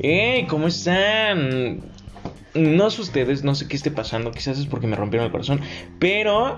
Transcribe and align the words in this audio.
¡Hey! 0.00 0.46
¿Cómo 0.48 0.66
están? 0.66 1.80
No 2.54 2.90
sé 2.90 3.00
ustedes, 3.00 3.42
no 3.42 3.54
sé 3.54 3.68
qué 3.68 3.76
esté 3.76 3.90
pasando, 3.90 4.30
quizás 4.30 4.58
es 4.58 4.66
porque 4.66 4.86
me 4.86 4.96
rompieron 4.96 5.26
el 5.26 5.32
corazón, 5.32 5.60
pero 5.98 6.56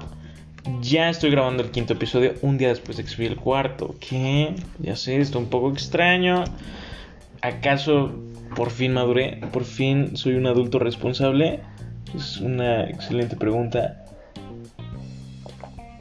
ya 0.80 1.08
estoy 1.08 1.30
grabando 1.30 1.62
el 1.62 1.70
quinto 1.70 1.92
episodio 1.92 2.34
un 2.42 2.58
día 2.58 2.68
después 2.68 2.96
de 2.96 3.04
que 3.04 3.08
subí 3.08 3.26
el 3.26 3.36
cuarto. 3.36 3.94
¿Qué? 4.00 4.54
Ya 4.80 4.96
sé, 4.96 5.18
está 5.18 5.38
un 5.38 5.46
poco 5.46 5.70
extraño. 5.70 6.44
¿Acaso 7.40 8.12
por 8.56 8.70
fin 8.70 8.92
maduré? 8.92 9.40
¿Por 9.52 9.64
fin 9.64 10.16
soy 10.16 10.34
un 10.34 10.46
adulto 10.46 10.78
responsable? 10.78 11.60
Es 12.14 12.38
una 12.38 12.84
excelente 12.84 13.36
pregunta. 13.36 14.04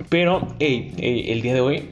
Pero, 0.10 0.48
hey, 0.60 0.94
hey, 0.98 1.26
el 1.30 1.42
día 1.42 1.54
de 1.54 1.62
hoy 1.62 1.90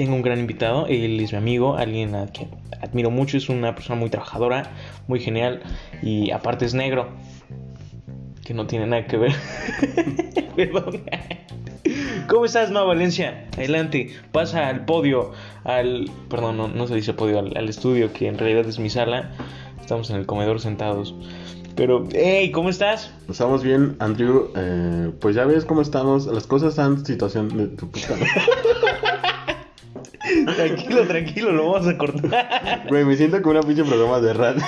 tengo 0.00 0.14
un 0.14 0.22
gran 0.22 0.38
invitado. 0.38 0.86
Él 0.86 1.20
es 1.20 1.32
mi 1.32 1.36
amigo, 1.36 1.76
alguien 1.76 2.14
a 2.14 2.28
quien 2.28 2.48
admiro 2.80 3.10
mucho. 3.10 3.36
Es 3.36 3.50
una 3.50 3.74
persona 3.74 4.00
muy 4.00 4.08
trabajadora, 4.08 4.72
muy 5.08 5.20
genial 5.20 5.60
y 6.00 6.30
aparte 6.30 6.64
es 6.64 6.72
negro. 6.72 7.10
Que 8.42 8.54
no 8.54 8.66
tiene 8.66 8.86
nada 8.86 9.04
que 9.04 9.18
ver. 9.18 9.32
Perdón. 10.56 11.02
¿Cómo 12.28 12.46
estás, 12.46 12.70
Ma 12.70 12.82
Valencia? 12.82 13.46
Adelante, 13.58 14.16
pasa 14.32 14.68
al 14.68 14.86
podio, 14.86 15.32
al... 15.64 16.10
Perdón, 16.30 16.56
no, 16.56 16.68
no 16.68 16.86
se 16.86 16.94
dice 16.94 17.12
podio, 17.12 17.38
al, 17.38 17.54
al 17.54 17.68
estudio, 17.68 18.10
que 18.14 18.26
en 18.26 18.38
realidad 18.38 18.66
es 18.66 18.78
mi 18.78 18.88
sala. 18.88 19.32
Estamos 19.82 20.08
en 20.08 20.16
el 20.16 20.24
comedor 20.24 20.60
sentados. 20.60 21.14
Pero, 21.76 22.08
hey, 22.14 22.50
¿cómo 22.52 22.70
estás? 22.70 23.12
Estamos 23.28 23.62
bien, 23.62 23.96
Andrew. 23.98 24.50
Eh, 24.56 25.10
pues 25.20 25.36
ya 25.36 25.44
ves 25.44 25.66
cómo 25.66 25.82
estamos. 25.82 26.24
Las 26.24 26.46
cosas 26.46 26.70
están 26.70 26.94
en 26.94 27.04
situación 27.04 27.54
de 27.54 27.66
tu 27.66 27.90
puta. 27.90 28.14
Tranquilo, 30.56 31.06
tranquilo, 31.06 31.52
lo 31.52 31.72
vamos 31.72 31.88
a 31.88 31.98
cortar. 31.98 32.86
Güey, 32.88 33.04
me 33.04 33.16
siento 33.16 33.40
como 33.42 33.58
una 33.58 33.66
pinche 33.66 33.84
programa 33.84 34.20
de 34.20 34.32
radio. 34.32 34.62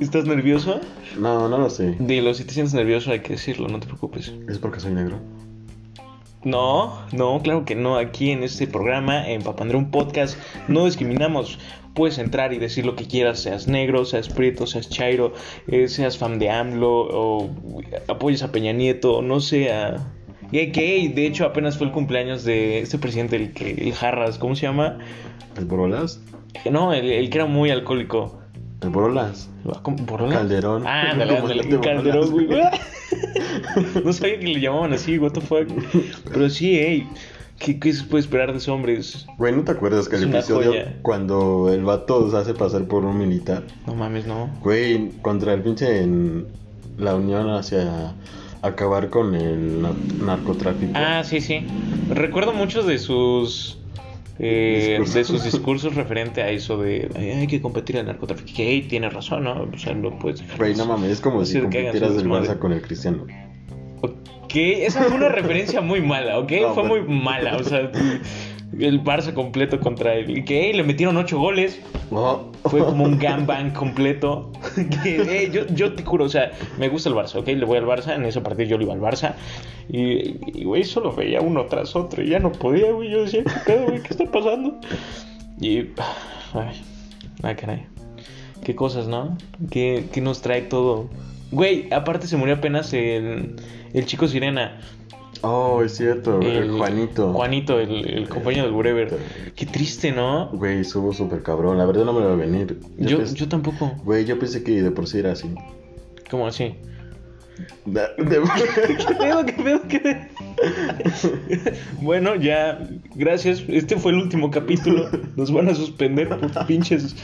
¿Estás 0.00 0.24
nervioso? 0.26 0.80
No, 1.18 1.48
no 1.48 1.58
lo 1.58 1.70
sé. 1.70 1.96
Dilo, 1.98 2.34
si 2.34 2.44
te 2.44 2.52
sientes 2.52 2.74
nervioso 2.74 3.10
hay 3.10 3.20
que 3.20 3.34
decirlo, 3.34 3.68
no 3.68 3.80
te 3.80 3.86
preocupes. 3.86 4.32
¿Es 4.48 4.58
porque 4.58 4.80
soy 4.80 4.92
negro? 4.92 5.18
No, 6.44 7.02
no, 7.12 7.40
claro 7.42 7.64
que 7.64 7.74
no. 7.74 7.96
Aquí 7.96 8.30
en 8.30 8.44
este 8.44 8.66
programa, 8.66 9.28
en 9.28 9.42
Papandré, 9.42 9.76
un 9.76 9.90
podcast, 9.90 10.38
no 10.68 10.84
discriminamos. 10.84 11.58
Puedes 11.94 12.18
entrar 12.18 12.52
y 12.52 12.58
decir 12.58 12.84
lo 12.86 12.94
que 12.94 13.06
quieras, 13.06 13.40
seas 13.40 13.66
negro, 13.66 14.04
seas 14.04 14.28
prieto, 14.28 14.66
seas 14.66 14.88
chairo, 14.88 15.32
eh, 15.66 15.88
seas 15.88 16.18
fan 16.18 16.38
de 16.38 16.50
AMLO 16.50 17.08
o 17.10 17.50
apoyes 18.06 18.42
a 18.42 18.52
Peña 18.52 18.72
Nieto, 18.72 19.22
no 19.22 19.40
sé, 19.40 19.72
a... 19.72 20.12
Y 20.52 20.72
que, 20.72 21.12
de 21.14 21.26
hecho, 21.26 21.44
apenas 21.44 21.76
fue 21.76 21.86
el 21.86 21.92
cumpleaños 21.92 22.44
de 22.44 22.80
este 22.80 22.98
presidente, 22.98 23.36
el, 23.36 23.52
que, 23.52 23.70
el 23.72 23.92
Jarras, 23.92 24.38
¿cómo 24.38 24.54
se 24.54 24.62
llama? 24.62 24.98
¿El 25.56 25.64
Borolas? 25.64 26.20
No, 26.70 26.92
el, 26.92 27.10
el 27.10 27.30
que 27.30 27.38
era 27.38 27.46
muy 27.46 27.70
alcohólico. 27.70 28.38
¿El 28.80 28.90
Borolas? 28.90 29.50
¿Cómo? 29.82 29.96
¿Borolas? 30.04 30.38
Calderón. 30.38 30.84
Ah, 30.86 31.10
ándale, 31.12 31.38
ándale, 31.38 31.80
Calderón, 31.80 32.30
güey. 32.30 32.48
No 34.04 34.12
sabía 34.12 34.38
que 34.38 34.46
le 34.46 34.60
llamaban 34.60 34.92
así, 34.92 35.18
what 35.18 35.32
the 35.32 35.40
fuck. 35.40 35.68
Pero 36.32 36.48
sí, 36.48 36.78
ey, 36.78 37.08
¿qué, 37.58 37.78
qué 37.78 37.92
se 37.92 38.04
puede 38.04 38.22
esperar 38.22 38.52
de 38.52 38.58
esos 38.58 38.68
hombres? 38.68 39.26
Güey, 39.38 39.54
¿no 39.54 39.64
te 39.64 39.72
acuerdas 39.72 40.08
que 40.08 40.16
el 40.16 40.34
episodio 40.34 40.70
joya. 40.70 40.98
cuando 41.02 41.70
el 41.72 41.84
vato 41.84 42.30
se 42.30 42.36
hace 42.36 42.54
pasar 42.54 42.84
por 42.84 43.04
un 43.04 43.18
militar? 43.18 43.64
No 43.86 43.94
mames, 43.94 44.26
no. 44.26 44.50
Güey, 44.62 45.10
contra 45.22 45.54
el 45.54 45.62
pinche 45.62 46.02
en 46.02 46.46
la 46.98 47.14
unión 47.14 47.50
hacia 47.50 48.14
acabar 48.66 49.08
con 49.10 49.34
el 49.34 49.82
na- 49.82 49.94
narcotráfico. 50.24 50.92
Ah, 50.94 51.22
sí, 51.24 51.40
sí. 51.40 51.64
Recuerdo 52.10 52.52
muchos 52.52 52.86
de 52.86 52.98
sus. 52.98 53.78
eh, 54.38 54.96
Discursos. 54.98 55.14
de 55.14 55.24
sus 55.24 55.44
discursos 55.44 55.94
referente 55.94 56.42
a 56.42 56.50
eso 56.50 56.76
de 56.76 57.08
"Ay, 57.16 57.30
hay 57.30 57.46
que 57.46 57.60
competir 57.62 57.96
al 57.96 58.04
narcotráfico. 58.06 58.50
Que 58.54 58.68
hey, 58.68 58.86
tiene 58.86 59.08
razón, 59.08 59.44
¿no? 59.44 59.66
O 59.72 59.78
sea, 59.78 59.94
no 59.94 60.18
puedes 60.18 60.40
dejar. 60.40 60.58
Güey, 60.58 60.74
no 60.76 60.84
mames, 60.84 61.10
es 61.10 61.20
como 61.22 61.42
si 61.46 61.58
compitieras 61.60 62.16
del. 62.16 62.28
Barça 62.28 62.58
con 62.58 62.72
el 62.72 62.82
Cristiano. 62.82 63.26
Ok, 64.02 64.52
esa 64.54 65.02
fue 65.04 65.16
una 65.16 65.28
referencia 65.30 65.80
muy 65.80 66.00
mala, 66.02 66.38
¿ok? 66.38 66.52
No, 66.60 66.74
fue 66.74 66.82
muy 66.84 67.00
bueno. 67.00 67.22
mala, 67.22 67.56
o 67.56 67.64
sea, 67.64 67.90
el 68.78 69.02
Barça 69.02 69.32
completo 69.32 69.80
contra 69.80 70.14
él. 70.14 70.30
Y 70.38 70.44
que 70.44 70.72
le 70.72 70.82
metieron 70.82 71.16
ocho 71.16 71.38
goles. 71.38 71.80
Fue 72.64 72.80
como 72.80 73.04
un 73.04 73.18
gangbang 73.18 73.72
completo. 73.72 74.52
Que, 75.02 75.22
eh, 75.22 75.50
yo, 75.52 75.66
yo 75.68 75.94
te 75.94 76.02
juro, 76.04 76.24
o 76.24 76.28
sea, 76.28 76.52
me 76.78 76.88
gusta 76.88 77.08
el 77.08 77.14
Barça, 77.14 77.36
¿ok? 77.36 77.46
Le 77.48 77.64
voy 77.64 77.78
al 77.78 77.86
Barça. 77.86 78.14
En 78.14 78.24
ese 78.24 78.40
partido 78.40 78.68
yo 78.68 78.78
le 78.78 78.84
iba 78.84 78.92
al 78.92 79.00
Barça. 79.00 79.34
Y, 79.88 80.60
y, 80.60 80.64
güey, 80.64 80.84
solo 80.84 81.12
veía 81.12 81.40
uno 81.40 81.66
tras 81.66 81.96
otro. 81.96 82.22
Y 82.22 82.30
ya 82.30 82.38
no 82.38 82.52
podía, 82.52 82.92
güey. 82.92 83.10
Yo 83.10 83.22
decía, 83.22 83.44
¿qué 83.44 83.72
pedo, 83.72 83.86
güey? 83.86 84.02
¿Qué 84.02 84.08
está 84.10 84.24
pasando? 84.24 84.78
Y. 85.60 85.78
Ay, 86.52 86.82
ay, 87.42 87.54
caray. 87.54 87.86
Qué 88.64 88.74
cosas, 88.74 89.06
¿no? 89.06 89.36
¿Qué, 89.70 90.06
qué 90.12 90.20
nos 90.20 90.42
trae 90.42 90.62
todo? 90.62 91.08
Güey, 91.52 91.92
aparte 91.92 92.26
se 92.26 92.36
murió 92.36 92.56
apenas 92.56 92.92
el, 92.92 93.56
el 93.92 94.06
chico 94.06 94.26
Sirena. 94.26 94.80
Oh, 95.48 95.80
es 95.84 95.96
cierto, 95.96 96.40
el, 96.40 96.72
Juanito. 96.72 97.32
Juanito, 97.32 97.78
el, 97.78 98.04
el 98.08 98.28
compañero 98.28 98.64
del 98.64 98.74
Wherever. 98.74 99.16
Qué 99.54 99.64
triste, 99.64 100.10
¿no? 100.10 100.48
Güey, 100.48 100.80
estuvo 100.80 101.12
súper 101.12 101.42
cabrón. 101.44 101.78
La 101.78 101.86
verdad 101.86 102.04
no 102.04 102.12
me 102.12 102.18
lo 102.20 102.26
iba 102.26 102.34
a 102.34 102.36
venir. 102.36 102.80
Yo, 102.98 103.22
yo 103.22 103.48
tampoco. 103.48 103.92
Güey, 104.04 104.24
yo 104.24 104.38
pensé 104.40 104.64
que 104.64 104.82
de 104.82 104.90
por 104.90 105.06
sí 105.06 105.18
era 105.20 105.32
así. 105.32 105.48
¿Cómo 106.30 106.48
así? 106.48 106.74
Da- 107.84 108.10
de- 108.18 108.42
¿Qué 109.06 109.14
pedo? 109.18 109.46
¿Qué 109.46 109.52
pedo? 109.52 109.80
¿Qué 109.88 110.00
pedo? 110.00 110.18
bueno, 112.00 112.34
ya, 112.34 112.80
gracias. 113.14 113.62
Este 113.68 113.96
fue 113.96 114.12
el 114.12 114.18
último 114.18 114.50
capítulo. 114.50 115.08
Nos 115.36 115.52
van 115.52 115.68
a 115.68 115.74
suspender 115.76 116.28
por 116.28 116.66
pinches 116.66 117.14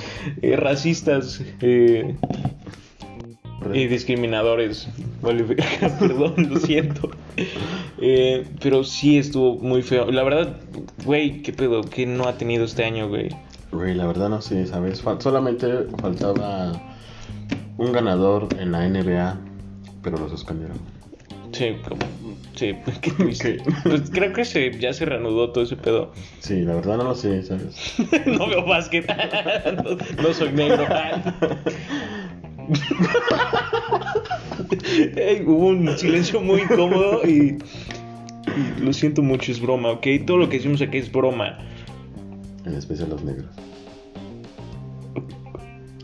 eh, 0.42 0.54
racistas 0.56 1.42
eh, 1.60 2.14
y 3.74 3.86
discriminadores. 3.86 4.88
Vale, 5.22 5.44
perdón, 5.98 6.34
lo 6.50 6.58
siento. 6.60 7.10
Eh, 8.04 8.44
pero 8.60 8.82
sí 8.82 9.16
estuvo 9.18 9.54
muy 9.60 9.80
feo. 9.82 10.10
La 10.10 10.24
verdad, 10.24 10.56
güey, 11.04 11.40
¿qué 11.42 11.52
pedo? 11.52 11.82
¿Qué 11.82 12.04
no 12.04 12.26
ha 12.26 12.36
tenido 12.36 12.64
este 12.64 12.84
año, 12.84 13.08
güey? 13.08 13.28
Güey, 13.70 13.94
la 13.94 14.06
verdad 14.06 14.28
no 14.28 14.42
sé, 14.42 14.66
¿sabes? 14.66 15.04
Fal- 15.04 15.20
solamente 15.20 15.68
faltaba 16.00 16.72
un 17.78 17.92
ganador 17.92 18.48
en 18.58 18.72
la 18.72 18.84
NBA, 18.88 19.38
pero 20.02 20.18
lo 20.18 20.28
suspendieron. 20.28 20.78
Sí, 21.52 21.76
como, 21.88 22.00
sí, 22.56 22.74
qué 23.02 23.10
triste. 23.12 23.62
Pues 23.84 24.10
creo 24.10 24.32
que 24.32 24.44
se, 24.44 24.76
ya 24.80 24.92
se 24.92 25.04
reanudó 25.04 25.50
todo 25.52 25.62
ese 25.62 25.76
pedo. 25.76 26.10
Sí, 26.40 26.62
la 26.62 26.74
verdad 26.74 26.96
no 26.96 27.04
lo 27.04 27.14
sé, 27.14 27.40
¿sabes? 27.44 27.94
no 28.26 28.48
veo 28.48 28.66
básquet. 28.66 29.06
no, 30.16 30.22
no 30.22 30.34
soy 30.34 30.50
negro. 30.50 30.88
Hubo 35.46 35.66
un 35.68 35.96
silencio 35.98 36.40
muy 36.40 36.62
incómodo 36.62 37.20
y, 37.26 37.58
y 38.78 38.80
lo 38.80 38.92
siento 38.92 39.22
mucho, 39.22 39.52
es 39.52 39.60
broma, 39.60 39.90
¿ok? 39.90 40.06
Todo 40.26 40.38
lo 40.38 40.48
que 40.48 40.56
decimos 40.56 40.80
aquí 40.82 40.98
es 40.98 41.10
broma. 41.10 41.58
En 42.64 42.74
especial 42.74 43.10
los 43.10 43.22
negros. 43.24 43.50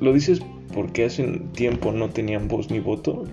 ¿Lo 0.01 0.13
dices 0.13 0.41
porque 0.75 1.07
hace 1.07 1.25
tiempo 1.55 1.93
no 1.93 2.11
tenían 2.11 2.49
voz 2.49 2.71
ni 2.71 2.79
voto? 2.81 3.25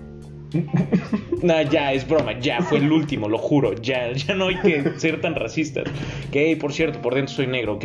nah, 1.42 1.62
ya, 1.62 1.92
es 1.92 2.08
broma, 2.08 2.38
ya, 2.40 2.60
fue 2.62 2.78
el 2.78 2.90
último, 2.90 3.28
lo 3.28 3.36
juro, 3.38 3.74
ya, 3.74 4.12
ya 4.12 4.34
no 4.34 4.46
hay 4.48 4.56
que 4.60 4.98
ser 4.98 5.20
tan 5.20 5.34
racistas. 5.34 5.84
Que, 6.32 6.56
por 6.56 6.72
cierto, 6.72 7.00
por 7.02 7.14
dentro 7.14 7.34
soy 7.34 7.46
negro, 7.46 7.74
¿ok? 7.74 7.84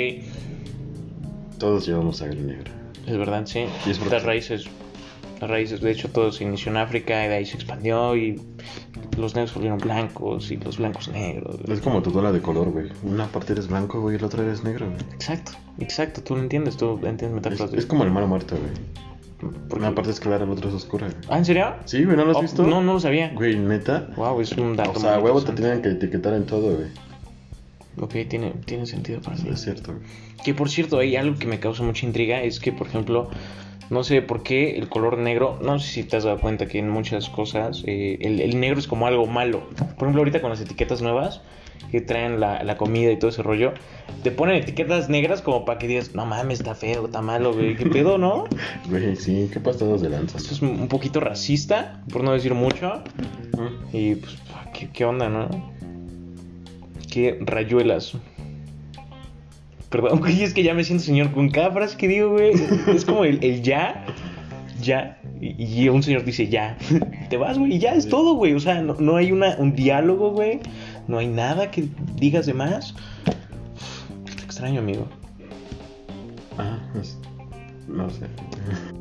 Todos 1.57 1.85
llevamos 1.87 2.17
sangre 2.17 2.41
negra. 2.41 2.71
Es 3.05 3.17
verdad, 3.17 3.45
sí. 3.45 3.65
Y 3.85 3.91
es 3.91 3.97
porque- 3.97 4.13
Las 4.15 4.23
raíces, 4.23 4.65
las 5.41 5.49
raíces, 5.49 5.81
de 5.81 5.91
hecho, 5.91 6.09
todo 6.09 6.31
se 6.31 6.43
inició 6.43 6.71
en 6.71 6.77
África 6.77 7.25
y 7.25 7.27
de 7.27 7.35
ahí 7.35 7.45
se 7.45 7.55
expandió 7.55 8.15
y 8.15 8.39
los 9.17 9.35
negros 9.35 9.53
volvieron 9.53 9.79
blancos 9.79 10.51
y 10.51 10.57
los 10.57 10.77
blancos 10.77 11.07
negros. 11.09 11.57
Es 11.67 11.81
como 11.81 12.01
tu 12.01 12.11
tola 12.11 12.31
de 12.31 12.41
color, 12.41 12.69
güey. 12.71 12.89
Una 13.03 13.25
parte 13.27 13.53
eres 13.53 13.67
blanco, 13.67 13.99
güey, 14.01 14.15
y 14.15 14.19
la 14.19 14.27
otra 14.27 14.43
eres 14.43 14.63
negro, 14.63 14.85
güey. 14.87 14.99
Exacto, 15.13 15.53
exacto, 15.79 16.21
tú 16.21 16.35
lo 16.35 16.41
entiendes, 16.43 16.77
tú 16.77 16.93
entiendes 17.03 17.27
Es, 17.29 17.33
metáforas. 17.33 17.73
es 17.73 17.85
como 17.85 18.03
el 18.03 18.11
malo 18.11 18.27
muerto, 18.27 18.55
güey. 18.55 18.71
Porque- 19.67 19.75
Una 19.83 19.95
parte 19.95 20.11
es 20.11 20.19
clara, 20.19 20.45
la 20.45 20.51
otra 20.51 20.69
es 20.69 20.75
oscura, 20.75 21.07
güey. 21.07 21.17
Ah, 21.27 21.39
¿en 21.39 21.45
serio? 21.45 21.73
Sí, 21.85 22.03
güey, 22.03 22.15
¿no 22.15 22.25
lo 22.25 22.31
has 22.31 22.37
Oh, 22.37 22.41
visto? 22.43 22.61
No, 22.67 22.81
no 22.83 22.93
lo 22.93 22.99
sabía. 22.99 23.31
Güey, 23.33 23.55
neta. 23.57 24.07
Wow, 24.15 24.39
es 24.41 24.51
un 24.53 24.75
dato. 24.75 24.91
O 24.91 24.99
sea, 24.99 25.17
huevo 25.19 25.41
te 25.43 25.51
tienen 25.53 25.81
que 25.81 25.89
etiquetar 25.89 26.35
en 26.35 26.45
todo, 26.45 26.75
güey. 26.75 26.89
Ok, 27.99 28.27
tiene, 28.29 28.53
tiene 28.65 28.85
sentido 28.85 29.19
para 29.21 29.35
mí. 29.37 29.49
Es 29.49 29.61
cierto, 29.61 29.93
güey. 29.93 30.05
Que 30.45 30.53
por 30.53 30.69
cierto, 30.69 30.99
hay 30.99 31.15
algo 31.15 31.37
que 31.37 31.47
me 31.47 31.59
causa 31.59 31.81
mucha 31.83 32.05
intriga, 32.05 32.41
es 32.41 32.59
que, 32.59 32.71
por 32.71 32.87
ejemplo, 32.87 33.29
no 33.91 34.05
sé 34.05 34.21
por 34.21 34.41
qué 34.41 34.77
el 34.77 34.87
color 34.87 35.17
negro, 35.17 35.59
no 35.61 35.77
sé 35.77 35.87
si 35.89 36.03
te 36.03 36.15
has 36.15 36.23
dado 36.23 36.39
cuenta 36.39 36.65
que 36.65 36.79
en 36.79 36.89
muchas 36.89 37.29
cosas 37.29 37.83
eh, 37.85 38.17
el, 38.21 38.39
el 38.39 38.57
negro 38.57 38.79
es 38.79 38.87
como 38.87 39.05
algo 39.05 39.27
malo. 39.27 39.67
Por 39.69 40.07
ejemplo, 40.07 40.21
ahorita 40.21 40.41
con 40.41 40.49
las 40.49 40.61
etiquetas 40.61 41.01
nuevas 41.01 41.41
que 41.91 41.99
traen 41.99 42.39
la, 42.39 42.63
la 42.63 42.77
comida 42.77 43.11
y 43.11 43.19
todo 43.19 43.31
ese 43.31 43.43
rollo, 43.43 43.73
te 44.23 44.31
ponen 44.31 44.55
etiquetas 44.55 45.09
negras 45.09 45.41
como 45.41 45.65
para 45.65 45.77
que 45.77 45.87
digas, 45.87 46.15
no 46.15 46.25
mames, 46.25 46.59
está 46.59 46.73
feo, 46.73 47.05
está 47.05 47.21
malo, 47.21 47.53
güey, 47.53 47.75
qué 47.75 47.85
pedo, 47.85 48.17
¿no? 48.17 48.45
Güey, 48.89 49.17
sí, 49.17 49.49
qué 49.51 49.59
pasados 49.59 50.01
de 50.01 50.09
lanza. 50.09 50.37
Esto 50.37 50.53
es 50.53 50.61
un 50.61 50.87
poquito 50.87 51.19
racista, 51.19 52.01
por 52.13 52.23
no 52.23 52.31
decir 52.31 52.53
mucho. 52.53 53.03
Y 53.91 54.15
pues, 54.15 54.37
¿qué, 54.73 54.89
qué 54.89 55.03
onda, 55.03 55.27
no? 55.27 55.49
Qué 57.11 57.37
rayuelas. 57.41 58.15
Perdón, 59.91 60.19
güey, 60.21 60.41
es 60.41 60.53
que 60.55 60.63
ya 60.63 60.73
me 60.73 60.83
siento 60.83 61.03
señor 61.03 61.31
con 61.31 61.49
cada 61.49 61.71
frase 61.71 61.97
que 61.97 62.07
digo, 62.07 62.31
güey. 62.31 62.53
Es 62.87 63.05
como 63.05 63.23
el, 63.25 63.43
el 63.43 63.61
ya, 63.61 64.05
ya. 64.81 65.19
Y, 65.39 65.83
y 65.83 65.89
un 65.89 66.01
señor 66.01 66.23
dice 66.23 66.47
ya. 66.47 66.77
Te 67.29 67.37
vas, 67.37 67.59
güey, 67.59 67.75
y 67.75 67.79
ya 67.79 67.93
es 67.93 68.07
todo, 68.07 68.33
güey. 68.35 68.53
O 68.53 68.59
sea, 68.59 68.81
no, 68.81 68.95
no 68.99 69.17
hay 69.17 69.31
una, 69.31 69.55
un 69.57 69.75
diálogo, 69.75 70.31
güey. 70.31 70.59
No 71.07 71.19
hay 71.19 71.27
nada 71.27 71.69
que 71.69 71.85
digas 72.15 72.45
de 72.47 72.53
más. 72.53 72.95
Te 74.37 74.43
extraño, 74.43 74.79
amigo. 74.79 75.07
Ah, 76.57 76.79
es- 76.99 77.19
no 77.87 78.09
sé. 78.09 78.25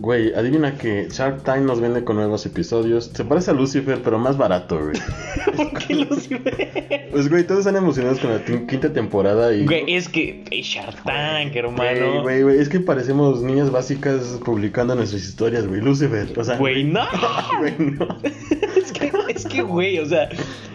Güey, 0.00 0.32
adivina 0.32 0.78
que 0.78 1.08
Shark 1.10 1.42
Time 1.42 1.62
nos 1.62 1.80
vende 1.80 2.04
con 2.04 2.16
nuevos 2.16 2.46
episodios. 2.46 3.10
Se 3.12 3.24
parece 3.24 3.50
a 3.50 3.54
Lucifer, 3.54 4.00
pero 4.02 4.16
más 4.18 4.38
barato, 4.38 4.78
güey. 4.80 4.96
¿Por 5.56 5.72
qué 5.76 5.94
Lucifer? 5.94 7.08
Pues, 7.10 7.28
güey, 7.28 7.44
todos 7.44 7.60
están 7.60 7.74
emocionados 7.74 8.20
con 8.20 8.30
la 8.30 8.44
quinta 8.44 8.92
temporada 8.92 9.52
y... 9.52 9.64
Güey, 9.66 9.96
es 9.96 10.08
que 10.08 10.44
es 10.52 10.66
Shark 10.66 11.02
Tank, 11.02 11.52
Güey, 11.52 11.58
hermano. 11.58 12.22
güey, 12.22 12.42
güey, 12.42 12.60
es 12.60 12.68
que 12.68 12.78
parecemos 12.78 13.42
niñas 13.42 13.72
básicas 13.72 14.38
publicando 14.44 14.94
nuestras 14.94 15.24
historias, 15.24 15.66
güey. 15.66 15.80
Lucifer, 15.80 16.28
o 16.38 16.44
sea... 16.44 16.56
Güey, 16.58 16.84
no. 16.84 17.04
güey, 17.58 17.74
no. 17.78 18.06
es 18.76 18.92
que, 18.92 19.12
es 19.28 19.46
que, 19.46 19.62
güey, 19.62 19.98
o 19.98 20.06
sea, 20.06 20.28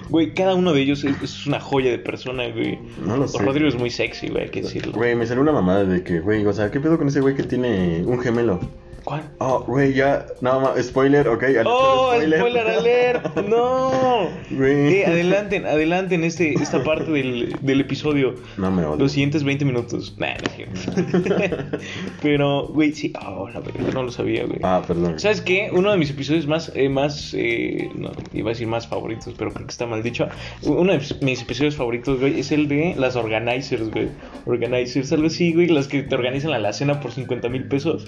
güey, 0.09 0.33
cada 0.33 0.53
uno 0.53 0.73
de 0.73 0.81
ellos 0.81 1.01
es, 1.05 1.15
es 1.21 1.47
una 1.47 1.61
joya 1.61 1.91
de 1.91 1.99
persona, 1.99 2.49
güey. 2.49 2.77
No 3.05 3.15
lo 3.15 3.27
sé. 3.29 3.41
Rodrigo 3.41 3.69
es 3.69 3.75
muy 3.75 3.89
sexy, 3.89 4.27
güey, 4.27 4.43
hay 4.43 4.49
que 4.49 4.63
decirlo. 4.63 4.91
Güey, 4.91 5.15
me 5.15 5.25
salió 5.25 5.41
una 5.41 5.53
mamada 5.53 5.85
de 5.85 6.03
que, 6.03 6.19
güey, 6.19 6.45
o 6.45 6.51
sea, 6.51 6.69
¿qué 6.71 6.81
pedo 6.81 6.97
con 6.97 7.07
ese 7.07 7.21
güey 7.21 7.35
que 7.35 7.43
tiene 7.43 8.03
un 8.05 8.19
gemelo? 8.19 8.59
¿Cuál? 9.03 9.23
Oh, 9.39 9.59
güey, 9.67 9.93
ya, 9.93 10.25
no, 10.41 10.61
ma- 10.61 10.81
spoiler, 10.81 11.27
ok. 11.27 11.41
de 11.41 11.63
¡Oh, 11.65 12.11
spoiler, 12.13 12.67
alert! 12.67 13.35
¡No! 13.47 13.91
Güey. 14.51 14.93
Eh, 14.99 15.05
adelanten, 15.07 15.65
adelanten 15.65 16.23
este, 16.23 16.53
esta 16.53 16.83
parte 16.83 17.11
del, 17.11 17.55
del 17.61 17.81
episodio. 17.81 18.35
No 18.57 18.69
me 18.71 18.85
odio. 18.85 18.97
Los 18.99 19.11
siguientes 19.13 19.43
20 19.43 19.65
minutos. 19.65 20.15
Nah, 20.17 20.35
no. 20.35 21.43
Pero, 22.21 22.67
güey, 22.67 22.93
sí. 22.93 23.11
Oh, 23.25 23.49
la 23.49 23.59
verdad, 23.59 23.93
no 23.93 24.03
lo 24.03 24.11
sabía, 24.11 24.45
güey. 24.45 24.59
Ah, 24.63 24.81
perdón. 24.87 25.19
¿Sabes 25.19 25.41
qué? 25.41 25.69
Uno 25.73 25.91
de 25.91 25.97
mis 25.97 26.09
episodios 26.11 26.47
más, 26.47 26.71
eh, 26.75 26.87
más, 26.89 27.33
eh, 27.33 27.89
no, 27.95 28.11
iba 28.33 28.49
a 28.49 28.53
decir 28.53 28.67
más 28.67 28.87
favoritos, 28.87 29.33
pero 29.37 29.51
creo 29.51 29.65
que 29.65 29.71
está 29.71 29.85
mal 29.85 30.03
dicho. 30.03 30.27
Uno 30.61 30.93
de 30.93 31.01
mis 31.21 31.41
episodios 31.41 31.75
favoritos, 31.75 32.19
güey, 32.19 32.39
es 32.39 32.51
el 32.51 32.67
de 32.67 32.95
las 32.97 33.15
organizers, 33.15 33.89
güey. 33.89 34.09
Organizers, 34.45 35.11
algo 35.13 35.27
así, 35.27 35.53
güey, 35.53 35.67
las 35.67 35.87
que 35.87 36.03
te 36.03 36.15
organizan 36.15 36.51
la, 36.51 36.59
la 36.59 36.73
cena 36.73 36.99
por 36.99 37.11
50 37.11 37.49
mil 37.49 37.65
pesos. 37.67 38.05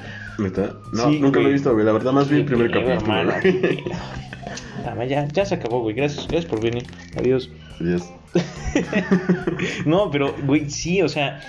No, 0.92 1.10
Sí, 1.10 1.20
nunca 1.20 1.40
lo 1.40 1.50
he 1.50 1.54
visto, 1.54 1.74
güey. 1.74 1.86
La 1.86 1.92
verdad, 1.92 2.12
más 2.14 2.30
vi 2.30 2.38
el 2.38 2.46
primer 2.46 2.72
capítulo. 2.72 3.14
Nada 4.86 5.06
ya, 5.06 5.28
ya 5.28 5.46
se 5.46 5.56
acabó, 5.56 5.82
güey. 5.82 5.96
Gracias, 5.96 6.28
gracias 6.28 6.46
por 6.46 6.62
venir. 6.62 6.86
Adiós. 7.18 7.50
Dios. 7.80 8.04
No, 9.86 10.12
pero, 10.12 10.36
güey, 10.46 10.70
sí, 10.70 11.02
o 11.02 11.08
sea, 11.10 11.40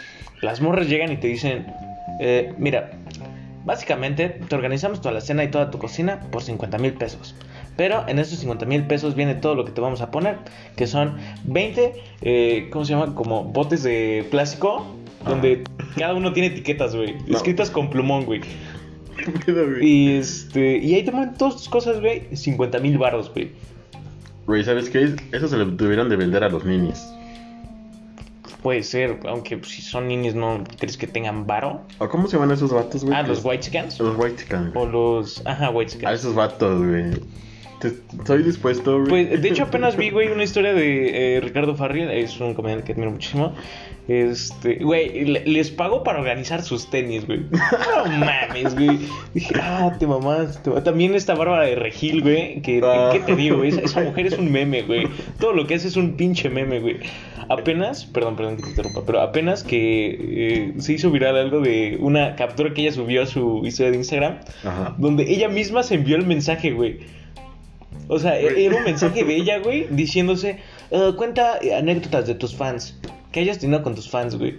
las 0.40 0.60
morras 0.60 0.88
llegan 0.88 1.10
y 1.12 1.16
te 1.16 1.26
dicen, 1.26 1.66
eh, 2.20 2.54
mira, 2.58 2.92
básicamente 3.64 4.28
te 4.48 4.54
organizamos 4.54 5.00
toda 5.00 5.12
la 5.14 5.20
cena 5.20 5.42
y 5.44 5.48
toda 5.50 5.70
tu 5.70 5.78
cocina 5.78 6.20
por 6.30 6.42
50 6.42 6.78
mil 6.78 6.92
pesos. 6.92 7.34
Pero 7.76 8.04
en 8.08 8.18
esos 8.18 8.38
50 8.38 8.64
mil 8.66 8.84
pesos 8.86 9.14
viene 9.16 9.34
todo 9.34 9.54
lo 9.54 9.64
que 9.64 9.72
te 9.72 9.80
vamos 9.80 10.00
a 10.00 10.10
poner, 10.10 10.38
que 10.76 10.86
son 10.86 11.16
20, 11.44 11.94
eh, 12.22 12.68
¿cómo 12.70 12.84
se 12.84 12.92
llama? 12.94 13.14
Como 13.14 13.44
botes 13.44 13.82
de 13.82 14.26
plástico, 14.30 14.86
donde 15.26 15.64
cada 15.96 16.14
uno 16.14 16.32
tiene 16.32 16.48
etiquetas, 16.48 16.94
güey, 16.94 17.16
No. 17.26 17.36
escritas 17.36 17.70
con 17.70 17.90
plumón, 17.90 18.24
güey. 18.24 18.40
Y 19.80 20.16
este, 20.16 20.78
y 20.78 20.94
ahí 20.94 21.04
te 21.04 21.12
ponen 21.12 21.34
todas 21.34 21.56
tus 21.56 21.68
cosas, 21.68 22.00
güey, 22.00 22.24
50 22.34 22.78
mil 22.80 22.98
baros, 22.98 23.32
güey. 23.32 23.52
Güey, 24.46 24.64
¿sabes 24.64 24.90
qué? 24.90 25.14
Eso 25.32 25.48
se 25.48 25.56
lo 25.56 25.76
tuvieron 25.76 26.08
de 26.08 26.16
vender 26.16 26.44
a 26.44 26.48
los 26.48 26.64
ninis. 26.64 27.04
Puede 28.62 28.82
ser, 28.82 29.20
aunque 29.28 29.58
pues, 29.58 29.70
si 29.72 29.82
son 29.82 30.08
niños 30.08 30.34
no 30.34 30.64
crees 30.78 30.96
que 30.96 31.06
tengan 31.06 31.46
varo. 31.46 31.82
¿O 31.98 32.08
cómo 32.08 32.26
se 32.26 32.36
llaman 32.36 32.52
esos 32.52 32.72
vatos, 32.72 33.04
güey? 33.04 33.16
Ah, 33.16 33.22
los 33.22 33.44
white 33.44 33.62
scans. 33.64 33.98
Los 34.00 34.16
white 34.16 34.44
O 34.74 34.86
los. 34.86 35.44
Ajá, 35.46 35.70
white 35.70 35.92
A 35.94 35.98
scans. 35.98 36.20
esos 36.20 36.34
vatos, 36.34 36.84
güey. 36.84 37.20
Estoy 37.82 38.42
dispuesto, 38.42 38.98
güey. 39.04 39.26
Pues 39.28 39.42
de 39.42 39.48
hecho 39.48 39.64
apenas 39.64 39.96
vi, 39.96 40.10
güey, 40.10 40.28
una 40.28 40.44
historia 40.44 40.72
de 40.74 41.36
eh, 41.36 41.40
Ricardo 41.40 41.74
Farril, 41.74 42.10
es 42.10 42.38
un 42.40 42.54
comediante 42.54 42.84
que 42.84 42.92
admiro 42.92 43.10
muchísimo. 43.10 43.54
Este, 44.08 44.76
güey, 44.76 45.24
le- 45.24 45.44
les 45.46 45.70
pago 45.72 46.04
para 46.04 46.20
organizar 46.20 46.62
sus 46.62 46.88
tenis, 46.90 47.26
güey. 47.26 47.40
No 47.50 47.58
mames, 48.18 48.74
güey. 48.74 49.00
Dije, 49.34 49.52
ah, 49.60 49.96
te 49.98 50.06
mamás. 50.06 50.62
te 50.62 50.70
También 50.82 51.14
esta 51.16 51.34
Bárbara 51.34 51.64
de 51.64 51.74
Regil, 51.74 52.22
güey, 52.22 52.62
que, 52.62 52.80
Ah. 52.84 53.10
¿qué 53.12 53.18
te 53.20 53.34
digo, 53.34 53.56
güey? 53.58 53.70
Esa, 53.70 53.80
esa 53.80 54.00
mujer 54.04 54.26
es 54.26 54.38
un 54.38 54.50
meme, 54.52 54.82
güey. 54.82 55.08
Todo 55.40 55.52
lo 55.52 55.66
que 55.66 55.74
hace 55.74 55.88
es 55.88 55.96
un 55.96 56.16
pinche 56.16 56.48
meme, 56.48 56.78
güey. 56.78 56.98
Apenas, 57.48 58.06
perdón, 58.06 58.36
perdón 58.36 58.56
que 58.56 58.62
te 58.62 58.68
interrumpa, 58.70 59.02
pero 59.06 59.20
apenas 59.20 59.62
que 59.64 60.16
eh, 60.20 60.74
se 60.78 60.94
hizo 60.94 61.10
viral 61.10 61.36
algo 61.36 61.60
de 61.60 61.96
una 62.00 62.34
captura 62.36 62.72
que 62.74 62.82
ella 62.82 62.92
subió 62.92 63.22
a 63.22 63.26
su 63.26 63.62
historia 63.64 63.90
de 63.92 63.96
Instagram, 63.98 64.38
Ajá. 64.64 64.94
donde 64.98 65.24
ella 65.32 65.48
misma 65.48 65.82
se 65.82 65.94
envió 65.96 66.16
el 66.16 66.26
mensaje, 66.26 66.70
güey. 66.72 67.00
O 68.08 68.18
sea, 68.18 68.38
era 68.38 68.76
un 68.76 68.84
mensaje 68.84 69.24
de 69.24 69.36
ella, 69.36 69.58
güey, 69.58 69.86
diciéndose, 69.90 70.58
"Eh, 70.90 71.12
cuenta 71.16 71.58
anécdotas 71.76 72.26
de 72.26 72.34
tus 72.34 72.54
fans, 72.54 72.96
que 73.32 73.40
hayas 73.40 73.58
tenido 73.58 73.82
con 73.82 73.94
tus 73.94 74.08
fans, 74.08 74.36
güey. 74.36 74.56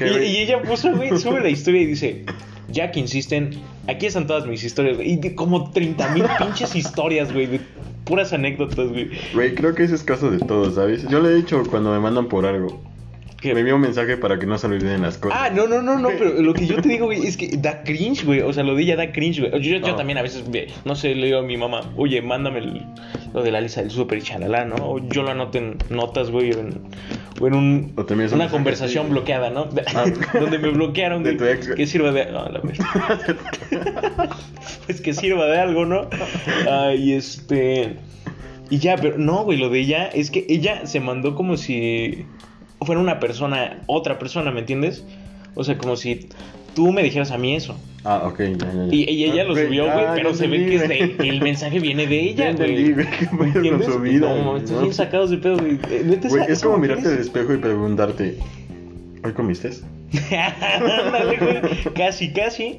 Y, 0.00 0.36
ella 0.38 0.60
puso, 0.62 0.94
güey, 0.94 1.16
sube 1.18 1.40
la 1.40 1.48
historia 1.48 1.82
y 1.82 1.86
dice, 1.86 2.24
ya 2.68 2.90
que 2.90 3.00
insisten, 3.00 3.50
aquí 3.88 4.06
están 4.06 4.26
todas 4.26 4.46
mis 4.46 4.64
historias, 4.64 4.96
güey. 4.96 5.12
Y 5.12 5.16
de 5.16 5.34
como 5.34 5.70
30 5.70 6.08
mil 6.12 6.24
pinches 6.38 6.74
historias, 6.74 7.32
güey, 7.32 7.46
de 7.46 7.60
puras 8.04 8.32
anécdotas, 8.32 8.88
güey. 8.88 9.10
Güey, 9.34 9.54
creo 9.54 9.74
que 9.74 9.84
ese 9.84 9.94
es 9.94 10.02
caso 10.02 10.30
de 10.30 10.38
todos, 10.38 10.74
¿sabes? 10.74 11.06
Yo 11.08 11.20
le 11.20 11.30
he 11.30 11.34
dicho 11.34 11.62
cuando 11.70 11.92
me 11.92 12.00
mandan 12.00 12.28
por 12.28 12.46
algo. 12.46 12.80
Que- 13.42 13.52
Me 13.54 13.60
envía 13.60 13.74
un 13.74 13.80
mensaje 13.80 14.16
para 14.16 14.38
que 14.38 14.46
no 14.46 14.56
se 14.56 14.68
olviden 14.68 15.02
las 15.02 15.18
cosas. 15.18 15.36
Ah, 15.42 15.50
no, 15.50 15.66
no, 15.66 15.82
no, 15.82 15.98
no, 15.98 16.10
pero 16.16 16.40
lo 16.40 16.54
que 16.54 16.64
yo 16.66 16.80
te 16.80 16.88
digo, 16.88 17.06
güey, 17.06 17.22
es 17.26 17.36
que 17.36 17.48
da 17.56 17.82
cringe, 17.82 18.24
güey. 18.24 18.40
O 18.40 18.52
sea, 18.52 18.62
lo 18.62 18.76
de 18.76 18.82
ella 18.84 18.94
da 18.96 19.10
cringe, 19.10 19.40
güey. 19.40 19.50
Yo, 19.60 19.78
yo 19.78 19.94
también 19.96 20.16
a 20.18 20.22
veces, 20.22 20.48
ve, 20.48 20.68
no 20.84 20.94
sé, 20.94 21.14
le 21.16 21.26
digo 21.26 21.38
a 21.40 21.42
mi 21.42 21.56
mamá, 21.56 21.80
oye, 21.96 22.22
mándame 22.22 22.60
el- 22.60 22.86
lo 23.34 23.42
de 23.42 23.50
la 23.50 23.60
lista 23.60 23.80
del 23.80 23.90
súper 23.90 24.18
y 24.18 24.22
chalala, 24.22 24.64
¿no? 24.64 24.76
O 24.76 24.98
yo 25.08 25.22
lo 25.22 25.30
anoto 25.30 25.58
en 25.58 25.76
notas, 25.90 26.30
güey, 26.30 26.52
o 26.52 26.60
en, 26.60 26.80
o 27.40 27.46
en 27.48 27.54
un, 27.54 27.92
O 27.96 28.34
una 28.34 28.48
conversación 28.48 29.06
así. 29.06 29.12
bloqueada, 29.12 29.50
¿no? 29.50 29.68
Ah. 29.94 30.04
Donde 30.38 30.58
me 30.58 30.68
bloquearon, 30.70 31.24
De 31.24 31.30
güey. 31.34 31.38
tu 31.38 31.44
ex, 31.46 31.66
güey. 31.66 31.78
Que 31.78 31.86
sirva 31.86 32.12
de. 32.12 32.26
No, 32.26 32.48
la 32.48 32.60
verdad. 32.60 34.30
pues 34.86 35.00
que 35.02 35.14
sirva 35.14 35.46
de 35.46 35.58
algo, 35.58 35.84
¿no? 35.84 36.08
Ah, 36.70 36.92
y 36.94 37.12
este. 37.14 37.96
Y 38.70 38.78
ya, 38.78 38.96
pero 38.96 39.18
no, 39.18 39.44
güey, 39.44 39.58
lo 39.58 39.68
de 39.68 39.80
ella 39.80 40.06
es 40.08 40.30
que 40.30 40.46
ella 40.48 40.86
se 40.86 41.00
mandó 41.00 41.34
como 41.34 41.56
si 41.56 42.24
fuera 42.84 43.00
una 43.00 43.20
persona, 43.20 43.80
otra 43.86 44.18
persona, 44.18 44.50
¿me 44.50 44.60
entiendes? 44.60 45.04
O 45.54 45.64
sea, 45.64 45.76
como 45.78 45.96
si 45.96 46.28
tú 46.74 46.92
me 46.92 47.02
dijeras 47.02 47.30
a 47.30 47.38
mí 47.38 47.54
eso. 47.54 47.76
Ah, 48.04 48.22
ok, 48.26 48.38
ya, 48.40 48.46
ya, 48.58 48.72
ya. 48.72 48.88
Y, 48.90 49.10
y 49.10 49.24
ella 49.24 49.42
Ah, 49.42 49.44
lo 49.44 49.54
subió, 49.54 49.84
güey, 49.84 50.04
ah, 50.06 50.12
pero 50.16 50.34
se 50.34 50.46
ve 50.48 50.56
que 50.66 50.74
es 50.76 50.86
güey. 50.86 51.16
de- 51.16 51.28
el 51.28 51.40
mensaje 51.42 51.78
viene 51.78 52.06
de 52.06 52.20
ella, 52.20 52.52
güey. 52.52 52.94
No, 54.18 54.58
No. 54.58 54.80
bien 54.80 54.92
sacados 54.94 55.30
de 55.30 55.36
pedo, 55.38 55.58
güey. 55.58 55.78
Eh, 55.90 56.18
Güey, 56.28 56.44
es 56.48 56.62
como 56.62 56.78
mirarte 56.78 57.08
al 57.08 57.18
espejo 57.18 57.52
y 57.54 57.58
preguntarte, 57.58 58.38
¿hoy 59.24 59.32
comiste? 59.32 59.70
Güey. 60.12 61.92
casi, 61.94 62.32
casi. 62.32 62.78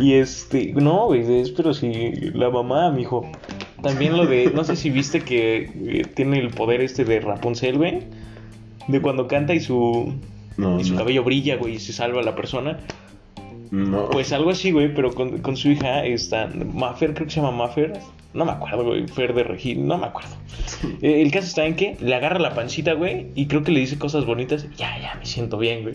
Y 0.00 0.14
este, 0.14 0.72
no, 0.74 1.06
güey, 1.06 1.40
es 1.40 1.50
pero 1.50 1.74
si 1.74 2.12
la 2.34 2.50
mamá, 2.50 2.90
mijo. 2.90 3.30
También 3.82 4.16
lo 4.16 4.26
de, 4.26 4.50
no 4.54 4.62
sé 4.64 4.76
si 4.76 4.90
viste 4.90 5.20
que 5.20 5.70
eh, 5.86 6.02
tiene 6.14 6.38
el 6.38 6.50
poder 6.50 6.82
este 6.82 7.04
de 7.04 7.20
Rapunzel, 7.20 7.78
güey. 7.78 8.00
De 8.88 9.00
cuando 9.00 9.26
canta 9.28 9.54
y 9.54 9.60
su 9.60 10.12
No, 10.56 10.80
y 10.80 10.84
su 10.84 10.92
no. 10.94 10.98
cabello 10.98 11.24
brilla, 11.24 11.56
güey, 11.56 11.74
y 11.76 11.78
se 11.78 11.92
salva 11.92 12.20
a 12.20 12.24
la 12.24 12.34
persona. 12.34 12.78
No. 13.70 14.10
Pues 14.10 14.32
algo 14.32 14.50
así, 14.50 14.72
güey, 14.72 14.92
pero 14.92 15.12
con, 15.14 15.38
con 15.38 15.56
su 15.56 15.70
hija 15.70 16.04
está 16.04 16.48
Maffer, 16.48 17.14
creo 17.14 17.26
que 17.28 17.32
se 17.32 17.40
llama 17.40 17.56
Maffer. 17.56 17.92
No 18.34 18.44
me 18.44 18.52
acuerdo, 18.52 18.84
güey, 18.84 19.06
Fer 19.08 19.34
de 19.34 19.42
Regil, 19.44 19.86
no 19.86 19.98
me 19.98 20.06
acuerdo. 20.06 20.30
Eh, 21.02 21.22
el 21.22 21.30
caso 21.30 21.46
está 21.46 21.66
en 21.66 21.74
que 21.76 21.96
le 22.00 22.14
agarra 22.14 22.38
la 22.38 22.54
pancita, 22.54 22.92
güey, 22.94 23.26
y 23.34 23.46
creo 23.46 23.62
que 23.62 23.70
le 23.72 23.80
dice 23.80 23.98
cosas 23.98 24.24
bonitas. 24.24 24.66
Ya, 24.76 24.98
ya, 25.00 25.14
me 25.18 25.26
siento 25.26 25.58
bien, 25.58 25.82
güey. 25.82 25.94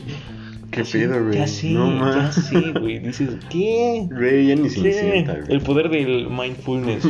¿Qué 0.72 0.84
pedo, 0.84 1.24
güey? 1.24 1.38
Ya 1.38 1.48
sé, 1.48 1.70
No, 1.72 2.13
ya 2.15 2.32
sé, 2.32 2.72
güey. 2.80 3.00
Dices, 3.00 3.38
¿qué? 3.50 4.08
Güey, 4.12 4.48
ya 4.48 4.56
ni 4.56 4.70
se 4.70 4.82
¿Qué? 4.82 4.94
sienta, 4.94 5.34
güey. 5.36 5.46
El 5.50 5.62
poder 5.62 5.89
del 5.89 6.27
mindfulness. 6.30 7.08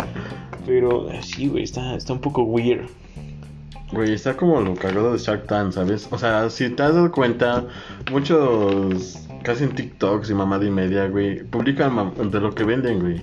Pero 0.66 1.08
sí, 1.22 1.48
güey, 1.48 1.62
está, 1.64 1.94
está 1.96 2.12
un 2.12 2.20
poco 2.20 2.42
weird. 2.42 2.86
Güey, 3.92 4.12
está 4.14 4.36
como 4.36 4.60
lo 4.60 4.74
cagado 4.74 5.12
de 5.12 5.18
Shark 5.18 5.46
Tank, 5.46 5.72
¿sabes? 5.72 6.08
O 6.10 6.18
sea, 6.18 6.50
si 6.50 6.70
te 6.70 6.82
has 6.82 6.94
dado 6.94 7.10
cuenta, 7.12 7.64
muchos, 8.10 9.26
casi 9.42 9.64
en 9.64 9.74
TikToks 9.74 10.28
y 10.30 10.34
mamada 10.34 10.64
y 10.64 10.70
media, 10.70 11.06
güey, 11.06 11.44
publican 11.44 12.12
de 12.30 12.40
lo 12.40 12.52
que 12.54 12.64
venden, 12.64 13.00
güey. 13.00 13.20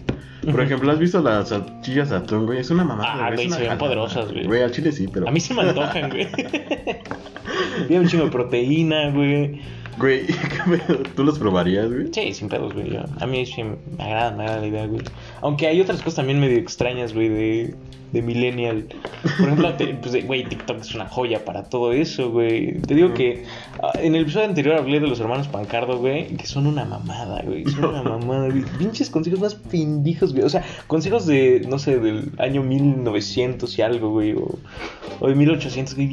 Por 0.50 0.62
ejemplo, 0.62 0.92
¿has 0.92 1.00
visto 1.00 1.22
las 1.22 1.50
salchichas 1.50 2.10
de 2.10 2.18
atún, 2.18 2.46
güey? 2.46 2.60
Es 2.60 2.70
una 2.70 2.84
mamada, 2.84 3.28
Ah, 3.28 3.32
güey, 3.34 3.50
se 3.50 3.62
ven 3.62 3.78
poderosas, 3.78 4.32
güey. 4.32 4.46
Güey, 4.46 4.62
al 4.62 4.72
chile 4.72 4.92
sí, 4.92 5.08
pero... 5.12 5.28
A 5.28 5.32
mí 5.32 5.40
se 5.40 5.54
me 5.54 5.62
antojan, 5.62 6.10
güey. 6.10 6.28
Tiene 7.88 8.04
un 8.04 8.08
chingo 8.10 8.26
de 8.26 8.32
proteína, 8.32 9.10
güey. 9.12 9.62
Güey. 10.00 10.26
¿tú 11.16 11.24
los 11.24 11.38
probarías, 11.40 11.92
güey? 11.92 12.08
Sí, 12.14 12.34
sin 12.34 12.50
pedos, 12.50 12.74
güey. 12.74 12.92
yo- 12.92 13.04
A 13.20 13.26
mí 13.28 13.46
sí 13.46 13.64
me 13.64 13.76
agrada, 14.04 14.32
me 14.32 14.44
agrada 14.44 14.62
la 14.62 14.68
idea, 14.68 14.86
güey. 14.88 15.02
Aunque 15.42 15.68
hay 15.68 15.80
otras 15.82 16.00
cosas 16.00 16.16
también 16.16 16.40
medio 16.40 16.58
extrañas, 16.58 17.14
güey, 17.14 17.30
de, 17.30 17.76
de 18.12 18.22
Millennial. 18.22 18.88
Por 19.38 19.46
ejemplo, 19.48 19.74
te- 19.76 19.88
pues, 20.02 20.26
güey, 20.26 20.44
TikTok 20.46 20.80
es 20.82 20.96
una 20.96 21.08
joya 21.08 21.46
para 21.46 21.64
todo 21.66 21.92
eso, 21.94 22.32
güey. 22.32 22.80
Te 22.82 22.96
digo 22.96 23.14
que 23.14 23.44
ah, 23.84 23.92
en 24.02 24.16
el 24.16 24.24
episodio 24.24 24.48
anterior 24.48 24.76
hablé 24.78 25.00
de 25.00 25.08
los 25.08 25.20
hermanos 25.20 25.48
Pancardo, 25.48 26.00
güey, 26.00 26.28
que 26.38 26.48
son 26.48 26.66
una 26.68 26.86
mamada, 26.86 27.42
güey. 27.44 27.66
Son 27.66 27.86
una 27.86 28.02
mamada, 28.18 28.50
güey. 28.50 28.64
Pinches 28.80 29.10
consejos 29.12 29.40
más 29.40 29.56
pendijos, 29.56 30.34
güey. 30.34 30.44
O 30.46 30.50
sea, 30.50 30.64
consejos 30.88 31.26
de, 31.28 31.66
no 31.70 31.78
sé, 31.78 32.00
del 32.00 32.32
año 32.40 32.64
1900 32.64 33.78
y 33.78 33.82
algo, 33.84 34.10
güey. 34.10 34.34
O, 34.34 34.58
o 35.20 35.28
de 35.28 35.36
1800, 35.36 35.96
güey. 35.96 36.10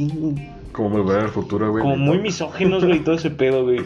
Como 0.83 0.97
volver 1.03 1.25
al 1.25 1.29
futuro, 1.29 1.71
güey. 1.71 1.83
como 1.83 1.97
muy 1.97 2.19
misóginos, 2.19 2.85
güey, 2.85 3.01
todo 3.05 3.15
ese 3.17 3.31
pedo, 3.31 3.65
güey. 3.65 3.81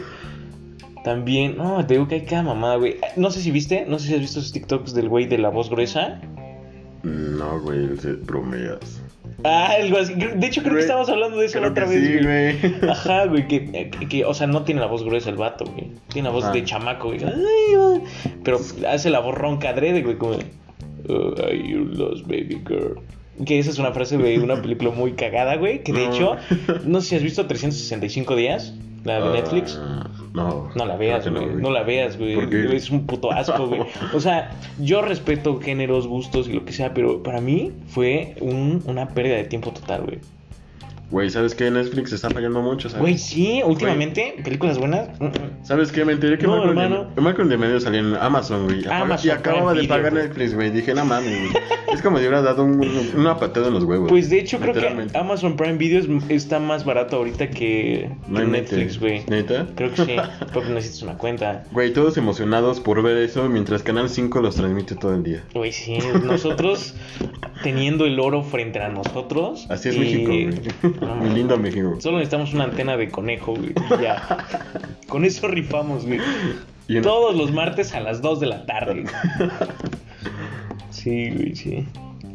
También, 1.03 1.57
no, 1.57 1.85
te 1.85 1.95
digo 1.95 2.07
que 2.07 2.15
hay 2.15 2.21
cada 2.25 2.43
mamada, 2.43 2.77
güey. 2.77 2.95
No 3.15 3.29
sé 3.31 3.41
si 3.41 3.51
viste, 3.51 3.85
no 3.87 3.99
sé 3.99 4.07
si 4.07 4.13
has 4.15 4.19
visto 4.21 4.39
esos 4.39 4.51
TikToks 4.53 4.93
del 4.93 5.09
güey 5.09 5.25
de 5.27 5.37
la 5.37 5.49
voz 5.49 5.69
gruesa. 5.69 6.19
No, 7.03 7.59
güey, 7.59 7.95
se- 7.97 8.13
bromeas. 8.13 9.01
Ah, 9.43 9.73
algo 9.79 9.97
así. 9.97 10.13
De 10.15 10.47
hecho, 10.47 10.63
creo 10.63 10.75
que 10.75 10.81
estábamos 10.81 11.09
hablando 11.09 11.37
de 11.37 11.45
eso 11.45 11.59
la 11.59 11.67
otra 11.67 11.85
vez, 11.85 12.03
sí, 12.03 12.23
güey. 12.23 12.59
güey. 12.79 12.89
Ajá, 12.89 13.25
güey, 13.25 13.47
que, 13.47 13.65
que, 13.91 14.07
que, 14.09 14.25
o 14.25 14.33
sea, 14.33 14.47
no 14.47 14.63
tiene 14.63 14.81
la 14.81 14.87
voz 14.87 15.03
gruesa 15.03 15.29
el 15.29 15.35
vato, 15.35 15.65
güey. 15.65 15.91
Tiene 16.07 16.29
la 16.29 16.33
voz 16.33 16.45
Ah. 16.45 16.51
de 16.51 16.63
chamaco, 16.63 17.09
güey. 17.09 17.19
Ay. 17.23 18.01
Pero 18.43 18.59
hace 18.89 19.09
la 19.09 19.19
voz 19.19 19.35
ronca 19.35 19.69
adrede, 19.69 20.01
güey, 20.01 20.15
como 20.17 20.37
"Oh, 21.09 21.51
you 21.51 21.85
lost 21.93 22.23
baby 22.25 22.61
girl. 22.67 22.97
Que 23.45 23.59
esa 23.59 23.69
es 23.71 23.79
una 23.79 23.91
frase 23.91 24.17
de 24.17 24.39
una 24.39 24.55
película 24.61 24.91
muy 24.91 25.13
cagada, 25.13 25.55
güey. 25.57 25.83
Que 25.83 25.91
de 25.93 26.05
No. 26.07 26.13
hecho, 26.13 26.35
no 26.85 27.01
sé 27.01 27.07
si 27.09 27.15
has 27.15 27.23
visto 27.23 27.45
365 27.47 28.35
días, 28.35 28.73
la 29.03 29.19
de 29.19 29.33
Netflix. 29.41 29.79
Ah, 29.81 30.09
no. 30.33 30.69
No 30.75 30.85
la 30.85 30.95
veas, 30.95 31.27
güey. 31.29 31.47
No, 31.55 31.69
la 31.71 31.83
veas, 31.83 32.17
güey. 32.17 32.37
Es 32.75 32.89
un 32.91 33.05
puto 33.05 33.31
asco, 33.31 33.67
güey. 33.67 33.81
O 34.13 34.19
sea, 34.19 34.51
yo 34.79 35.01
respeto 35.01 35.59
géneros, 35.59 36.07
gustos 36.07 36.47
y 36.47 36.53
lo 36.53 36.63
que 36.65 36.71
sea, 36.73 36.93
pero 36.93 37.23
para 37.23 37.41
mí 37.41 37.71
fue 37.87 38.35
un- 38.41 38.81
una 38.85 39.09
pérdida 39.09 39.35
de 39.35 39.43
tiempo 39.45 39.71
total, 39.71 40.03
güey. 40.03 40.19
Güey, 41.11 41.29
¿sabes 41.29 41.53
qué? 41.55 41.69
Netflix 41.69 42.11
está 42.13 42.29
fallando 42.29 42.61
mucho, 42.61 42.89
¿sabes? 42.89 43.01
Güey, 43.01 43.17
sí, 43.17 43.61
últimamente, 43.63 44.35
películas 44.43 44.77
buenas. 44.79 45.07
mm, 45.19 45.25
mm. 45.25 45.31
¿Sabes 45.63 45.91
qué? 45.91 46.03
Me 46.03 46.13
enteré 46.13 46.37
que 46.37 46.45
No, 46.45 46.53
Malcolm, 46.57 46.69
hermano. 46.79 47.07
de, 47.15 47.21
Malcolm 47.21 47.49
de 47.49 47.57
Medio 47.57 47.79
salía 47.79 47.99
en 47.99 48.15
Amazon, 48.15 48.65
güey. 48.65 48.85
Amazon 48.89 49.27
y 49.27 49.31
acababa 49.31 49.73
de 49.73 49.87
pagar. 49.87 50.13
Netflix, 50.13 50.53
güey. 50.55 50.71
Dije, 50.71 50.93
no 50.93 51.05
mames, 51.05 51.51
güey. 51.51 51.63
Es 51.95 52.01
como 52.01 52.17
si 52.17 52.23
hubiera 52.23 52.41
dado 52.41 52.65
un- 52.65 52.85
una 53.15 53.37
patada 53.37 53.67
en 53.69 53.73
los 53.75 53.83
huevos. 53.85 54.09
Pues 54.09 54.29
de 54.29 54.39
hecho, 54.39 54.59
creo 54.59 54.73
que. 54.73 55.07
Amazon 55.17 55.55
Prime 55.55 55.77
Video 55.77 55.99
es- 55.99 56.09
está 56.29 56.59
más 56.59 56.83
barato 56.83 57.15
ahorita 57.17 57.49
que, 57.49 58.09
No 58.27 58.39
que 58.39 58.43
inventes. 58.43 58.71
Netflix, 58.73 58.99
güey. 58.99 59.23
¿Neta? 59.27 59.67
Creo 59.75 59.91
que 59.93 60.05
sí, 60.05 60.15
porque 60.53 60.69
necesitas 60.71 61.03
una 61.03 61.17
cuenta. 61.17 61.63
Güey, 61.71 61.93
todos 61.93 62.17
emocionados 62.17 62.81
por 62.81 63.01
ver 63.01 63.15
eso, 63.17 63.47
mientras 63.47 63.81
Canal 63.83 64.09
5 64.09 64.41
los 64.41 64.55
transmite 64.55 64.95
todo 64.95 65.13
el 65.15 65.23
día. 65.23 65.43
Güey, 65.53 65.71
sí, 65.71 65.97
nosotros 66.23 66.95
teniendo 67.63 68.05
el 68.05 68.19
oro 68.19 68.43
frente 68.43 68.79
a 68.79 68.89
nosotros. 68.89 69.65
Así 69.69 69.89
es 69.89 69.95
y- 69.95 69.99
México, 69.99 70.31
güey. 70.31 70.99
Muy 71.15 71.29
lindo 71.29 71.57
México. 71.57 71.95
Solo 71.99 72.17
necesitamos 72.17 72.53
una 72.53 72.65
antena 72.65 72.97
de 72.97 73.09
conejo, 73.09 73.53
güey. 73.55 73.71
y 73.71 74.01
ya. 74.01 74.45
Con 75.07 75.25
eso 75.25 75.47
rifamos, 75.47 76.05
güey. 76.05 76.19
Y 76.87 77.01
Todos 77.01 77.35
los 77.35 77.51
martes 77.51 77.93
a 77.93 77.99
las 77.99 78.21
2 78.21 78.39
de 78.39 78.45
la 78.47 78.65
tarde. 78.65 79.05
Sí, 80.89 81.29
güey, 81.29 81.55
sí. 81.55 81.85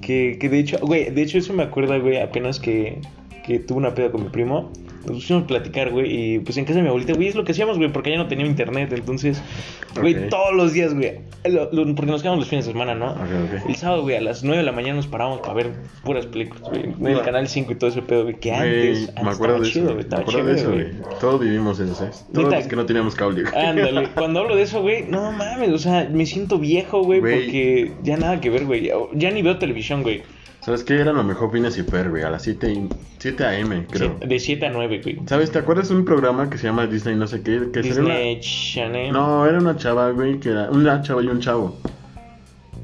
Que, 0.01 0.37
que 0.39 0.49
de 0.49 0.61
hecho, 0.61 0.79
güey, 0.81 1.11
de 1.11 1.23
hecho 1.23 1.39
eso 1.39 1.53
me 1.53 1.63
acuerda, 1.65 1.99
güey, 1.99 2.19
apenas 2.21 2.61
que, 2.61 3.01
que 3.45 3.59
tuve 3.59 3.79
una 3.79 3.95
peda 3.95 4.13
con 4.13 4.23
mi 4.23 4.29
primo. 4.29 4.71
Nos 5.11 5.23
pusimos 5.23 5.45
a 5.45 5.47
platicar, 5.47 5.91
güey, 5.91 6.35
y 6.35 6.39
pues 6.41 6.57
en 6.57 6.65
casa 6.65 6.77
de 6.77 6.83
mi 6.83 6.89
abuelita, 6.89 7.13
güey, 7.15 7.29
es 7.29 7.35
lo 7.35 7.45
que 7.45 7.53
hacíamos, 7.53 7.77
güey, 7.79 7.93
porque 7.93 8.11
ella 8.11 8.19
no 8.19 8.29
tenía 8.29 8.47
internet, 8.47 8.93
entonces, 8.93 9.43
güey, 10.01 10.29
todos 10.29 10.55
los 10.55 10.73
días, 10.73 10.95
güey, 10.95 11.21
lo- 11.45 11.71
lo- 11.73 11.95
porque 11.95 12.11
nos 12.11 12.23
quedamos 12.23 12.41
los 12.41 12.49
fines 12.49 12.67
de 12.67 12.73
semana, 12.73 12.95
¿no? 12.95 13.15
El 13.69 13.75
sábado, 13.77 14.03
güey, 14.03 14.17
a 14.17 14.21
las 14.21 14.43
9 14.45 14.59
de 14.59 14.65
la 14.65 14.73
mañana 14.73 14.95
nos 14.97 15.07
parábamos 15.07 15.41
para 15.41 15.55
ver 15.55 15.71
puras 16.05 16.27
películas, 16.27 16.63
güey, 16.69 16.85
en 16.85 17.07
el 17.07 17.23
canal 17.23 17.49
5 17.49 17.73
y 17.73 17.75
todo 17.75 17.91
ese 17.91 18.03
pedo, 18.03 18.23
güey, 18.25 18.37
que 18.41 18.51
Güey, 18.51 18.61
antes, 18.61 19.01
me 19.15 19.21
antes 19.21 19.35
acuerdo 19.35 19.57
estaba 19.57 19.59
de 19.65 19.71
chido, 19.71 19.85
güey. 19.85 19.95
güey, 19.95 19.95
Me 19.97 20.01
estaba 20.03 20.23
acuerdo 20.23 20.45
de 20.47 20.55
eso, 20.55 20.71
güey. 20.73 20.87
Todos 21.21 21.41
vivimos 21.41 21.81
eso, 21.81 21.95
¿sabes? 21.95 22.27
Todos 22.33 22.47
Neta. 22.49 22.59
los 22.61 22.67
que 22.69 22.77
no 22.77 22.87
teníamos 22.87 23.15
cable. 23.15 23.43
güey. 23.43 23.55
Ándale, 23.65 24.09
cuando 24.15 24.41
hablo 24.41 24.57
de 24.57 24.63
eso, 24.63 24.83
güey, 24.83 25.05
no 25.09 25.33
mames, 25.33 25.71
o 25.71 25.79
sea, 25.79 26.09
me 26.11 26.27
siento 26.27 26.59
viejo, 26.59 27.03
güey, 27.03 27.21
Güey. 27.21 27.35
porque 27.35 27.93
ya 28.03 28.17
nada 28.17 28.41
que 28.41 28.51
ver, 28.51 28.65
güey. 28.67 28.85
Ya, 28.87 28.95
ya 29.15 29.31
ni 29.31 29.43
veo 29.43 29.59
televisión, 29.59 30.03
güey. 30.03 30.23
¿Sabes 30.71 30.85
qué? 30.85 31.01
Era 31.01 31.13
lo 31.13 31.25
mejor 31.25 31.51
Phineas 31.51 31.77
y 31.79 31.83
Fer, 31.83 32.11
güey. 32.11 32.23
A 32.23 32.31
las 32.31 32.43
7, 32.43 32.73
y- 32.73 32.89
7 33.19 33.45
a.m., 33.45 33.89
creo. 33.91 34.19
Sí, 34.21 34.27
De 34.29 34.39
7 34.39 34.67
a 34.67 34.71
9, 34.71 35.01
güey. 35.03 35.19
¿Sabes? 35.27 35.51
¿Te 35.51 35.59
acuerdas 35.59 35.89
de 35.89 35.97
un 35.97 36.05
programa 36.05 36.49
que 36.49 36.59
se 36.59 36.69
llama 36.69 36.87
Disney 36.87 37.17
no 37.17 37.27
sé 37.27 37.43
qué? 37.43 37.71
Que 37.73 37.83
salía 37.83 38.01
una- 38.05 38.15
Disney 38.19 38.41
Channel. 38.41 39.13
No, 39.13 39.47
era 39.47 39.59
una 39.59 39.77
chava, 39.77 40.11
güey, 40.13 40.39
que 40.39 40.51
era 40.51 40.71
una 40.71 41.03
chava 41.03 41.25
y 41.25 41.27
un 41.27 41.41
chavo 41.41 41.83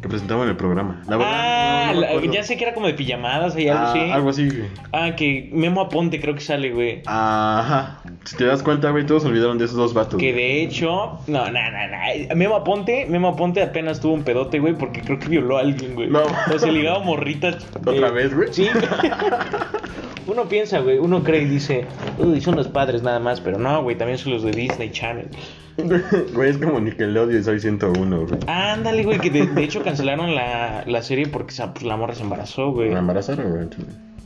que 0.00 0.08
presentaban 0.08 0.48
el 0.48 0.56
programa. 0.56 1.02
La 1.08 1.16
verdad, 1.16 1.32
ah, 1.34 1.84
no, 1.86 1.94
no 1.94 1.94
me 1.94 2.00
la- 2.00 2.06
acuerdo. 2.12 2.32
ya 2.32 2.42
sé 2.42 2.56
que 2.56 2.64
era 2.64 2.74
como 2.74 2.86
de 2.86 2.94
pijamadas 2.94 3.58
y 3.58 3.68
algo 3.68 3.84
Ah, 3.84 3.90
así. 3.90 4.00
Algo 4.10 4.30
así, 4.30 4.48
güey. 4.48 4.68
Ah, 4.92 5.16
que 5.16 5.48
Memo 5.52 5.80
Aponte 5.80 6.20
creo 6.20 6.34
que 6.34 6.40
sale, 6.40 6.70
güey. 6.70 7.02
Ajá. 7.06 8.00
Si 8.24 8.36
te 8.36 8.44
das 8.44 8.62
cuenta, 8.62 8.90
güey, 8.90 9.06
todos 9.06 9.24
olvidaron 9.24 9.58
de 9.58 9.64
esos 9.64 9.76
dos 9.76 9.94
vatos. 9.94 10.18
Que 10.20 10.32
güey. 10.32 10.44
de 10.44 10.62
hecho, 10.62 11.18
no, 11.26 11.44
no, 11.46 11.50
no, 11.50 12.28
no. 12.28 12.34
Memo 12.36 12.56
Aponte, 12.56 13.06
Memo 13.06 13.28
Aponte 13.28 13.62
apenas 13.62 14.00
tuvo 14.00 14.14
un 14.14 14.22
pedote, 14.22 14.58
güey, 14.58 14.74
porque 14.74 15.00
creo 15.00 15.18
que 15.18 15.28
violó 15.28 15.56
a 15.56 15.60
alguien, 15.60 15.94
güey. 15.94 16.08
No. 16.08 16.22
O 16.54 16.58
se 16.58 16.70
ligaba 16.70 16.98
morritas. 17.00 17.66
¿Otra 17.76 18.08
eh, 18.08 18.10
vez, 18.10 18.34
güey? 18.34 18.48
Sí. 18.52 18.68
uno 20.26 20.44
piensa, 20.48 20.80
güey, 20.80 20.98
uno 20.98 21.22
cree 21.22 21.42
y 21.42 21.46
dice, 21.46 21.86
uy, 22.18 22.40
son 22.40 22.56
los 22.56 22.68
padres 22.68 23.02
nada 23.02 23.20
más, 23.20 23.40
pero 23.40 23.58
no, 23.58 23.82
güey, 23.82 23.96
también 23.96 24.18
son 24.18 24.32
los 24.32 24.42
de 24.42 24.50
Disney 24.50 24.90
Channel. 24.90 25.28
Güey, 26.34 26.50
es 26.50 26.58
como 26.58 26.80
Nickelodeon 26.80 27.44
soy 27.44 27.60
101, 27.60 28.26
güey. 28.26 28.40
Ándale, 28.46 29.04
güey, 29.04 29.18
que 29.18 29.30
de, 29.30 29.46
de 29.46 29.62
hecho 29.64 29.82
cancelaron 29.82 30.34
la, 30.34 30.84
la 30.86 31.02
serie 31.02 31.26
porque 31.28 31.54
pues, 31.72 31.82
la 31.82 31.96
morra 31.96 32.14
se 32.14 32.22
embarazó, 32.22 32.72
güey. 32.72 32.90
¿Me 32.90 32.98
embarazaron, 32.98 33.50
güey? 33.50 33.66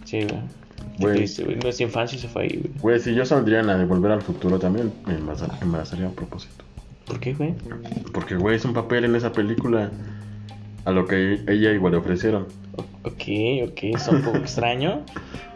Sí, 0.04 0.23
güey. 0.23 0.40
Güey. 0.99 1.16
triste, 1.16 1.45
güey. 1.45 1.57
Nuestra 1.57 1.85
infancia 1.87 2.19
se 2.19 2.28
fue 2.28 2.42
ahí, 2.45 2.59
güey. 2.62 2.71
Güey, 2.80 3.00
si 3.00 3.14
yo 3.14 3.25
saldría 3.25 3.61
en 3.61 3.66
la 3.66 3.76
de 3.76 3.85
Volver 3.85 4.12
al 4.12 4.23
Futuro 4.23 4.59
también, 4.59 4.92
me 5.07 5.14
embaraza- 5.14 5.59
embarazaría 5.62 6.07
a 6.07 6.11
propósito. 6.11 6.64
¿Por 7.07 7.19
qué, 7.19 7.35
güey? 7.35 7.54
Porque, 8.12 8.37
güey, 8.37 8.57
es 8.57 8.64
un 8.64 8.73
papel 8.75 9.04
en 9.04 9.16
esa 9.16 9.33
película 9.33 9.90
a 10.85 10.90
lo 10.92 11.07
que 11.07 11.40
ella 11.49 11.73
igual 11.73 11.92
le 11.92 11.99
ofrecieron. 11.99 12.47
Ok, 13.02 13.23
ok, 13.64 13.78
está 13.83 14.11
un 14.12 14.23
poco 14.23 14.37
extraño. 14.38 15.02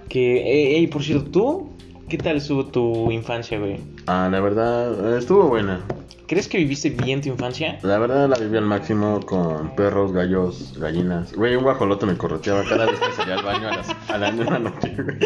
Que, 0.08 0.42
ey, 0.42 0.74
ey, 0.76 0.86
por 0.88 1.02
cierto, 1.02 1.30
¿tú? 1.30 1.70
¿Qué 2.08 2.18
tal 2.18 2.36
estuvo 2.36 2.66
tu 2.66 3.10
infancia, 3.10 3.58
güey? 3.58 3.78
Ah, 4.06 4.28
la 4.30 4.40
verdad, 4.40 5.16
estuvo 5.16 5.48
buena. 5.48 5.80
¿Crees 6.26 6.48
que 6.48 6.58
viviste 6.58 6.90
bien 6.90 7.20
tu 7.20 7.28
infancia? 7.28 7.78
La 7.82 7.98
verdad 7.98 8.28
la 8.28 8.36
viví 8.36 8.56
al 8.56 8.64
máximo 8.66 9.20
con 9.20 9.74
perros, 9.74 10.12
gallos, 10.12 10.74
gallinas. 10.78 11.34
Güey, 11.34 11.56
un 11.56 11.64
guajolote 11.64 12.06
me 12.06 12.16
correteaba 12.16 12.64
cada 12.64 12.86
vez 12.86 12.98
que 12.98 13.12
salía 13.12 13.34
al 13.36 13.44
baño 13.44 13.68
a 13.68 13.76
las 13.76 13.90
a 14.08 14.18
la 14.18 14.30
de 14.32 14.44
la 14.44 14.58
noche, 14.58 14.94
güey. 14.96 15.16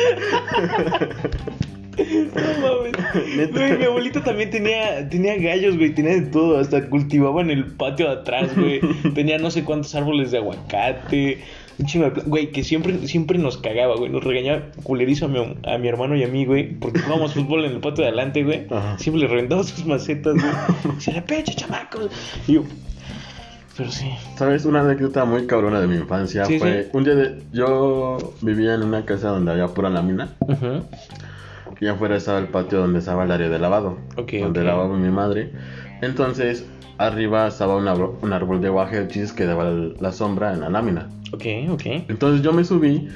No 1.98 2.42
mames. 2.60 3.52
Güey, 3.52 3.78
mi 3.78 3.84
abuelita 3.84 4.22
también 4.22 4.50
tenía, 4.50 5.08
tenía 5.08 5.36
gallos, 5.36 5.76
güey, 5.76 5.94
tenía 5.94 6.14
de 6.14 6.26
todo. 6.26 6.58
Hasta 6.58 6.88
cultivaba 6.88 7.40
en 7.42 7.50
el 7.50 7.66
patio 7.66 8.06
de 8.06 8.12
atrás, 8.12 8.56
güey. 8.56 8.80
Tenía 9.14 9.38
no 9.38 9.50
sé 9.50 9.64
cuántos 9.64 9.94
árboles 9.94 10.30
de 10.30 10.38
aguacate. 10.38 11.44
Un 11.78 11.86
chingo 11.86 12.10
de 12.10 12.20
Güey, 12.22 12.50
que 12.50 12.64
siempre, 12.64 13.06
siempre 13.06 13.38
nos 13.38 13.58
cagaba, 13.58 13.96
güey. 13.96 14.10
Nos 14.10 14.24
regañaba 14.24 14.62
culerizo 14.82 15.26
a 15.26 15.28
mi, 15.28 15.38
a 15.64 15.78
mi 15.78 15.88
hermano 15.88 16.16
y 16.16 16.24
a 16.24 16.28
mí, 16.28 16.44
güey. 16.44 16.74
Porque 16.74 17.00
jugábamos 17.00 17.34
fútbol 17.34 17.64
en 17.64 17.72
el 17.72 17.80
patio 17.80 18.02
de 18.02 18.08
adelante, 18.08 18.42
güey. 18.42 18.66
Ajá. 18.70 18.98
Siempre 18.98 19.22
le 19.22 19.28
reventaba 19.28 19.62
sus 19.62 19.84
macetas, 19.86 20.34
güey. 20.34 20.94
Decía, 20.96 21.14
"Le 21.14 21.22
pecho, 21.22 21.52
chamacos. 21.54 22.10
Y 22.46 22.54
yo. 22.54 22.62
Pero 23.76 23.92
sí. 23.92 24.10
¿Sabes? 24.36 24.64
Una 24.64 24.80
anécdota 24.80 25.24
muy 25.24 25.46
cabrona 25.46 25.80
de 25.80 25.86
mi 25.86 25.94
infancia 25.94 26.44
Sí, 26.46 26.58
fue... 26.58 26.82
sí. 26.82 26.88
Un 26.92 27.04
día 27.04 27.14
de... 27.14 27.40
Yo 27.52 28.18
vivía 28.42 28.74
en 28.74 28.82
una 28.82 29.04
casa 29.04 29.28
donde 29.28 29.52
había 29.52 29.68
pura 29.68 29.88
lámina. 29.88 30.30
Y 31.80 31.86
afuera 31.86 32.16
estaba 32.16 32.38
el 32.40 32.48
patio 32.48 32.80
donde 32.80 32.98
estaba 32.98 33.22
el 33.24 33.30
área 33.30 33.48
de 33.48 33.58
lavado. 33.60 33.98
Ok, 34.16 34.32
donde 34.40 34.64
lavaba 34.64 34.96
mi 34.96 35.10
madre. 35.10 35.52
Entonces, 36.02 36.66
arriba 36.98 37.46
estaba 37.46 37.76
un 37.76 37.86
árbol, 37.86 38.16
un 38.20 38.32
árbol 38.32 38.60
de 38.60 38.68
guajelchis 38.68 39.32
que 39.32 39.44
daba 39.46 39.70
la 39.70 40.10
sombra 40.10 40.52
en 40.54 40.60
la 40.60 40.70
lámina. 40.70 41.08
Ok, 41.32 41.44
ok. 41.70 41.82
Entonces 42.08 42.42
yo 42.42 42.52
me 42.52 42.64
subí 42.64 43.08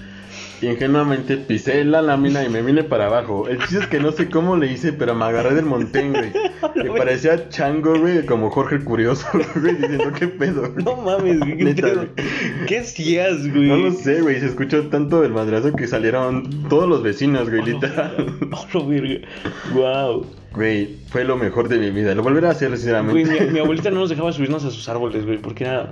y 0.61 0.67
ingenuamente 0.67 1.37
pisé 1.37 1.85
la 1.85 2.01
lámina 2.03 2.45
y 2.45 2.49
me 2.49 2.63
vine 2.63 2.85
para 2.85 3.07
abajo. 3.07 3.49
El 3.49 3.59
chiste 3.59 3.79
es 3.79 3.87
que 3.89 3.99
no 4.01 4.13
sé 4.13 4.29
cómo 4.29 4.57
le 4.57 4.71
hice, 4.73 4.93
pero 4.93 5.15
me 5.15 5.25
agarré 5.25 5.55
del 5.55 5.65
montén, 5.65 6.13
güey. 6.13 6.33
Y 6.75 6.89
parecía 6.97 7.49
chango, 7.49 7.99
güey, 7.99 8.25
como 8.25 8.49
Jorge 8.51 8.77
el 8.77 8.85
Curioso, 8.85 9.27
güey, 9.61 9.75
diciendo 9.77 10.13
qué 10.19 10.29
pedo. 10.29 10.73
güey?". 10.73 10.85
No 10.85 10.97
mames, 10.97 11.39
güey. 11.41 11.57
¿Qué, 11.59 11.65
Neta, 11.65 11.83
pedo? 11.83 11.97
güey. 12.15 12.67
¿Qué 12.67 12.79
hacías, 12.79 13.47
güey? 13.53 13.69
No 13.69 13.77
lo 13.77 13.93
sé, 13.93 14.23
güey, 14.23 14.41
se 14.41 14.47
escuchó 14.47 14.87
tanto 14.89 15.23
el 15.25 15.33
madrazo 15.33 15.73
que 15.73 15.87
salieron 15.87 16.69
todos 16.69 16.89
los 16.89 17.03
vecinos, 17.03 17.51
güey, 17.51 17.63
literal. 17.65 18.15
Oh, 18.53 18.67
lo 18.73 18.87
verga. 18.87 19.27
Wow. 19.75 20.27
Güey, 20.55 20.97
fue 21.09 21.25
lo 21.25 21.37
mejor 21.37 21.69
de 21.69 21.79
mi 21.79 21.91
vida. 21.91 22.15
Lo 22.15 22.23
volveré 22.23 22.47
a 22.47 22.51
hacer, 22.51 22.69
Güey, 22.69 22.79
sinceramente. 22.79 23.45
mi, 23.47 23.51
mi 23.53 23.59
abuelita 23.59 23.91
no 23.91 24.01
nos 24.01 24.11
dejaba 24.11 24.33
subirnos 24.33 24.65
a 24.65 24.71
sus 24.71 24.87
árboles, 24.89 25.25
güey, 25.25 25.39
porque 25.39 25.65
era. 25.65 25.91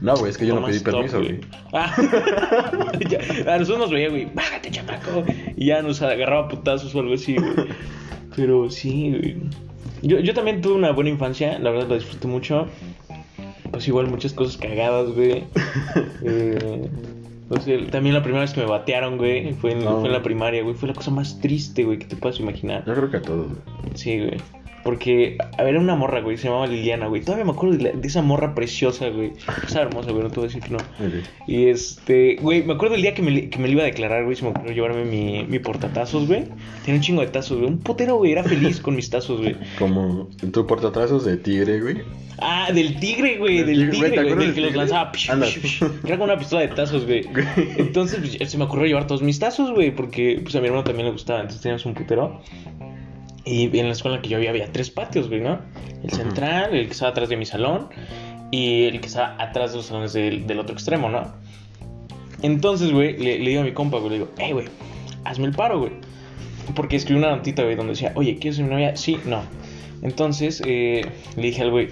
No, 0.00 0.16
güey, 0.16 0.30
es 0.30 0.38
que 0.38 0.46
yo 0.46 0.54
no 0.58 0.66
pedí 0.66 0.80
permiso, 0.80 1.18
güey. 1.18 1.40
Ah, 1.72 1.94
a 3.46 3.58
nosotros 3.58 3.78
nos 3.78 3.90
veía, 3.90 4.08
güey, 4.08 4.26
bájate, 4.34 4.70
chamaco. 4.70 5.24
Y 5.56 5.66
ya 5.66 5.82
nos 5.82 6.02
agarraba 6.02 6.48
putazos 6.48 6.94
o 6.94 7.00
algo 7.00 7.14
así, 7.14 7.36
güey. 7.36 7.52
Pero 8.34 8.68
sí, 8.70 9.10
güey. 9.10 9.36
Yo, 10.02 10.18
yo 10.18 10.34
también 10.34 10.60
tuve 10.60 10.74
una 10.74 10.92
buena 10.92 11.10
infancia, 11.10 11.58
la 11.58 11.70
verdad 11.70 11.88
lo 11.88 11.94
disfruté 11.94 12.26
mucho. 12.26 12.66
Pues 13.70 13.86
igual 13.86 14.08
muchas 14.08 14.32
cosas 14.32 14.56
cagadas, 14.56 15.10
güey. 15.10 15.44
Eh, 16.24 16.90
o 17.50 17.60
sea, 17.60 17.86
también 17.90 18.14
la 18.14 18.22
primera 18.22 18.42
vez 18.42 18.52
que 18.52 18.60
me 18.60 18.66
batearon, 18.66 19.18
güey, 19.18 19.52
fue 19.54 19.72
en, 19.72 19.84
No. 19.84 19.98
fue 19.98 20.06
en 20.08 20.12
la 20.12 20.22
primaria, 20.22 20.62
güey. 20.62 20.74
Fue 20.74 20.88
la 20.88 20.94
cosa 20.94 21.10
más 21.10 21.40
triste, 21.40 21.84
güey, 21.84 21.98
que 21.98 22.06
te 22.06 22.16
puedas 22.16 22.40
imaginar. 22.40 22.84
Yo 22.86 22.94
creo 22.94 23.10
que 23.10 23.16
a 23.18 23.22
todos, 23.22 23.48
güey. 23.48 23.60
Sí, 23.94 24.18
güey. 24.18 24.38
Porque, 24.82 25.36
a 25.58 25.62
ver, 25.62 25.74
era 25.74 25.80
una 25.80 25.94
morra, 25.94 26.20
güey, 26.20 26.36
se 26.38 26.44
llamaba 26.48 26.66
Liliana, 26.66 27.06
güey. 27.06 27.20
Todavía 27.22 27.44
me 27.44 27.52
acuerdo 27.52 27.76
de, 27.76 27.82
la- 27.84 27.92
de 27.92 28.08
esa 28.08 28.22
morra 28.22 28.54
preciosa, 28.54 29.08
güey. 29.10 29.32
Estaba 29.66 29.86
hermosa, 29.86 30.10
güey, 30.10 30.22
no 30.22 30.30
te 30.30 30.36
voy 30.36 30.44
a 30.44 30.48
decir 30.48 30.62
que 30.62 30.70
no. 30.70 30.78
Y 31.46 31.66
este, 31.66 32.36
güey, 32.40 32.62
me 32.62 32.72
acuerdo 32.72 32.94
el 32.94 33.02
día 33.02 33.12
que 33.12 33.20
me, 33.22 33.50
que 33.50 33.58
me 33.58 33.66
le 33.68 33.72
iba 33.74 33.82
a 33.82 33.86
declarar, 33.86 34.24
güey, 34.24 34.36
se 34.36 34.44
me 34.44 34.50
ocurrió 34.50 34.72
llevarme 34.72 35.04
mi, 35.04 35.44
mi 35.44 35.58
portatazos, 35.58 36.26
güey. 36.26 36.44
Tenía 36.84 36.98
un 36.98 37.00
chingo 37.02 37.20
de 37.20 37.26
tazos, 37.28 37.58
güey. 37.58 37.68
Un 37.70 37.78
putero, 37.78 38.16
güey, 38.16 38.32
era 38.32 38.42
feliz 38.42 38.80
con 38.80 38.96
mis 38.96 39.10
tazos, 39.10 39.40
güey. 39.40 39.54
Como 39.78 40.28
tu 40.52 40.66
portatrazos 40.66 41.24
de 41.26 41.36
tigre, 41.36 41.80
güey. 41.80 41.98
Ah, 42.42 42.70
del 42.72 42.98
tigre, 42.98 43.36
güey, 43.36 43.58
Del 43.58 43.66
del 43.66 43.90
tigre, 43.90 43.90
tigre, 43.90 43.98
güey, 43.98 44.10
¿te 44.10 44.16
güey, 44.16 44.32
acuerdas 44.32 44.46
del 44.46 44.54
que 44.54 44.60
los 44.62 44.74
lanzaba. 44.76 45.12
Era 46.06 46.16
como 46.16 46.24
una 46.24 46.38
pistola 46.38 46.62
de 46.62 46.68
tazos, 46.68 47.04
güey. 47.04 47.26
Entonces, 47.76 48.18
pues, 48.38 48.50
se 48.50 48.56
me 48.56 48.64
ocurrió 48.64 48.86
llevar 48.86 49.06
todos 49.06 49.20
mis 49.22 49.38
tazos, 49.38 49.72
güey, 49.72 49.90
porque 49.94 50.40
pues 50.42 50.54
a 50.56 50.60
mi 50.60 50.68
hermano 50.68 50.84
también 50.84 51.04
le 51.04 51.12
gustaba, 51.12 51.40
entonces 51.40 51.60
teníamos 51.60 51.84
un 51.84 51.92
putero. 51.92 52.40
Y 53.44 53.76
en 53.78 53.86
la 53.86 53.92
escuela 53.92 54.20
que 54.20 54.28
yo 54.28 54.36
había 54.36 54.50
había 54.50 54.70
tres 54.70 54.90
patios, 54.90 55.28
güey, 55.28 55.40
¿no? 55.40 55.60
El 56.02 56.10
central, 56.10 56.74
el 56.74 56.86
que 56.86 56.92
estaba 56.92 57.10
atrás 57.10 57.28
de 57.28 57.36
mi 57.36 57.46
salón 57.46 57.88
y 58.50 58.84
el 58.84 59.00
que 59.00 59.06
estaba 59.06 59.36
atrás 59.42 59.72
de 59.72 59.78
los 59.78 59.86
salones 59.86 60.12
del, 60.12 60.46
del 60.46 60.58
otro 60.58 60.74
extremo, 60.74 61.08
¿no? 61.08 61.32
Entonces, 62.42 62.92
güey, 62.92 63.16
le, 63.16 63.38
le 63.38 63.50
digo 63.50 63.62
a 63.62 63.64
mi 63.64 63.72
compa, 63.72 63.98
güey, 63.98 64.10
le 64.10 64.18
digo, 64.18 64.30
hey, 64.38 64.52
güey, 64.52 64.66
hazme 65.24 65.46
el 65.46 65.52
paro, 65.52 65.78
güey. 65.78 65.92
Porque 66.74 66.96
escribí 66.96 67.18
una 67.18 67.34
notita, 67.34 67.62
güey, 67.62 67.76
donde 67.76 67.92
decía, 67.92 68.12
oye, 68.14 68.38
¿quieres 68.38 68.56
ser 68.56 68.64
mi 68.66 68.70
novia? 68.72 68.96
Sí, 68.96 69.18
no. 69.24 69.42
Entonces, 70.02 70.62
eh, 70.66 71.06
le 71.36 71.42
dije 71.42 71.62
al 71.62 71.70
güey, 71.70 71.88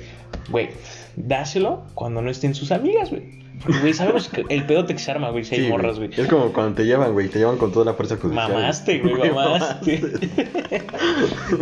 güey, 0.51 0.71
dáselo 1.17 1.85
cuando 1.95 2.23
no 2.23 2.31
estén 2.31 2.55
sus 2.55 2.73
amigas, 2.73 3.11
güey. 3.11 3.39
Güey, 3.81 3.93
sabemos 3.93 4.29
que 4.29 4.45
el 4.49 4.65
pedote 4.65 4.93
que 4.95 5.01
se 5.01 5.11
arma, 5.11 5.31
güey, 5.31 5.45
si 5.45 5.57
hay 5.57 5.63
Sí, 5.63 5.69
morras, 5.69 5.99
güey. 5.99 6.11
Es 6.17 6.29
como 6.29 6.53
cuando 6.53 6.77
te 6.77 6.85
llevan, 6.85 7.13
güey. 7.13 7.29
Te 7.29 7.39
llevan 7.39 7.57
con 7.57 7.73
toda 7.73 7.85
la 7.87 7.95
fuerza 7.95 8.17
judicial. 8.17 8.53
Mamaste, 8.53 8.99
güey, 9.01 9.31
mamaste. 9.33 10.01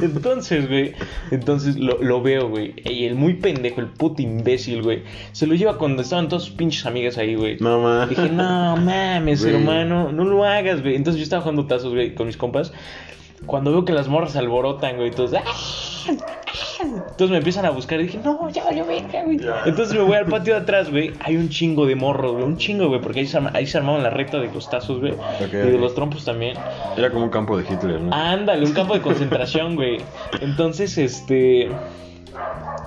entonces, 0.02 0.68
güey, 0.68 0.92
entonces 1.30 1.76
lo, 1.76 2.02
lo 2.02 2.20
veo, 2.22 2.48
güey. 2.48 2.74
Y 2.84 3.04
el 3.04 3.14
muy 3.14 3.34
pendejo, 3.34 3.80
el 3.80 3.88
puto 3.88 4.22
imbécil, 4.22 4.82
güey, 4.82 5.02
se 5.32 5.46
lo 5.46 5.54
lleva 5.54 5.78
cuando 5.78 6.02
estaban 6.02 6.28
todas 6.28 6.44
sus 6.44 6.54
pinches 6.54 6.84
amigas 6.86 7.18
ahí, 7.18 7.34
güey. 7.34 7.56
No 7.60 7.80
mames. 7.80 8.10
Dije, 8.10 8.28
no 8.30 8.76
mames, 8.76 9.42
Güey. 9.42 9.54
hermano, 9.54 10.12
no 10.12 10.24
lo 10.24 10.44
hagas, 10.44 10.82
güey. 10.82 10.96
Entonces 10.96 11.18
yo 11.18 11.24
estaba 11.24 11.42
jugando 11.42 11.66
tazos, 11.66 11.92
güey, 11.92 12.14
con 12.14 12.26
mis 12.26 12.36
compas. 12.36 12.72
Cuando 13.46 13.70
veo 13.70 13.84
que 13.84 13.92
las 13.92 14.08
morras 14.08 14.32
se 14.32 14.38
alborotan, 14.38 14.96
güey, 14.96 15.08
entonces. 15.08 15.40
Entonces 16.80 17.30
me 17.30 17.38
empiezan 17.38 17.64
a 17.66 17.70
buscar 17.70 18.00
y 18.00 18.04
dije, 18.04 18.18
no, 18.25 18.48
ya 18.50 18.64
valió 18.64 18.84
verga, 18.86 19.22
güey. 19.25 19.40
Entonces 19.64 19.94
me 19.94 20.02
voy 20.02 20.16
al 20.16 20.26
patio 20.26 20.54
de 20.54 20.60
atrás, 20.60 20.90
güey. 20.90 21.12
Hay 21.20 21.36
un 21.36 21.48
chingo 21.48 21.86
de 21.86 21.94
morros, 21.96 22.32
güey. 22.32 22.44
Un 22.44 22.56
chingo, 22.56 22.88
güey. 22.88 23.00
Porque 23.00 23.20
ahí 23.20 23.26
se, 23.26 23.38
arma- 23.38 23.50
ahí 23.54 23.66
se 23.66 23.78
armaban 23.78 24.02
la 24.02 24.10
recta 24.10 24.38
de 24.38 24.48
los 24.52 24.68
tazos, 24.70 25.00
güey. 25.00 25.12
Ok, 25.12 25.52
y 25.52 25.56
de 25.56 25.78
los 25.78 25.94
trompos 25.94 26.25
también. 26.25 26.56
Era 26.96 27.10
como 27.10 27.25
un 27.25 27.30
campo 27.30 27.56
de 27.58 27.64
Hitler, 27.64 28.00
¿no? 28.00 28.14
Ándale, 28.14 28.64
un 28.66 28.72
campo 28.72 28.94
de 28.94 29.00
concentración, 29.00 29.75
güey. 29.76 29.98
Entonces, 30.40 30.96
este. 30.98 31.68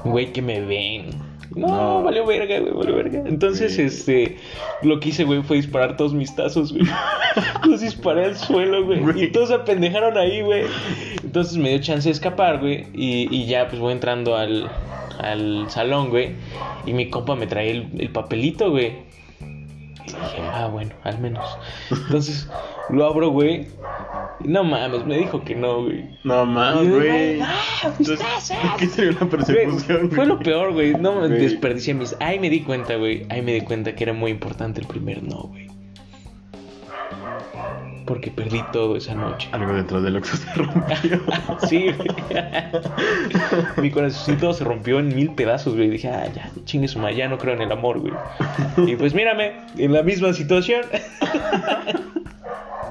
Güey, 0.04 0.32
que 0.32 0.42
me 0.42 0.62
ven. 0.62 1.10
No, 1.56 1.68
No. 1.68 2.04
valió 2.04 2.26
verga, 2.28 2.60
güey, 2.60 2.74
valió 2.74 2.96
verga. 2.96 3.24
Entonces, 3.26 3.80
este. 3.80 4.38
Lo 4.84 5.00
que 5.00 5.10
hice, 5.10 5.24
güey, 5.24 5.42
fue 5.42 5.58
disparar 5.58 5.98
todos 5.98 6.14
mis 6.14 6.36
tazos, 6.36 6.72
güey. 6.72 6.86
Los 7.68 7.82
disparé 7.82 8.26
al 8.26 8.38
suelo, 8.38 8.86
güey. 8.86 9.00
Güey. 9.00 9.24
Y 9.26 9.32
todos 9.32 9.50
se 9.50 9.56
apendejaron 9.56 10.18
ahí, 10.18 10.42
güey. 10.42 10.66
Entonces 11.30 11.58
me 11.58 11.70
dio 11.70 11.78
chance 11.78 12.10
de 12.10 12.14
escapar, 12.14 12.58
güey. 12.58 12.88
Y, 12.92 13.28
y 13.30 13.46
ya, 13.46 13.68
pues 13.68 13.80
voy 13.80 13.94
entrando 13.94 14.36
al, 14.36 14.68
al 15.20 15.70
salón, 15.70 16.10
güey. 16.10 16.32
Y 16.88 16.94
mi 16.94 17.08
compa 17.12 17.36
me 17.36 17.46
trae 17.46 17.70
el, 17.70 17.88
el 18.00 18.10
papelito, 18.10 18.72
güey. 18.72 18.94
Y 19.40 20.08
dije, 20.08 20.42
ah, 20.52 20.68
bueno, 20.72 20.92
al 21.04 21.20
menos. 21.20 21.46
Entonces, 21.92 22.50
lo 22.90 23.06
abro, 23.06 23.30
güey. 23.30 23.68
Y 24.44 24.48
No 24.48 24.64
mames, 24.64 25.06
me 25.06 25.20
dijo 25.20 25.44
que 25.44 25.54
no, 25.54 25.84
güey. 25.84 26.04
No 26.24 26.48
mames, 26.48 26.90
güey. 26.90 27.40
¿Qué 28.80 28.88
sería 28.88 29.12
una 29.12 29.30
persecución? 29.30 30.08
Güey, 30.08 30.16
Fue 30.16 30.26
lo 30.26 30.40
peor, 30.40 30.74
güey. 30.74 30.96
No 30.96 31.14
me 31.14 31.30
desperdicié 31.30 31.94
mis. 31.94 32.16
Ahí 32.20 32.40
me 32.40 32.50
di 32.50 32.62
cuenta, 32.62 32.96
güey. 32.96 33.28
Ahí 33.30 33.44
me 33.44 33.54
di 33.54 33.62
cuenta 33.62 33.94
que 33.94 34.04
era 34.04 34.14
muy 34.14 34.32
importante 34.32 34.82
el 34.82 34.88
primer 34.88 35.22
no, 35.22 35.44
güey. 35.44 35.68
Porque 38.10 38.32
perdí 38.32 38.64
todo 38.74 38.98
esa 38.98 39.14
noche. 39.14 39.50
Algo 39.52 39.72
dentro 39.72 40.02
del 40.02 40.16
Oxxo 40.16 40.36
se 40.38 40.52
rompió. 40.56 41.22
Sí, 41.70 41.92
güey. 41.92 42.10
Mi 43.78 43.92
corazoncito 43.92 44.52
se 44.52 44.64
rompió 44.64 44.98
en 44.98 45.16
mil 45.16 45.30
pedazos, 45.36 45.76
güey. 45.76 45.92
Dije, 45.92 46.10
ah, 46.10 46.28
ya, 46.34 46.50
chingue 46.66 46.88
su 46.88 46.98
madre, 46.98 47.18
ya 47.18 47.28
no 47.28 47.38
creo 47.38 47.54
en 47.54 47.62
el 47.62 47.72
amor, 47.72 48.00
güey. 48.00 48.14
Y 48.88 48.96
pues 48.96 49.14
mírame, 49.14 49.54
en 49.78 49.94
la 49.94 50.02
misma 50.02 50.34
situación. 50.34 50.82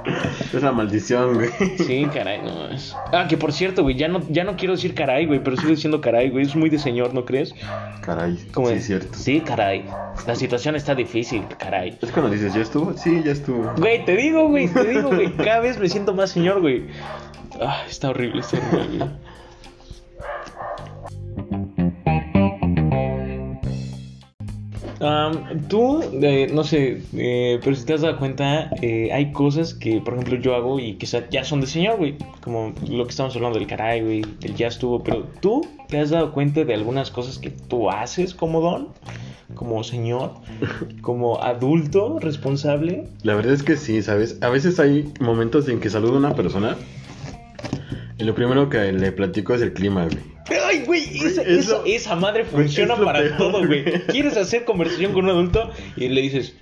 Es 0.53 0.63
la 0.63 0.73
maldición, 0.73 1.35
güey. 1.35 1.51
Sí, 1.77 2.07
caray, 2.13 2.41
no 2.43 2.69
es. 2.69 2.97
Ah, 3.13 3.27
que 3.29 3.37
por 3.37 3.53
cierto, 3.53 3.83
güey, 3.83 3.97
ya 3.97 4.09
no, 4.09 4.23
ya 4.31 4.45
no 4.45 4.57
quiero 4.57 4.75
decir 4.75 4.95
caray, 4.95 5.27
güey, 5.27 5.43
pero 5.43 5.57
sigo 5.57 5.71
diciendo 5.71 6.01
caray, 6.01 6.31
güey. 6.31 6.47
Es 6.47 6.57
muy 6.57 6.71
de 6.71 6.79
señor, 6.79 7.13
¿no 7.13 7.25
crees? 7.25 7.55
Caray. 8.01 8.39
Como 8.53 8.69
sí, 8.69 8.75
es 8.75 8.87
cierto. 8.87 9.09
Sí, 9.13 9.41
caray. 9.41 9.85
La 10.27 10.35
situación 10.35 10.75
está 10.77 10.95
difícil, 10.95 11.45
caray. 11.59 11.99
Es 12.01 12.11
cuando 12.13 12.31
dices, 12.31 12.55
¿ya 12.55 12.63
estuvo? 12.63 12.95
Sí, 12.95 13.23
ya 13.25 13.33
estuvo. 13.33 13.73
Güey, 13.77 14.05
te 14.05 14.17
digo, 14.17 14.49
güey, 14.49 14.69
te 14.69 14.85
digo, 14.85 15.09
güey. 15.09 15.33
Cada 15.37 15.61
vez 15.61 15.79
me 15.79 15.89
siento 15.89 16.15
más 16.15 16.31
señor, 16.31 16.61
güey. 16.61 16.87
Ah, 17.61 17.83
está 17.89 18.11
horrible, 18.11 18.41
está 18.41 18.59
horrible. 18.59 19.07
Am, 25.01 25.69
tú, 25.69 26.03
eh, 26.23 26.51
no 26.53 26.65
sé, 26.65 27.03
eh, 27.17 27.61
pero 27.63 27.77
si 27.77 27.85
te 27.87 27.93
has 27.95 28.01
dado 28.01 28.19
cuenta, 28.19 28.71
eh, 28.83 29.11
hay 29.13 29.31
cosas 29.33 29.73
que, 29.75 30.01
por 30.01 30.15
ejemplo, 30.15 30.37
yo 30.37 30.55
hago 30.57 30.81
y 30.81 30.95
que 30.95 31.07
sa- 31.07 31.29
ya 31.31 31.45
son 31.45 31.61
de 31.61 31.67
señor, 31.69 31.99
güey. 31.99 32.17
Como 32.41 32.75
lo 32.91 33.05
que 33.05 33.11
estamos 33.11 33.35
hablando 33.37 33.59
del 33.59 33.69
caray, 33.69 34.01
güey, 34.03 34.23
del 34.41 34.55
ya 34.57 34.67
estuvo. 34.67 35.05
Pero 35.05 35.25
tú 35.41 35.69
te 35.89 36.01
has 36.01 36.11
dado 36.11 36.33
cuenta 36.33 36.65
de 36.65 36.75
algunas 36.75 37.11
cosas 37.13 37.39
que 37.39 37.51
tú 37.51 37.91
haces 37.91 38.35
como 38.35 38.61
don, 38.61 38.89
como 39.55 39.85
señor, 39.85 40.33
como 41.01 41.41
adulto 41.43 42.19
responsable. 42.19 43.05
La 43.23 43.35
verdad 43.35 43.53
es 43.55 43.63
que 43.63 43.77
sí, 43.77 44.03
¿sabes? 44.03 44.39
A 44.43 44.49
veces 44.49 44.81
hay 44.81 45.13
momentos 45.21 45.69
en 45.69 45.79
que 45.81 45.91
saludo 45.91 46.15
a 46.15 46.19
una 46.19 46.35
persona 46.35 46.77
y 48.19 48.25
lo 48.25 48.35
primero 48.35 48.69
que 48.69 48.93
le 48.93 49.13
platico 49.13 49.55
es 49.55 49.63
el 49.63 49.73
clima, 49.73 50.07
güey. 50.07 50.38
Ay, 50.67 50.83
güey, 50.87 51.03
esa, 51.03 51.43
Güey, 51.43 51.59
es 51.59 51.67
esa- 51.67 51.79
lo- 51.79 51.85
esa 51.87 52.17
madre 52.17 52.45
funciona 52.45 52.97
para 52.97 53.21
peor, 53.21 53.37
todo, 53.37 53.67
güey. 53.67 53.85
¿Quieres 54.07 54.37
hacer 54.37 54.65
conversación 54.65 55.13
con 55.13 55.25
un 55.25 55.31
adulto? 55.31 55.71
Y 55.97 56.09
le 56.09 56.21
dices, 56.23 56.57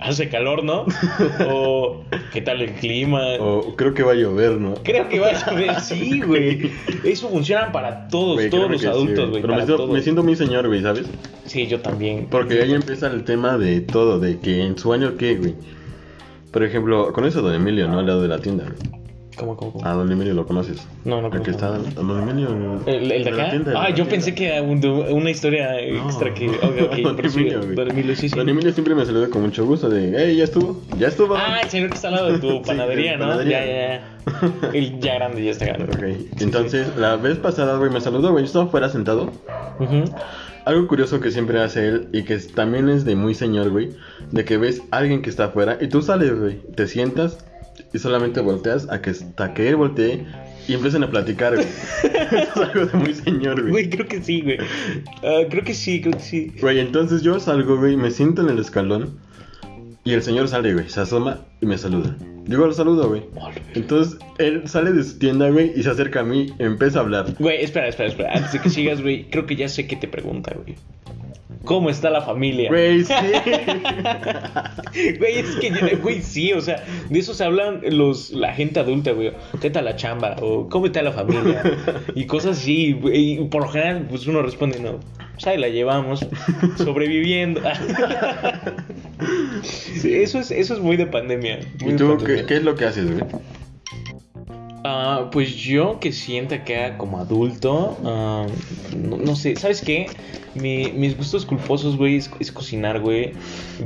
hace 0.00 0.28
calor, 0.28 0.62
¿no? 0.64 0.84
O, 1.48 2.04
¿qué 2.32 2.40
tal 2.42 2.60
el 2.62 2.72
clima? 2.74 3.22
O 3.40 3.74
creo 3.76 3.94
que 3.94 4.02
va 4.02 4.12
a 4.12 4.14
llover, 4.16 4.52
¿no? 4.60 4.74
Creo 4.82 5.08
que 5.08 5.18
vas 5.20 5.46
a 5.48 5.52
ver, 5.54 5.80
sí, 5.80 6.20
güey. 6.20 6.70
Eso 7.04 7.28
funciona 7.28 7.72
para 7.72 8.08
todos, 8.08 8.34
Güey, 8.36 8.50
todos 8.50 8.70
los 8.70 8.80
sí, 8.80 8.86
adultos, 8.86 9.30
güey. 9.30 9.42
Pero 9.42 9.54
me 9.54 9.64
siento, 9.64 9.86
me 9.88 10.02
siento 10.02 10.22
muy 10.22 10.36
señor, 10.36 10.66
güey, 10.68 10.82
¿sabes? 10.82 11.06
Sí, 11.46 11.66
yo 11.66 11.80
también. 11.80 12.26
Porque 12.30 12.62
ahí 12.62 12.72
empieza 12.72 13.06
el 13.08 13.24
tema 13.24 13.58
de 13.58 13.80
todo, 13.80 14.18
de 14.20 14.38
que 14.38 14.62
en 14.62 14.78
su 14.78 14.92
año, 14.92 15.16
¿qué, 15.16 15.36
güey? 15.36 15.54
Por 16.52 16.62
ejemplo, 16.64 17.12
conoces 17.12 17.36
a 17.38 17.40
Don 17.42 17.54
Emilio, 17.54 17.88
¿no? 17.88 17.98
Al 17.98 18.06
lado 18.06 18.22
de 18.22 18.28
la 18.28 18.38
tienda, 18.38 18.64
güey. 18.64 19.03
¿Cómo, 19.36 19.56
cómo, 19.56 19.72
cómo? 19.72 19.86
A 19.86 19.92
Don 19.94 20.10
Emilio 20.12 20.32
lo 20.34 20.46
conoces. 20.46 20.86
No, 21.04 21.20
no 21.20 21.26
El 21.28 21.42
que 21.42 21.52
conozco. 21.52 21.76
está, 21.88 22.00
Don 22.02 22.28
Emilio. 22.28 22.80
¿El, 22.86 23.10
el 23.10 23.24
de 23.24 23.30
acá? 23.30 23.50
tienda, 23.50 23.72
ah, 23.76 23.88
yo 23.88 23.94
tienda. 23.94 24.10
pensé 24.12 24.34
que 24.34 24.46
era 24.46 24.62
un- 24.62 24.84
una 24.84 25.30
historia 25.30 25.72
No. 25.92 26.04
extra 26.06 26.32
que. 26.34 26.48
Ok, 26.48 26.62
ok, 26.82 26.96
Don 27.02 27.30
sí, 27.30 27.38
Emilio. 27.40 27.60
Don 27.74 27.90
Emilio, 27.90 28.16
sí, 28.16 28.28
sí. 28.28 28.36
Don 28.36 28.48
Emilio 28.48 28.72
siempre 28.72 28.94
me 28.94 29.04
saluda 29.04 29.28
con 29.28 29.42
mucho 29.42 29.64
gusto 29.66 29.88
de, 29.90 30.12
hey, 30.16 30.36
ya 30.36 30.44
estuvo, 30.44 30.80
ya 30.98 31.08
estuvo. 31.08 31.34
Ah, 31.36 31.60
el 31.62 31.68
señor 31.70 31.88
que 31.90 31.96
está 31.96 32.08
al 32.08 32.14
lado 32.14 32.32
de 32.32 32.38
tu 32.38 32.62
panadería, 32.66 33.12
de 33.12 33.16
¿no? 33.18 33.24
panadería. 33.24 33.60
Ya, 33.60 33.66
ya, 33.66 34.00
ya. 34.00 34.70
El 34.72 35.00
ya 35.00 35.14
grande, 35.14 35.44
ya 35.44 35.50
está 35.50 35.66
grande. 35.66 35.84
Ok, 36.32 36.40
entonces 36.40 36.96
la 36.96 37.16
vez 37.16 37.36
pasada, 37.38 37.76
güey, 37.78 37.90
me 37.90 38.00
saludó, 38.00 38.30
güey, 38.32 38.44
yo 38.44 38.46
estaba 38.46 38.66
fuera 38.68 38.88
sentado. 38.88 39.30
Ujú. 39.80 40.04
Algo 40.64 40.86
curioso 40.88 41.20
que 41.20 41.30
siempre 41.30 41.60
hace 41.60 41.88
él 41.88 42.08
y 42.12 42.22
que 42.24 42.38
también 42.38 42.88
es 42.88 43.04
de 43.04 43.16
muy 43.16 43.34
señor, 43.34 43.68
güey, 43.70 43.90
de 44.30 44.44
que 44.46 44.56
ves 44.56 44.80
a 44.92 44.98
alguien 44.98 45.20
que 45.20 45.28
está 45.28 45.46
afuera 45.46 45.76
y 45.80 45.88
tú 45.88 46.00
sales, 46.00 46.38
güey, 46.40 46.56
te 46.74 46.86
sientas 46.86 47.44
y 47.92 47.98
solamente 47.98 48.40
volteas 48.40 48.88
a 48.90 49.00
que 49.00 49.10
hasta 49.10 49.54
que 49.54 49.68
él 49.68 49.76
voltee 49.76 50.26
y 50.66 50.74
empiecen 50.74 51.04
a 51.04 51.10
platicar, 51.10 51.54
güey. 51.54 51.66
Eso 51.66 52.08
es 52.32 52.56
algo 52.56 52.86
de 52.86 52.98
muy 52.98 53.14
señor, 53.14 53.60
güey. 53.60 53.70
Güey, 53.70 53.90
creo 53.90 54.06
que 54.06 54.22
sí, 54.22 54.40
güey. 54.40 54.58
Ah, 55.22 55.42
creo 55.48 55.64
que 55.64 55.74
sí, 55.74 56.00
creo 56.00 56.14
que 56.14 56.22
sí. 56.22 56.52
Güey, 56.60 56.80
entonces 56.80 57.22
yo 57.22 57.38
salgo, 57.38 57.76
güey, 57.76 57.96
me 57.96 58.10
siento 58.10 58.42
en 58.42 58.50
el 58.50 58.58
escalón 58.58 59.18
y 60.04 60.12
el 60.12 60.22
señor 60.22 60.48
sale, 60.48 60.74
güey, 60.74 60.88
se 60.88 61.00
asoma 61.00 61.46
y 61.60 61.66
me 61.66 61.78
saluda. 61.78 62.16
Yo 62.46 62.58
lo 62.58 62.72
saludo, 62.74 63.08
güey. 63.08 63.22
Entonces 63.74 64.18
él 64.38 64.68
sale 64.68 64.92
de 64.92 65.02
su 65.02 65.18
tienda, 65.18 65.48
güey, 65.48 65.72
y 65.74 65.82
se 65.82 65.90
acerca 65.90 66.20
a 66.20 66.24
mí, 66.24 66.48
empieza 66.58 66.98
a 66.98 67.02
hablar. 67.02 67.34
Güey, 67.38 67.62
espera, 67.62 67.88
espera, 67.88 68.10
espera. 68.10 68.32
Antes 68.34 68.52
de 68.52 68.60
que 68.60 68.68
sigas, 68.68 69.00
güey, 69.00 69.30
creo 69.30 69.46
que 69.46 69.56
ya 69.56 69.68
sé 69.68 69.86
qué 69.86 69.96
te 69.96 70.08
pregunta, 70.08 70.54
güey. 70.54 70.76
¿Cómo 71.64 71.90
está 71.90 72.10
la 72.10 72.22
familia? 72.22 72.68
Güey, 72.70 73.04
sí. 73.04 73.12
Güey, 75.18 75.38
es 75.38 75.56
que, 75.56 75.96
güey, 75.96 76.22
sí, 76.22 76.52
o 76.52 76.60
sea, 76.60 76.82
de 77.10 77.18
eso 77.18 77.34
se 77.34 77.44
hablan 77.44 77.80
los, 77.82 78.30
la 78.30 78.52
gente 78.52 78.80
adulta, 78.80 79.12
güey. 79.12 79.32
¿Qué 79.60 79.70
tal 79.70 79.86
la 79.86 79.96
chamba? 79.96 80.36
O 80.40 80.68
¿cómo 80.68 80.86
está 80.86 81.02
la 81.02 81.12
familia? 81.12 81.62
Y 82.14 82.26
cosas 82.26 82.58
así, 82.58 82.92
güey. 82.92 83.32
Y 83.32 83.44
por 83.46 83.62
lo 83.62 83.68
general, 83.68 84.06
pues 84.08 84.26
uno 84.26 84.42
responde, 84.42 84.78
no, 84.78 85.00
pues 85.32 85.46
ahí 85.46 85.58
la 85.58 85.68
llevamos, 85.68 86.26
sobreviviendo. 86.76 87.60
Sí, 89.62 90.14
eso, 90.14 90.40
es, 90.40 90.50
eso 90.50 90.74
es 90.74 90.80
muy 90.80 90.96
de 90.96 91.06
pandemia. 91.06 91.60
muy 91.80 91.90
¿Y 91.90 91.92
de 91.92 91.98
tú 91.98 92.08
pandemia. 92.08 92.36
qué, 92.42 92.46
qué 92.46 92.56
es 92.56 92.62
lo 92.64 92.74
que 92.74 92.84
haces, 92.84 93.10
güey? 93.10 93.24
Ah, 94.86 95.30
pues 95.32 95.54
yo 95.56 95.98
que 95.98 96.12
sienta 96.12 96.62
que 96.62 96.76
haga 96.76 96.98
como 96.98 97.18
adulto, 97.18 97.96
ah, 98.04 98.46
no, 98.94 99.16
no 99.16 99.34
sé, 99.34 99.56
¿sabes 99.56 99.80
qué? 99.80 100.10
Mi- 100.54 100.92
mis 100.92 101.16
gustos 101.16 101.46
culposos, 101.46 101.96
güey, 101.96 102.16
es, 102.16 102.30
es 102.38 102.52
cocinar, 102.52 103.00
güey, 103.00 103.32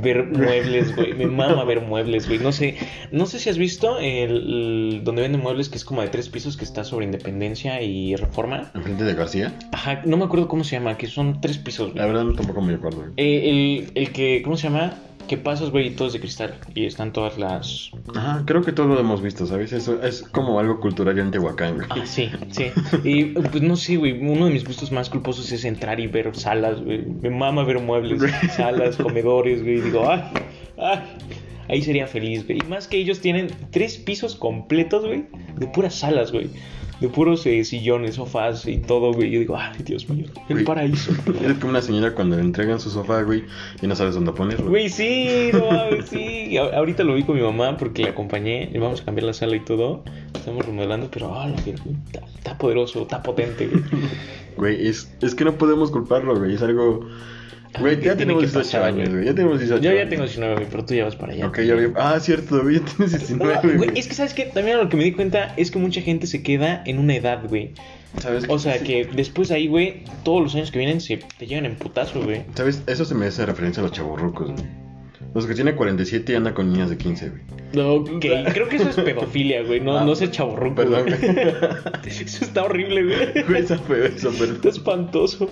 ver 0.03 0.25
muebles, 0.25 0.93
güey, 0.95 1.13
me 1.13 1.25
mama 1.25 1.63
ver 1.63 1.81
muebles, 1.81 2.27
güey, 2.27 2.39
no 2.39 2.51
sé, 2.51 2.75
no 3.11 3.25
sé 3.25 3.39
si 3.39 3.49
has 3.49 3.57
visto 3.57 3.97
el, 3.97 4.31
el- 4.31 5.01
donde 5.05 5.21
venden 5.21 5.41
muebles 5.41 5.69
que 5.69 5.77
es 5.77 5.85
como 5.85 6.01
de 6.01 6.09
tres 6.09 6.27
pisos 6.29 6.57
que 6.57 6.65
está 6.65 6.83
sobre 6.83 7.05
Independencia 7.05 7.81
y 7.81 8.15
Reforma. 8.17 8.69
¿Enfrente 8.75 9.03
de 9.05 9.13
García? 9.15 9.53
Ajá, 9.71 10.01
no 10.05 10.17
me 10.17 10.25
acuerdo 10.25 10.47
cómo 10.49 10.63
se 10.65 10.75
llama, 10.75 10.97
que 10.97 11.07
son 11.07 11.39
tres 11.41 11.57
pisos, 11.57 11.95
La 11.95 12.05
verdad 12.05 12.25
tampoco 12.35 12.61
me 12.61 12.73
acuerdo. 12.73 13.05
Eh, 13.15 13.49
el, 13.49 13.91
el 13.95 14.11
que, 14.11 14.41
¿cómo 14.43 14.57
se 14.57 14.63
llama? 14.67 14.93
Que 15.29 15.37
pasas, 15.37 15.69
güey, 15.69 15.87
y 15.87 15.91
todo 15.91 16.07
es 16.07 16.13
de 16.13 16.19
cristal 16.19 16.55
y 16.73 16.85
están 16.87 17.13
todas 17.13 17.37
las... 17.37 17.91
Ajá, 18.15 18.41
creo 18.47 18.63
que 18.63 18.71
todos 18.71 18.89
lo 18.89 18.99
hemos 18.99 19.21
visto, 19.21 19.45
¿sabes? 19.45 19.71
Eso 19.71 20.01
es 20.01 20.23
como 20.23 20.59
algo 20.59 20.79
cultural 20.79 21.19
en 21.19 21.29
Tehuacán, 21.29 21.75
güey. 21.75 21.87
Ah, 21.91 22.03
sí, 22.03 22.31
sí. 22.49 22.71
Y 23.03 23.25
pues 23.25 23.61
no 23.61 23.75
sé, 23.75 23.97
güey. 23.97 24.13
Uno 24.19 24.47
de 24.47 24.53
mis 24.53 24.65
gustos 24.65 24.91
más 24.91 25.07
culposos 25.07 25.51
es 25.51 25.65
entrar 25.65 25.99
y 25.99 26.07
ver 26.07 26.35
salas, 26.35 26.81
güey. 26.81 27.05
Me 27.05 27.29
mama 27.29 27.63
ver 27.63 27.79
muebles, 27.79 28.23
salas, 28.55 28.97
comedores, 28.97 29.61
güey. 29.61 29.81
Digo, 29.81 30.09
ay, 30.09 30.23
ay. 30.79 30.99
Ahí 31.67 31.83
sería 31.83 32.07
feliz, 32.07 32.47
güey. 32.47 32.57
Y 32.57 32.67
más 32.67 32.87
que 32.87 32.97
ellos 32.97 33.19
tienen 33.21 33.49
tres 33.69 33.99
pisos 33.99 34.35
completos, 34.35 35.05
güey, 35.05 35.27
de 35.57 35.67
puras 35.67 35.93
salas, 35.93 36.31
güey. 36.31 36.49
De 36.99 37.07
puros 37.07 37.45
eh, 37.45 37.63
sillones, 37.63 38.15
sofás 38.15 38.67
y 38.67 38.77
todo, 38.77 39.13
güey. 39.13 39.31
Yo 39.31 39.39
digo, 39.39 39.55
ay, 39.57 39.81
Dios 39.85 40.09
mío, 40.09 40.25
el 40.49 40.55
Güey. 40.55 40.65
paraíso. 40.65 41.11
Eres 41.43 41.57
como 41.57 41.69
una 41.69 41.81
señora 41.81 42.13
cuando 42.13 42.35
le 42.35 42.41
entregan 42.41 42.79
su 42.79 42.89
sofá, 42.89 43.21
güey, 43.21 43.43
y 43.81 43.87
no 43.87 43.95
sabes 43.95 44.15
dónde 44.15 44.33
ponerlo. 44.33 44.69
Güey, 44.69 44.89
sí, 44.89 45.49
no 45.53 45.65
mames, 45.71 46.09
sí. 46.09 46.57
A- 46.57 46.77
ahorita 46.77 47.03
lo 47.05 47.15
vi 47.15 47.23
con 47.23 47.35
mi 47.37 47.41
mamá 47.41 47.77
porque 47.77 48.03
la 48.03 48.09
acompañé. 48.09 48.69
Le 48.71 48.79
vamos 48.79 49.01
a 49.01 49.05
cambiar 49.05 49.25
la 49.27 49.33
sala 49.33 49.55
y 49.55 49.61
todo. 49.61 50.03
Estamos 50.35 50.65
remodelando, 50.65 51.09
pero 51.09 51.33
ah, 51.39 51.47
la 51.47 51.55
está, 51.55 51.71
está 52.37 52.57
poderoso, 52.57 53.01
está 53.03 53.23
potente, 53.23 53.67
güey. 53.67 53.83
Güey, 54.57 54.87
es, 54.89 55.09
es 55.21 55.35
que 55.35 55.45
no 55.45 55.53
podemos 55.57 55.89
culparlo, 55.89 56.37
güey. 56.37 56.55
Es 56.55 56.61
algo. 56.61 57.07
Güey, 57.79 58.01
ya 58.01 58.15
tenemos 58.15 58.41
que 58.41 58.47
18 58.47 58.59
pasar, 58.65 58.83
años, 58.83 59.09
güey. 59.09 59.25
Ya 59.25 59.35
tenemos 59.35 59.59
18 59.59 59.81
Yo 59.83 59.91
ya 59.91 59.97
años. 59.99 60.09
tengo 60.09 60.23
19, 60.23 60.55
güey, 60.55 60.67
pero 60.71 60.85
tú 60.85 60.93
ya 60.95 61.05
vas 61.05 61.15
para 61.15 61.33
allá. 61.33 61.47
Ok, 61.47 61.59
ya 61.61 61.75
vi. 61.75 61.87
Ah, 61.95 62.19
cierto, 62.19 62.61
güey. 62.63 62.79
Ya 62.79 62.85
tienes 62.85 63.11
19, 63.19 63.53
No, 63.55 63.61
güey. 63.61 63.77
güey, 63.77 63.89
es 63.99 64.07
que 64.07 64.13
sabes 64.15 64.33
que 64.33 64.45
también 64.45 64.77
lo 64.77 64.89
que 64.89 64.97
me 64.97 65.03
di 65.03 65.11
cuenta 65.11 65.53
es 65.57 65.69
que 65.71 65.77
mucha 65.79 66.01
gente 66.01 66.25
se 66.27 66.41
queda 66.41 66.81
en 66.85 66.97
una 66.99 67.15
edad, 67.15 67.43
güey. 67.47 67.73
¿Sabes? 68.17 68.45
O 68.49 68.57
sea 68.57 68.79
que 68.79 69.05
después 69.13 69.49
de 69.49 69.55
ahí, 69.55 69.67
güey, 69.67 70.03
todos 70.23 70.41
los 70.41 70.55
años 70.55 70.71
que 70.71 70.79
vienen 70.79 70.99
se 70.99 71.17
te 71.37 71.45
llegan 71.45 71.65
en 71.67 71.75
putazo, 71.75 72.23
güey. 72.23 72.41
¿Sabes? 72.55 72.81
Eso 72.87 73.05
se 73.05 73.13
me 73.13 73.27
hace 73.27 73.45
referencia 73.45 73.81
a 73.81 73.83
los 73.83 73.91
chavorrucos, 73.91 74.51
güey. 74.51 74.65
Los 75.33 75.45
que 75.45 75.53
tienen 75.53 75.75
47 75.75 76.31
y 76.31 76.35
andan 76.35 76.53
con 76.53 76.71
niñas 76.71 76.89
de 76.89 76.97
15, 76.97 77.29
güey. 77.29 77.85
Ok, 77.85 78.19
creo 78.53 78.67
que 78.67 78.77
eso 78.77 78.89
es 78.89 78.95
pedofilia, 78.95 79.61
güey, 79.63 79.79
no, 79.79 79.97
Ah, 79.97 80.03
no 80.03 80.15
ser 80.15 80.31
chaborruco. 80.31 80.75
Perdón, 80.75 81.05
güey. 81.05 81.37
Eso 82.07 82.43
está 82.45 82.63
horrible, 82.63 83.03
güey. 83.03 83.43
Güey, 83.47 83.61
eso 83.61 83.77
fue 83.79 84.07
eso, 84.07 84.31
pero. 84.39 84.53
Está 84.53 84.69
espantoso. 84.69 85.49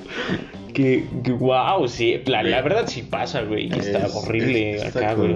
Que, 0.74 1.06
que 1.24 1.32
wow, 1.32 1.88
sí. 1.88 2.20
La, 2.26 2.42
la 2.44 2.62
verdad 2.62 2.86
sí 2.88 3.04
pasa, 3.04 3.44
güey. 3.44 3.68
y 3.68 3.72
Está 3.80 4.08
Es- 4.08 4.16
horrible 4.16 4.76
es- 4.78 4.96
acá, 4.96 5.13
güey. 5.13 5.36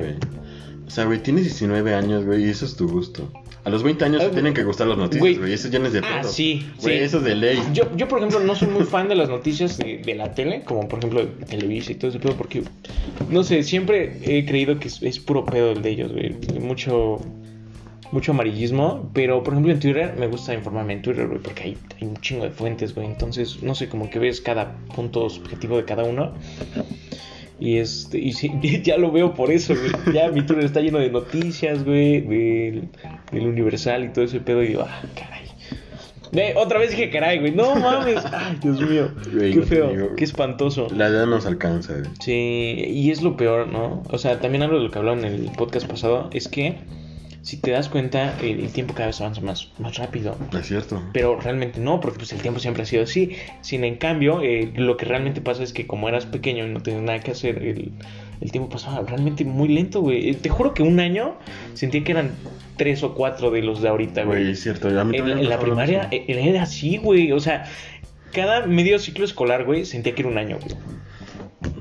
O 0.87 0.89
sea, 0.89 1.05
güey, 1.05 1.19
tienes 1.19 1.43
19 1.45 1.93
años, 1.93 2.25
güey, 2.25 2.45
y 2.45 2.49
eso 2.49 2.65
es 2.65 2.75
tu 2.75 2.87
gusto. 2.87 3.31
A 3.63 3.69
los 3.69 3.83
20 3.83 4.05
años 4.05 4.23
Ah, 4.25 4.31
tienen 4.31 4.53
que 4.55 4.63
gustar 4.63 4.87
las 4.87 4.97
noticias, 4.97 5.37
güey. 5.37 5.53
Eso 5.53 5.67
ya 5.69 5.77
no 5.79 5.85
es 5.85 5.93
de 5.93 5.99
Ah, 5.99 6.19
pedo. 6.21 6.31
sí, 6.31 6.65
Güey, 6.81 6.97
sí. 6.97 7.03
eso 7.03 7.17
es 7.19 7.23
de 7.23 7.35
ley. 7.35 7.59
Yo, 7.73 7.95
yo, 7.95 8.07
por 8.07 8.17
ejemplo, 8.17 8.39
no 8.39 8.55
soy 8.55 8.69
muy 8.69 8.85
fan 8.85 9.07
de 9.07 9.15
las 9.15 9.29
noticias 9.29 9.77
de, 9.77 9.99
de 9.99 10.15
la 10.15 10.33
tele, 10.33 10.63
como 10.63 10.87
por 10.87 10.97
ejemplo 10.99 11.19
de 11.25 11.45
Televisa 11.45 11.91
y 11.91 11.95
todo 11.95 12.09
ese 12.09 12.19
pedo, 12.19 12.33
porque, 12.35 12.63
no 13.29 13.43
sé, 13.43 13.61
siempre 13.63 14.17
he 14.23 14.45
creído 14.45 14.79
que 14.79 14.87
es, 14.87 15.01
es 15.03 15.19
puro 15.19 15.45
pedo 15.45 15.71
el 15.71 15.81
de 15.83 15.89
ellos, 15.91 16.11
güey. 16.11 16.35
Mucho, 16.59 17.19
mucho 18.11 18.31
amarillismo, 18.31 19.11
pero 19.13 19.43
por 19.43 19.53
ejemplo 19.53 19.71
en 19.73 19.79
Twitter 19.79 20.15
me 20.17 20.25
gusta 20.27 20.53
informarme 20.55 20.93
en 20.93 21.01
Twitter, 21.03 21.27
güey, 21.27 21.39
porque 21.39 21.63
hay, 21.63 21.77
hay 22.01 22.07
un 22.07 22.17
chingo 22.17 22.43
de 22.45 22.49
fuentes, 22.51 22.95
güey. 22.95 23.05
Entonces, 23.05 23.61
no 23.61 23.75
sé, 23.75 23.87
como 23.89 24.09
que 24.09 24.17
ves 24.17 24.41
cada 24.41 24.75
punto 24.95 25.29
subjetivo 25.29 25.77
de 25.77 25.85
cada 25.85 26.03
uno. 26.03 26.33
Y 27.61 27.77
este, 27.77 28.17
y 28.17 28.33
sí, 28.33 28.51
ya 28.83 28.97
lo 28.97 29.11
veo 29.11 29.35
por 29.35 29.51
eso, 29.51 29.75
güey. 29.75 30.15
Ya 30.15 30.29
mi 30.29 30.41
Twitter 30.41 30.65
está 30.65 30.81
lleno 30.81 30.97
de 30.97 31.11
noticias, 31.11 31.85
güey, 31.85 32.21
del, 32.21 32.89
del 33.31 33.47
Universal 33.47 34.03
y 34.03 34.09
todo 34.09 34.25
ese 34.25 34.39
pedo. 34.39 34.63
Y 34.63 34.69
digo, 34.69 34.83
ah, 34.85 35.01
caray. 35.15 35.45
Ve, 36.31 36.53
otra 36.55 36.79
vez 36.79 36.89
dije 36.89 37.11
caray, 37.11 37.39
güey. 37.39 37.51
No 37.51 37.75
mames. 37.75 38.25
Ay, 38.33 38.57
Dios 38.63 38.81
mío. 38.81 39.11
Güey, 39.31 39.53
qué 39.53 39.61
feo, 39.61 39.89
digo. 39.89 40.15
qué 40.15 40.23
espantoso. 40.23 40.87
La 40.95 41.07
edad 41.07 41.27
nos 41.27 41.45
alcanza, 41.45 41.93
güey. 41.93 42.09
Sí, 42.19 42.83
y 42.87 43.11
es 43.11 43.21
lo 43.21 43.37
peor, 43.37 43.67
¿no? 43.67 44.01
O 44.09 44.17
sea, 44.17 44.39
también 44.39 44.63
algo 44.63 44.77
de 44.77 44.85
lo 44.85 44.91
que 44.91 44.97
hablaron 44.97 45.23
en 45.23 45.33
el 45.33 45.51
podcast 45.51 45.87
pasado 45.87 46.31
es 46.33 46.47
que 46.47 46.79
si 47.41 47.57
te 47.57 47.71
das 47.71 47.89
cuenta, 47.89 48.35
el, 48.41 48.59
el 48.59 48.71
tiempo 48.71 48.93
cada 48.93 49.07
vez 49.07 49.19
avanza 49.21 49.41
más, 49.41 49.69
más 49.79 49.97
rápido. 49.97 50.37
Es 50.57 50.67
cierto. 50.67 51.01
Pero 51.13 51.39
realmente 51.39 51.79
no, 51.79 51.99
porque 51.99 52.19
pues 52.19 52.31
el 52.33 52.39
tiempo 52.41 52.59
siempre 52.59 52.83
ha 52.83 52.85
sido 52.85 53.03
así. 53.03 53.31
Sin 53.61 53.83
en 53.83 53.95
cambio, 53.95 54.41
eh, 54.41 54.71
lo 54.75 54.95
que 54.97 55.05
realmente 55.05 55.41
pasa 55.41 55.63
es 55.63 55.73
que 55.73 55.87
como 55.87 56.07
eras 56.07 56.25
pequeño 56.25 56.65
y 56.67 56.69
no 56.69 56.81
tenías 56.81 57.03
nada 57.03 57.19
que 57.19 57.31
hacer, 57.31 57.57
el, 57.63 57.91
el 58.41 58.51
tiempo 58.51 58.69
pasaba 58.69 59.01
realmente 59.07 59.43
muy 59.43 59.67
lento, 59.69 60.01
güey. 60.01 60.29
Eh, 60.29 60.33
Te 60.35 60.49
juro 60.49 60.73
que 60.73 60.83
un 60.83 60.99
año 60.99 61.35
sentía 61.73 62.03
que 62.03 62.11
eran 62.11 62.31
tres 62.77 63.01
o 63.03 63.13
cuatro 63.15 63.49
de 63.51 63.61
los 63.61 63.81
de 63.81 63.89
ahorita, 63.89 64.23
Güey, 64.23 64.39
güey. 64.41 64.51
es 64.53 64.61
cierto. 64.61 64.87
A 64.99 65.03
mí 65.03 65.17
En, 65.17 65.27
en 65.29 65.49
la 65.49 65.59
primaria 65.59 66.07
eh, 66.11 66.25
era 66.27 66.63
así, 66.63 66.97
güey. 66.97 67.31
O 67.31 67.39
sea, 67.39 67.65
cada 68.33 68.65
medio 68.67 68.97
ciclo 68.99 69.25
escolar, 69.25 69.65
güey, 69.65 69.85
sentía 69.85 70.13
que 70.15 70.21
era 70.21 70.29
un 70.29 70.37
año, 70.37 70.57
güey. 70.61 70.75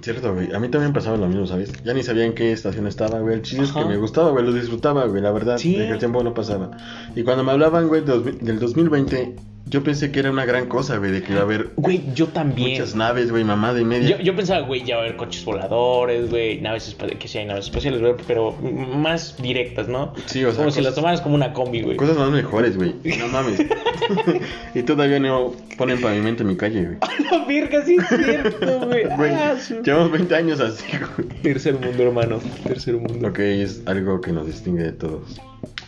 Cierto, 0.02 0.32
güey. 0.34 0.52
A 0.54 0.58
mí 0.58 0.68
también 0.68 0.92
pasaba 0.92 1.16
lo 1.16 1.26
mismo, 1.28 1.46
¿sabes? 1.46 1.72
Ya 1.84 1.92
ni 1.92 2.02
sabía 2.02 2.24
en 2.24 2.34
qué 2.34 2.52
estación 2.52 2.86
estaba, 2.86 3.18
güey. 3.20 3.34
El 3.34 3.42
chiste 3.42 3.64
es 3.64 3.72
que 3.72 3.84
me 3.84 3.96
gustaba, 3.98 4.30
güey. 4.30 4.44
Lo 4.44 4.52
disfrutaba, 4.52 5.04
güey. 5.04 5.20
La 5.22 5.30
verdad, 5.30 5.58
Sí. 5.58 5.76
el 5.76 5.98
tiempo 5.98 6.22
no 6.22 6.32
pasaba. 6.32 6.70
Y 7.14 7.22
cuando 7.22 7.44
me 7.44 7.52
hablaban, 7.52 7.88
güey, 7.88 8.02
de 8.02 8.18
del 8.40 8.58
2020, 8.58 9.36
yo 9.70 9.82
pensé 9.84 10.10
que 10.10 10.18
era 10.20 10.30
una 10.30 10.44
gran 10.44 10.66
cosa, 10.66 10.96
güey. 10.98 11.10
De 11.12 11.22
que 11.22 11.32
iba 11.32 11.40
a 11.40 11.44
haber 11.44 11.70
Güey, 11.76 12.02
yo 12.14 12.26
también. 12.28 12.72
muchas 12.72 12.94
naves, 12.94 13.30
güey, 13.30 13.44
mamada 13.44 13.80
y 13.80 13.84
media. 13.84 14.16
Yo, 14.16 14.22
yo 14.22 14.36
pensaba, 14.36 14.66
güey, 14.66 14.82
ya 14.84 14.96
va 14.96 15.02
a 15.02 15.04
haber 15.06 15.16
coches 15.16 15.44
voladores, 15.44 16.28
güey, 16.30 16.60
naves 16.60 16.94
espa- 16.96 17.16
que 17.16 17.28
sí 17.28 17.38
hay 17.38 17.46
naves 17.46 17.66
espaciales, 17.66 18.00
güey, 18.00 18.14
pero 18.26 18.52
más 18.52 19.36
directas, 19.40 19.88
¿no? 19.88 20.12
Sí, 20.26 20.44
o 20.44 20.50
sea, 20.50 20.58
Como 20.58 20.70
si 20.70 20.80
las 20.82 20.94
tomaras 20.94 21.20
como 21.20 21.34
una 21.36 21.52
combi, 21.52 21.82
güey. 21.82 21.96
Cosas 21.96 22.16
más 22.18 22.30
mejores, 22.30 22.76
güey. 22.76 22.94
No 23.18 23.28
mames. 23.28 23.60
y 24.74 24.82
todavía 24.82 25.20
no 25.20 25.52
ponen 25.78 26.00
pavimento 26.00 26.42
en 26.42 26.48
mi 26.48 26.56
calle, 26.56 26.84
güey. 26.84 26.98
La 27.30 27.44
verga, 27.46 27.84
sí 27.84 27.96
es 27.96 28.08
cierto, 28.08 28.86
güey. 28.86 29.04
Ah, 29.04 29.56
su- 29.58 29.82
llevamos 29.82 30.10
20 30.12 30.34
años 30.34 30.60
así, 30.60 30.84
güey. 31.16 31.28
Tercer 31.42 31.74
mundo, 31.74 32.02
hermano. 32.02 32.40
Tercer 32.64 32.96
mundo. 32.96 33.32
Que 33.32 33.62
es 33.62 33.82
algo 33.86 34.20
que 34.20 34.32
nos 34.32 34.46
distingue 34.46 34.82
de 34.82 34.92
todos. 34.92 35.40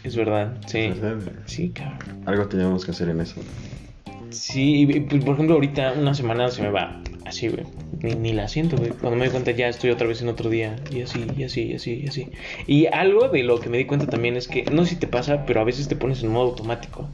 Es 0.05 0.17
verdad, 0.17 0.57
sí. 0.67 0.89
¿Verdad? 0.89 1.17
Sí, 1.47 1.71
cabrón. 1.71 2.23
Algo 2.27 2.47
tenemos 2.47 2.85
que 2.85 2.91
hacer 2.91 3.09
en 3.09 3.21
eso. 3.21 3.41
Sí, 4.33 4.87
pues, 5.09 5.25
por 5.25 5.35
ejemplo, 5.35 5.55
ahorita 5.57 5.95
una 5.99 6.15
semana 6.15 6.49
se 6.51 6.63
me 6.63 6.71
va 6.71 7.01
así, 7.25 7.49
güey. 7.49 7.65
Ni, 8.03 8.15
ni 8.15 8.33
la 8.33 8.49
siento, 8.49 8.77
güey. 8.77 8.91
Cuando 8.91 9.17
me 9.17 9.25
doy 9.27 9.31
cuenta 9.33 9.51
ya 9.53 9.69
estoy 9.69 9.91
otra 9.91 10.07
vez 10.07 10.23
en 10.23 10.29
otro 10.29 10.51
día. 10.51 10.77
Y 10.93 11.03
así, 11.03 11.25
y 11.37 11.45
así, 11.45 11.63
y 11.63 11.75
así, 11.75 12.03
y 12.05 12.09
así. 12.09 12.29
Y 12.67 12.87
algo 12.87 13.29
de 13.29 13.43
lo 13.43 13.61
que 13.61 13.69
me 13.69 13.79
di 13.79 13.85
cuenta 13.85 14.07
también 14.07 14.37
es 14.37 14.49
que, 14.49 14.65
no 14.65 14.85
sé 14.85 14.91
si 14.91 14.97
te 14.97 15.07
pasa, 15.07 15.45
pero 15.47 15.61
a 15.61 15.65
veces 15.65 15.89
te 15.89 15.97
pones 15.97 16.23
en 16.23 16.31
modo 16.31 16.51
automático. 16.51 17.09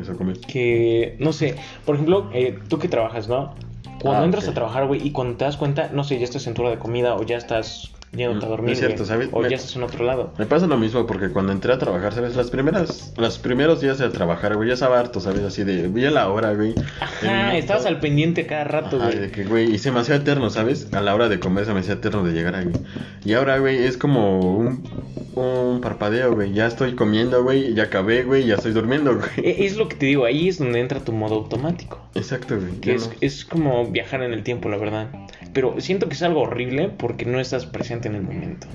Eso 0.00 0.16
come. 0.16 0.34
que, 0.34 1.16
no 1.20 1.32
sé, 1.32 1.54
por 1.84 1.94
ejemplo, 1.94 2.30
eh, 2.32 2.58
tú 2.68 2.78
que 2.78 2.88
trabajas, 2.88 3.28
¿no? 3.28 3.54
Cuando 4.00 4.22
Ah, 4.22 4.24
entras 4.24 4.48
a 4.48 4.54
trabajar, 4.54 4.86
güey, 4.86 5.06
y 5.06 5.12
cuando 5.12 5.36
te 5.36 5.44
das 5.44 5.56
cuenta, 5.56 5.90
no 5.92 6.02
sé, 6.02 6.18
ya 6.18 6.24
estás 6.24 6.46
en 6.48 6.54
tu 6.54 6.62
hora 6.62 6.72
de 6.72 6.78
comida 6.78 7.14
o 7.14 7.22
ya 7.22 7.36
estás 7.36 7.92
yéndote 8.14 8.44
a 8.46 8.48
dormir, 8.48 8.72
es 8.72 8.78
cierto, 8.78 9.04
¿sabes? 9.04 9.28
o 9.32 9.40
Me- 9.40 9.48
ya 9.50 9.56
estás 9.56 9.74
en 9.76 9.82
otro 9.82 10.04
lado. 10.04 10.32
Me 10.38 10.46
pasa 10.46 10.66
lo 10.66 10.76
mismo 10.76 11.06
porque 11.06 11.30
cuando 11.30 11.52
entré 11.52 11.72
a 11.72 11.78
trabajar, 11.78 12.12
¿sabes? 12.12 12.36
Las 12.36 12.50
primeras, 12.50 13.14
los 13.16 13.38
primeros 13.38 13.80
días 13.80 13.98
de 13.98 14.08
trabajar, 14.10 14.54
güey, 14.56 14.68
ya 14.68 14.74
estaba 14.74 15.00
harto, 15.00 15.20
¿sabes? 15.20 15.42
Así 15.42 15.64
de, 15.64 15.88
vi 15.88 16.04
a 16.04 16.10
la 16.10 16.28
hora, 16.28 16.52
güey. 16.52 16.74
Ajá, 17.00 17.26
minuto. 17.26 17.56
estabas 17.56 17.86
al 17.86 18.00
pendiente 18.00 18.46
cada 18.46 18.64
rato, 18.64 18.96
Ajá, 18.96 19.06
güey. 19.06 19.18
de 19.18 19.30
que, 19.30 19.44
güey, 19.44 19.74
y 19.74 19.78
se 19.78 19.90
me 19.92 20.00
hacía 20.00 20.16
eterno, 20.16 20.50
¿sabes? 20.50 20.92
A 20.92 21.00
la 21.00 21.14
hora 21.14 21.28
de 21.28 21.40
comer 21.40 21.64
se 21.64 21.72
me 21.72 21.80
hacía 21.80 21.94
eterno 21.94 22.22
de 22.22 22.32
llegar 22.32 22.54
ahí. 22.54 22.70
Y 23.24 23.32
ahora, 23.34 23.58
güey, 23.58 23.78
es 23.84 23.96
como 23.96 24.40
un, 24.40 24.82
un 25.34 25.80
parpadeo, 25.80 26.34
güey. 26.34 26.52
Ya 26.52 26.66
estoy 26.66 26.94
comiendo, 26.94 27.42
güey, 27.42 27.72
ya 27.74 27.84
acabé, 27.84 28.24
güey, 28.24 28.44
ya 28.46 28.56
estoy 28.56 28.72
durmiendo, 28.72 29.14
güey. 29.16 29.30
E- 29.38 29.64
Es 29.64 29.76
lo 29.76 29.88
que 29.88 29.96
te 29.96 30.06
digo, 30.06 30.24
ahí 30.26 30.48
es 30.48 30.58
donde 30.58 30.80
entra 30.80 31.00
tu 31.00 31.12
modo 31.12 31.36
automático. 31.36 32.00
Exacto, 32.14 32.56
güey. 32.58 32.72
Que 32.80 32.94
es, 32.94 33.08
no- 33.08 33.14
es 33.22 33.44
como 33.46 33.86
viajar 33.90 34.22
en 34.22 34.32
el 34.34 34.42
tiempo, 34.42 34.68
la 34.68 34.76
verdad. 34.76 35.08
Pero 35.54 35.74
siento 35.80 36.08
que 36.08 36.14
es 36.14 36.22
algo 36.22 36.40
horrible 36.42 36.88
porque 36.88 37.24
no 37.26 37.38
estás 37.40 37.66
presente 37.66 38.01
en 38.08 38.16
el 38.16 38.22
momento. 38.22 38.66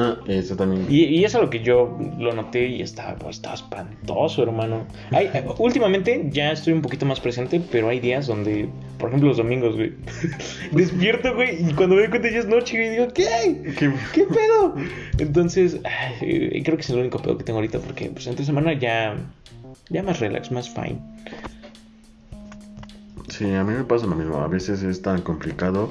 Ah, 0.00 0.16
eso 0.28 0.54
también. 0.54 0.86
Y, 0.88 1.06
y 1.06 1.24
eso 1.24 1.38
es 1.38 1.44
lo 1.44 1.50
que 1.50 1.58
yo 1.58 1.98
lo 2.18 2.32
noté 2.32 2.68
y 2.68 2.82
estaba, 2.82 3.16
pues, 3.16 3.36
estaba 3.36 3.56
espantoso, 3.56 4.44
hermano. 4.44 4.86
Hay, 5.10 5.28
últimamente 5.58 6.28
ya 6.30 6.52
estoy 6.52 6.72
un 6.72 6.82
poquito 6.82 7.04
más 7.04 7.18
presente, 7.18 7.60
pero 7.72 7.88
hay 7.88 7.98
días 7.98 8.28
donde, 8.28 8.68
por 8.96 9.08
ejemplo, 9.08 9.30
los 9.30 9.38
domingos, 9.38 9.74
güey, 9.74 9.94
despierto, 10.70 11.34
güey, 11.34 11.68
y 11.68 11.74
cuando 11.74 11.96
me 11.96 12.02
doy 12.02 12.10
cuenta 12.10 12.30
ya 12.30 12.38
es 12.38 12.46
noche, 12.46 12.76
güey, 12.76 12.90
digo, 12.90 13.08
¿qué 13.12 13.26
hay? 13.26 13.54
¿Qué? 13.76 13.92
¿Qué 14.14 14.22
pedo? 14.22 14.76
Entonces, 15.18 15.80
ay, 15.82 16.14
eh, 16.20 16.62
creo 16.64 16.76
que 16.76 16.82
es 16.82 16.90
el 16.90 16.98
único 17.00 17.18
pedo 17.18 17.36
que 17.36 17.42
tengo 17.42 17.58
ahorita 17.58 17.80
porque, 17.80 18.08
pues, 18.08 18.28
entre 18.28 18.44
semana 18.44 18.74
ya, 18.74 19.16
ya 19.88 20.02
más 20.04 20.20
relax, 20.20 20.52
más 20.52 20.70
fine. 20.70 21.00
Sí, 23.30 23.52
a 23.52 23.64
mí 23.64 23.72
me 23.72 23.82
pasa 23.82 24.06
lo 24.06 24.14
mismo. 24.14 24.38
A 24.38 24.46
veces 24.46 24.84
es 24.84 25.02
tan 25.02 25.22
complicado 25.22 25.90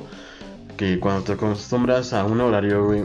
que 0.77 0.99
cuando 0.99 1.23
te 1.23 1.33
acostumbras 1.33 2.13
a 2.13 2.23
un 2.23 2.39
horario, 2.39 2.85
güey, 2.85 3.03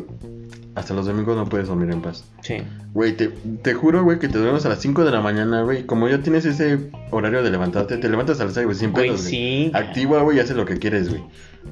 hasta 0.75 0.95
los 0.95 1.07
domingos 1.07 1.37
no 1.37 1.47
puedes 1.49 1.69
dormir 1.69 1.91
en 1.91 2.01
paz. 2.01 2.25
Sí. 2.43 2.59
Güey, 2.95 3.17
te, 3.17 3.29
te 3.29 3.75
juro, 3.75 4.05
güey, 4.05 4.19
que 4.19 4.29
te 4.29 4.39
duermes 4.39 4.65
a 4.65 4.69
las 4.69 4.81
5 4.81 5.05
de 5.05 5.11
la 5.11 5.21
mañana, 5.21 5.63
güey. 5.63 5.85
Como 5.85 6.09
ya 6.09 6.23
tienes 6.23 6.45
ese 6.45 6.91
horario 7.11 7.43
de 7.43 7.51
levantarte, 7.51 7.97
te 7.97 8.09
levantas 8.09 8.41
a 8.41 8.45
las 8.45 8.55
6, 8.55 8.67
güey, 8.67 8.79
sin 8.79 8.93
pedos, 8.93 9.23
güey. 9.23 9.31
sí. 9.31 9.71
Activa, 9.75 10.23
güey, 10.23 10.37
y 10.37 10.41
haces 10.41 10.57
lo 10.57 10.65
que 10.65 10.79
quieres, 10.79 11.09
güey. 11.09 11.23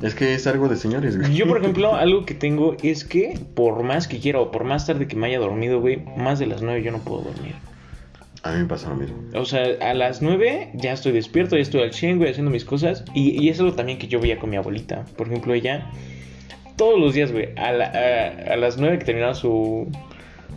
Es 0.03 0.15
que 0.15 0.35
es 0.35 0.47
algo 0.47 0.69
de 0.69 0.77
señores, 0.77 1.19
güey. 1.19 1.35
Yo, 1.35 1.47
por 1.47 1.59
ejemplo, 1.59 1.95
algo 1.95 2.25
que 2.25 2.35
tengo 2.35 2.77
es 2.83 3.05
que 3.05 3.39
por 3.55 3.83
más 3.83 4.07
que 4.09 4.19
quiera 4.21 4.39
o 4.41 4.51
por 4.51 4.65
más 4.65 4.87
tarde 4.87 5.07
que 5.09 5.17
me 5.17 5.27
haya 5.27 5.39
dormido, 5.39 5.81
güey, 5.81 6.05
más 6.17 6.39
de 6.39 6.47
las 6.47 6.63
9 6.63 6.83
yo 6.83 6.93
no 6.93 6.99
puedo 6.99 7.23
dormir. 7.23 7.55
A 8.43 8.53
mí 8.53 8.59
me 8.61 8.65
pasa 8.67 8.89
lo 8.89 8.97
mismo. 8.97 9.17
O 9.35 9.45
sea, 9.45 9.65
a 9.83 9.93
las 9.95 10.23
9 10.23 10.71
ya 10.75 10.93
estoy 10.93 11.13
despierto, 11.13 11.57
ya 11.57 11.63
estoy 11.63 11.83
al 11.83 11.93
100, 11.93 12.19
güey, 12.19 12.31
haciendo 12.31 12.51
mis 12.51 12.65
cosas. 12.65 13.05
Y, 13.15 13.43
y 13.43 13.49
es 13.51 13.61
algo 13.61 13.75
también 13.75 13.99
que 13.99 14.09
yo 14.09 14.19
veía 14.21 14.39
con 14.39 14.49
mi 14.51 14.57
abuelita. 14.57 15.05
Por 15.17 15.27
ejemplo, 15.27 15.53
ella, 15.53 15.91
todos 16.77 16.99
los 16.99 17.13
días, 17.15 17.33
güey, 17.33 17.51
a, 17.57 17.73
la- 17.73 17.87
a, 18.49 18.55
a 18.55 18.57
las 18.57 18.79
9 18.79 18.99
que 18.99 19.05
terminaba 19.05 19.35
su, 19.35 19.89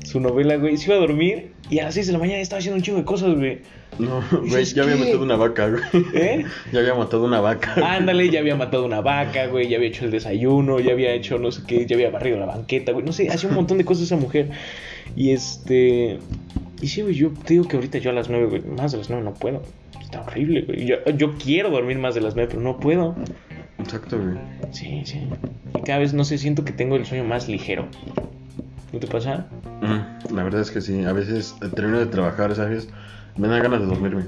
su 0.06 0.20
novela, 0.22 0.56
güey, 0.56 0.78
se 0.78 0.86
iba 0.88 0.96
a 0.96 1.00
dormir. 1.00 1.52
Y 1.70 1.80
a 1.80 1.86
las 1.86 1.94
6 1.96 2.08
de 2.08 2.14
la 2.14 2.20
mañana 2.20 2.40
estaba 2.40 2.60
haciendo 2.60 2.78
un 2.78 2.84
chingo 2.84 3.00
de 3.00 3.06
cosas, 3.06 3.36
güey. 3.36 3.60
No, 4.00 4.24
güey, 4.32 4.44
Dices, 4.46 4.74
ya 4.76 4.84
había 4.84 4.96
¿qué? 4.96 5.02
matado 5.02 5.24
una 5.24 5.36
vaca, 5.36 5.68
güey. 5.70 5.84
¿Eh? 6.14 6.46
Ya 6.72 6.80
había 6.80 6.96
matado 6.96 7.26
una 7.26 7.42
vaca. 7.42 7.74
güey. 7.76 7.86
Ándale, 7.88 8.30
ya 8.30 8.40
había 8.40 8.56
matado 8.56 8.86
una 8.86 9.02
vaca, 9.02 9.48
güey, 9.48 9.68
ya 9.68 9.76
había 9.78 9.90
hecho 9.90 10.06
el 10.06 10.12
desayuno, 10.12 10.80
ya 10.80 10.94
había 10.94 11.12
hecho 11.14 11.38
no 11.38 11.52
sé 11.52 11.62
qué, 11.68 11.86
ya 11.86 11.96
había 11.96 12.10
barrido 12.10 12.38
la 12.38 12.46
banqueta, 12.46 12.92
güey, 12.92 13.06
no 13.06 13.12
sé, 13.12 13.30
hacía 13.30 13.50
un 13.50 13.56
montón 13.56 13.78
de 13.78 13.86
cosas 13.86 14.06
esa 14.06 14.16
mujer. 14.16 14.50
Y 15.16 15.32
este. 15.32 16.18
Y 16.84 16.88
sí, 16.90 17.02
güey, 17.02 17.16
yo 17.16 17.30
te 17.30 17.54
digo 17.54 17.66
que 17.66 17.78
ahorita 17.78 17.98
yo 18.00 18.10
a 18.10 18.14
las 18.14 18.30
9, 18.30 18.46
güey, 18.48 18.62
más 18.64 18.92
de 18.92 18.98
las 18.98 19.10
9 19.10 19.24
no 19.24 19.34
puedo. 19.34 19.64
Está 20.02 20.20
horrible, 20.22 20.64
güey. 20.64 20.86
Yo, 20.86 20.98
yo 21.16 21.38
quiero 21.38 21.70
dormir 21.70 21.98
más 21.98 22.14
de 22.14 22.20
las 22.20 22.36
9, 22.36 22.50
pero 22.52 22.62
no 22.62 22.78
puedo. 22.78 23.16
Exacto, 23.80 24.18
güey. 24.22 24.36
Sí, 24.72 25.02
sí. 25.06 25.22
Y 25.78 25.82
cada 25.84 26.00
vez, 26.00 26.14
no 26.14 26.26
sé, 26.26 26.38
siento 26.38 26.66
que 26.66 26.74
tengo 26.74 26.98
el 26.98 27.06
sueño 27.06 27.24
más 27.24 27.48
ligero. 27.48 27.88
¿No 28.92 29.00
te 29.00 29.08
pasa? 29.08 29.48
Mm, 29.82 30.36
La 30.36 30.44
verdad 30.44 30.60
es 30.60 30.72
que 30.72 30.82
sí. 30.82 31.06
A 31.06 31.14
veces 31.14 31.56
eh, 31.62 31.70
termino 31.74 32.00
de 32.00 32.06
trabajar, 32.08 32.54
¿sabes? 32.54 32.90
Me 33.38 33.48
dan 33.48 33.64
ganas 33.64 33.80
de 33.80 33.86
dormirme. 33.86 34.24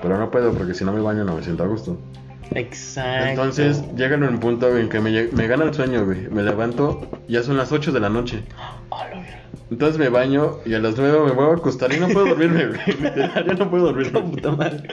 Pero 0.00 0.16
no 0.16 0.30
puedo 0.30 0.52
porque 0.52 0.74
si 0.74 0.84
no 0.84 0.92
me 0.92 1.00
baño 1.00 1.24
no 1.24 1.34
me 1.34 1.42
siento 1.42 1.64
a 1.64 1.66
gusto. 1.66 1.98
Exacto. 2.54 3.28
Entonces 3.30 3.82
llegan 3.96 4.22
un 4.24 4.38
punto 4.40 4.76
en 4.76 4.88
que 4.88 5.00
me, 5.00 5.28
me 5.28 5.46
gana 5.46 5.64
el 5.64 5.74
sueño, 5.74 6.04
güey. 6.04 6.28
Me 6.30 6.42
levanto, 6.42 7.08
ya 7.28 7.42
son 7.42 7.56
las 7.56 7.70
8 7.72 7.92
de 7.92 8.00
la 8.00 8.08
noche. 8.08 8.42
A. 8.90 9.06
Entonces 9.70 9.98
me 9.98 10.08
baño 10.08 10.56
y 10.66 10.74
a 10.74 10.80
las 10.80 10.96
9 10.96 11.12
me 11.26 11.30
vuelvo 11.32 11.52
a 11.52 11.54
acostar 11.54 11.92
y 11.92 12.00
no 12.00 12.08
puedo 12.08 12.26
dormirme, 12.26 12.66
güey. 12.66 12.80
Ya 13.46 13.54
no 13.54 13.70
puedo 13.70 13.92
La 13.92 13.92
dormirme. 13.92 14.20
puta 14.22 14.50
madre. 14.50 14.88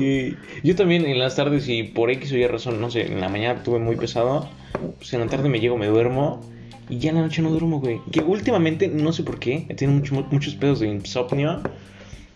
Yo 0.64 0.74
también 0.74 1.06
en 1.06 1.18
las 1.20 1.36
tardes, 1.36 1.68
y 1.68 1.84
por 1.84 2.10
X 2.10 2.32
o 2.32 2.36
Y 2.36 2.46
razón, 2.48 2.80
no 2.80 2.90
sé, 2.90 3.06
en 3.12 3.20
la 3.20 3.28
mañana 3.28 3.62
tuve 3.62 3.78
muy 3.78 3.94
pesado. 3.96 4.48
Pues 4.96 5.12
en 5.14 5.20
la 5.20 5.26
tarde 5.26 5.48
me 5.48 5.60
llego, 5.60 5.76
me 5.76 5.86
duermo. 5.86 6.40
Y 6.88 6.98
ya 6.98 7.10
en 7.10 7.16
la 7.16 7.22
noche 7.22 7.42
no 7.42 7.50
duermo, 7.50 7.78
güey. 7.80 8.00
Que 8.10 8.20
últimamente, 8.20 8.88
no 8.88 9.12
sé 9.12 9.22
por 9.22 9.38
qué, 9.38 9.66
he 9.68 9.74
tenido 9.74 9.98
mucho- 10.00 10.26
muchos 10.32 10.54
pedos 10.56 10.80
de 10.80 10.88
insomnio. 10.88 11.60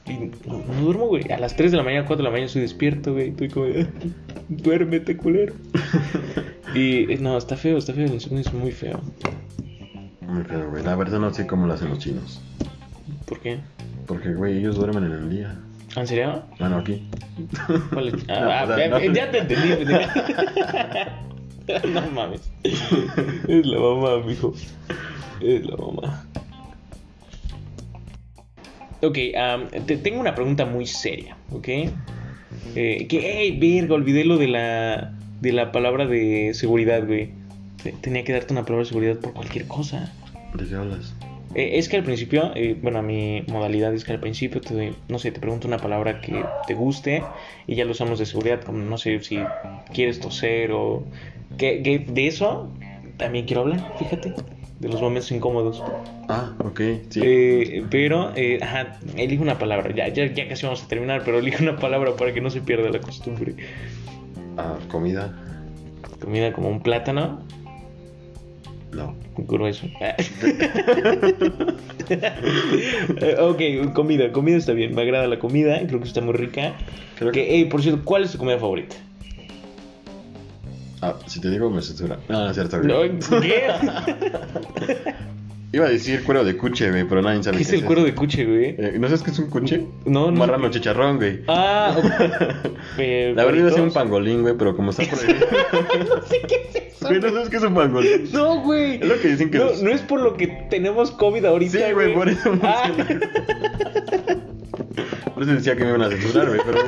Y 0.07 0.31
no, 0.47 0.59
no 0.59 0.81
duermo, 0.83 1.07
güey. 1.07 1.31
A 1.33 1.39
las 1.39 1.57
3 1.57 1.71
de 1.71 1.77
la 1.79 1.83
mañana, 1.83 2.07
4 2.07 2.19
de 2.19 2.23
la 2.25 2.31
mañana 2.31 2.47
estoy 2.47 2.63
despierto, 2.63 3.13
güey. 3.15 3.31
Estoy 3.31 3.49
como, 3.49 3.67
duérmete, 4.49 5.17
culero. 5.17 5.55
Y 6.75 7.13
eh, 7.13 7.19
no, 7.21 7.39
está 7.39 7.57
feo, 7.57 7.79
está 7.79 7.93
feo. 7.93 8.07
El 8.07 8.15
insomnio 8.15 8.41
es 8.41 8.53
muy 8.53 8.73
feo. 8.73 9.01
Muy 10.23 10.43
feo, 10.43 10.71
güey. 10.71 10.83
La 10.83 10.97
verdad 10.97 11.21
no 11.21 11.33
sé 11.33 11.47
cómo 11.47 11.69
lo 11.69 11.75
hacen 11.75 11.89
los 11.91 12.01
chinos. 12.01 12.41
¿Por 13.27 13.39
qué? 13.39 13.61
Porque, 14.07 14.35
güey, 14.35 14.59
ellos 14.59 14.75
duermen 14.75 15.05
en 15.05 15.13
el 15.13 15.31
día. 15.31 15.57
¿En 15.95 16.07
serio? 16.09 16.43
Bueno, 16.59 16.79
aquí. 16.79 17.07
¿Cuál 17.93 18.09
es? 18.09 18.15
No, 18.27 18.35
Ah, 18.35 18.65
o 18.65 18.75
sea, 18.75 18.87
ah, 18.87 18.89
no. 18.89 19.13
ya 19.13 19.31
te 19.31 19.39
entendí. 19.39 19.95
No 21.93 22.01
mames. 22.11 22.51
Es 22.65 23.67
la 23.67 23.79
mamá, 23.79 24.27
mijo. 24.27 24.53
Es 25.41 25.65
la 25.65 25.77
mamá. 25.77 26.27
Ok, 29.05 29.19
am, 29.37 29.69
te 29.87 29.97
tengo 29.97 30.21
una 30.21 30.35
pregunta 30.35 30.65
muy 30.65 30.87
seria, 30.87 31.37
¿ok? 31.51 31.69
Eh, 32.77 33.07
que, 33.09 33.21
hey, 33.21 33.59
verga, 33.61 33.95
olvidé 33.95 34.25
lo 34.25 34.37
de 34.39 34.49
la, 34.49 35.13
de 35.41 35.53
la 35.53 35.73
palabra 35.73 36.07
de 36.07 36.53
seguridad, 36.55 37.07
güey. 37.07 37.31
Te- 37.83 37.93
Tenía 37.93 38.25
que 38.25 38.33
darte 38.33 38.53
una 38.53 38.63
palabra 38.65 38.85
de 38.85 38.89
seguridad 38.89 39.17
por 39.19 39.33
cualquier 39.35 39.67
cosa. 39.67 40.13
¿De 40.55 40.67
qué 40.67 40.75
hablas? 40.75 41.15
Eh, 41.55 41.73
es 41.79 41.89
que 41.89 41.97
al 41.99 42.05
principio, 42.05 42.53
eh, 42.57 42.77
bueno, 42.81 43.03
mi 43.03 43.43
modalidad 43.49 43.95
es 43.95 44.05
que 44.05 44.13
al 44.13 44.21
principio 44.21 44.61
te 44.61 44.93
no 45.09 45.19
sé, 45.19 45.31
te 45.31 45.39
pregunto 45.41 45.69
una 45.69 45.79
palabra 45.79 46.21
que 46.21 46.45
te 46.67 46.75
guste 46.75 47.23
y 47.67 47.75
ya 47.77 47.85
lo 47.85 47.93
usamos 47.93 48.19
de 48.19 48.27
seguridad, 48.27 48.63
como 48.63 48.79
no 48.79 48.99
sé 48.99 49.21
si 49.21 49.45
quieres 49.93 50.19
toser 50.21 50.73
o... 50.73 51.05
Que, 51.59 51.83
que 51.83 52.01
de 52.01 52.27
eso 52.27 52.73
también 53.19 53.47
quiero 53.47 53.63
hablar, 53.63 53.81
fíjate, 53.97 54.33
de 54.85 54.91
los 54.91 55.01
momentos 55.01 55.33
incómodos. 55.33 55.83
Ah, 56.29 56.53
ok, 56.63 56.81
sí. 57.09 57.21
Eh, 57.25 57.85
pero, 57.91 58.33
eh, 58.37 58.59
ajá, 58.63 58.99
elige 59.17 59.43
una 59.43 59.59
palabra, 59.59 59.95
ya, 59.95 60.09
ya, 60.09 60.27
ya 60.27 60.47
casi 60.47 60.67
vamos 60.67 60.83
a 60.83 60.89
terminar, 60.89 61.23
pero 61.25 61.39
elige 61.39 61.63
una 61.63 61.77
palabra 61.77 62.15
para 62.17 62.35
que 62.35 62.43
no 62.43 62.51
se 62.51 62.61
pierda 62.61 62.91
la 62.91 63.01
costumbre. 63.01 63.55
Ah, 64.59 64.77
comida. 64.91 65.35
Comida 66.21 66.53
como 66.53 66.69
un 66.69 66.81
plátano, 66.83 67.41
No. 68.93 69.15
grueso. 69.39 69.87
Ok, 73.41 73.63
comida, 73.95 74.31
comida 74.33 74.57
está 74.59 74.73
bien, 74.75 74.95
me 74.95 75.01
agrada 75.03 75.27
la 75.27 75.39
comida, 75.39 75.81
creo 75.87 76.01
que 76.01 76.07
está 76.07 76.21
muy 76.21 76.35
rica. 76.35 76.75
Creo. 77.19 77.33
Que, 77.33 77.47
hey, 77.49 77.65
por 77.65 77.81
cierto, 77.83 78.03
¿cuál 78.05 78.25
es 78.25 78.33
tu 78.33 78.39
comida 78.39 78.59
favorita? 78.59 78.97
Ah, 81.07 81.15
si 81.27 81.41
te 81.41 81.51
digo 81.51 81.69
me 81.71 81.83
censura. 81.83 82.19
No, 82.29 82.41
no 82.45 82.49
es 82.51 82.55
cierto, 82.55 82.79
No, 82.83 82.97
güey. 82.99 83.19
¿Qué? 83.41 83.69
Iba 85.73 85.87
a 85.87 85.89
decir 85.89 86.23
cuero 86.23 86.45
de 86.45 86.57
cuche, 86.57 86.89
güey, 86.91 87.03
pero 87.09 87.21
nadie 87.21 87.43
sabe 87.43 87.57
¿Qué 87.57 87.65
es 87.65 87.73
el 87.73 87.85
cuero 87.85 88.05
de 88.05 88.15
cuche, 88.15 88.45
güey? 88.45 88.77
Eh, 88.79 88.97
¿No 88.97 89.09
sabes 89.09 89.23
qué 89.25 89.33
es 89.33 89.39
un 89.41 89.51
cuche? 89.51 89.85
No, 90.07 90.31
no. 90.31 90.39
marrano 90.39 90.71
chicharrón, 90.71 91.17
güey. 91.17 91.41
Ah, 91.49 91.97
ok. 91.97 92.05
Eh, 92.99 93.33
La 93.35 93.45
verdad 93.45 93.59
iba 93.61 93.69
a 93.71 93.73
ser 93.73 93.81
un 93.81 93.93
pangolín, 93.93 94.43
güey, 94.43 94.55
pero 94.57 94.77
como 94.77 94.91
está 94.93 95.03
prohibido. 95.03 95.47
No 96.15 96.23
sé 96.23 96.41
qué 96.47 96.69
es 96.73 96.77
eso. 96.95 97.09
Güey, 97.09 97.21
¿no 97.21 97.29
sabes 97.31 97.49
qué 97.51 97.57
es 97.57 97.63
un 97.65 97.75
pangolín? 97.75 98.31
No, 98.33 98.61
güey. 98.63 98.95
Es 99.03 99.09
lo 99.09 99.21
que 99.21 99.29
dicen 99.29 99.51
que 99.51 99.59
no, 99.59 99.65
los- 99.65 99.83
no 99.83 99.91
es 99.91 100.01
por 100.03 100.21
lo 100.21 100.37
que 100.37 100.47
tenemos 100.71 101.11
COVID 101.11 101.45
ahorita. 101.45 101.79
Sí, 101.89 101.93
güey, 101.93 102.15
por 102.15 102.29
eso. 102.29 102.53
Ah. 102.63 102.89
Por 105.35 105.43
eso 105.43 105.53
decía 105.53 105.75
que 105.75 105.83
me 105.85 105.91
iban 105.91 106.03
a 106.03 106.09
censurar, 106.11 106.47
güey, 106.49 106.61
pero. 106.65 106.79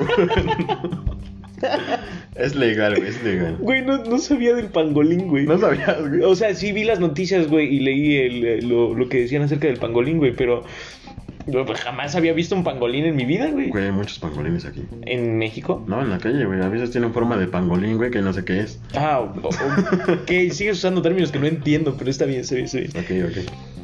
es 2.35 2.55
legal, 2.55 2.97
güey, 2.97 3.09
es 3.09 3.23
legal. 3.23 3.57
Güey, 3.59 3.83
no, 3.83 4.05
no 4.05 4.19
sabía 4.19 4.55
del 4.55 4.67
pangolín, 4.67 5.29
güey. 5.29 5.47
No 5.47 5.59
sabías, 5.59 6.09
güey. 6.09 6.23
O 6.23 6.35
sea, 6.35 6.55
sí 6.55 6.73
vi 6.73 6.85
las 6.85 7.01
noticias, 7.01 7.49
güey, 7.49 7.75
y 7.75 7.81
leí 7.81 8.17
el, 8.17 8.45
eh, 8.45 8.63
lo, 8.63 8.95
lo 8.95 9.09
que 9.09 9.21
decían 9.21 9.43
acerca 9.43 9.67
del 9.67 9.79
pangolín, 9.79 10.19
güey, 10.19 10.33
pero 10.33 10.65
yo, 11.47 11.65
pues, 11.65 11.81
jamás 11.81 12.17
había 12.17 12.33
visto 12.33 12.57
un 12.57 12.65
pangolín 12.65 13.05
en 13.05 13.15
mi 13.15 13.25
vida, 13.25 13.49
güey. 13.51 13.69
Güey, 13.69 13.85
hay 13.85 13.93
muchos 13.93 14.19
pangolines 14.19 14.65
aquí. 14.65 14.83
¿En 15.03 15.39
México? 15.39 15.85
No, 15.87 16.03
en 16.03 16.11
la 16.11 16.19
calle, 16.19 16.45
güey. 16.45 16.61
A 16.61 16.69
veces 16.69 16.91
tienen 16.91 17.13
forma 17.13 17.37
de 17.37 17.47
pangolín, 17.47 17.97
güey, 17.97 18.11
que 18.11 18.21
no 18.21 18.33
sé 18.33 18.45
qué 18.45 18.61
es. 18.61 18.81
Ah, 18.95 19.21
ok, 19.21 20.29
sigues 20.51 20.79
usando 20.79 21.03
términos 21.03 21.31
que 21.31 21.39
no 21.39 21.47
entiendo, 21.47 21.95
pero 21.97 22.11
está 22.11 22.25
bien, 22.25 22.41
está 22.41 22.57
bien, 22.57 22.65
está 22.67 22.79
bien. 22.79 22.91
Ok, 22.97 23.31
ok. 23.31 23.76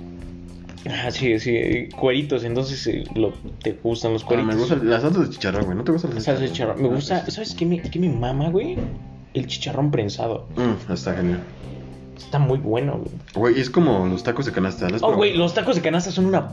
Ah, 0.88 1.10
sí, 1.12 1.38
sí, 1.38 1.88
cueritos, 1.96 2.42
entonces 2.44 2.84
eh, 2.88 3.04
lo, 3.14 3.32
te 3.62 3.72
gustan 3.82 4.12
los 4.14 4.24
Ah, 4.24 4.26
cueritos. 4.26 4.54
me 4.54 4.60
gustan 4.60 4.88
las 4.90 5.02
salsas 5.02 5.28
de 5.28 5.30
chicharrón, 5.34 5.64
güey. 5.66 5.76
¿No 5.76 5.84
te 5.84 5.92
gustan 5.92 6.14
las 6.14 6.24
Salsa 6.24 6.42
de 6.42 6.48
chicharrón. 6.50 6.82
Me 6.82 6.88
gusta, 6.88 7.30
¿sabes 7.30 7.54
qué 7.54 7.64
me, 7.66 7.80
qué 7.80 7.98
me 8.00 8.08
mama, 8.08 8.50
güey? 8.50 8.76
El 9.34 9.46
chicharrón 9.46 9.90
prensado. 9.92 10.48
Mm, 10.56 10.92
está 10.92 11.14
genial. 11.14 11.40
Está 12.16 12.38
muy 12.38 12.58
bueno, 12.58 12.98
güey. 12.98 13.10
Güey, 13.52 13.60
es 13.60 13.70
como 13.70 14.06
los 14.06 14.22
tacos 14.24 14.44
de 14.46 14.52
canasta. 14.52 14.84
¿las 14.90 15.02
has 15.02 15.02
Oh, 15.08 15.14
güey, 15.14 15.36
los 15.36 15.54
tacos 15.54 15.76
de 15.76 15.82
canasta 15.82 16.10
son 16.10 16.26
una 16.26 16.48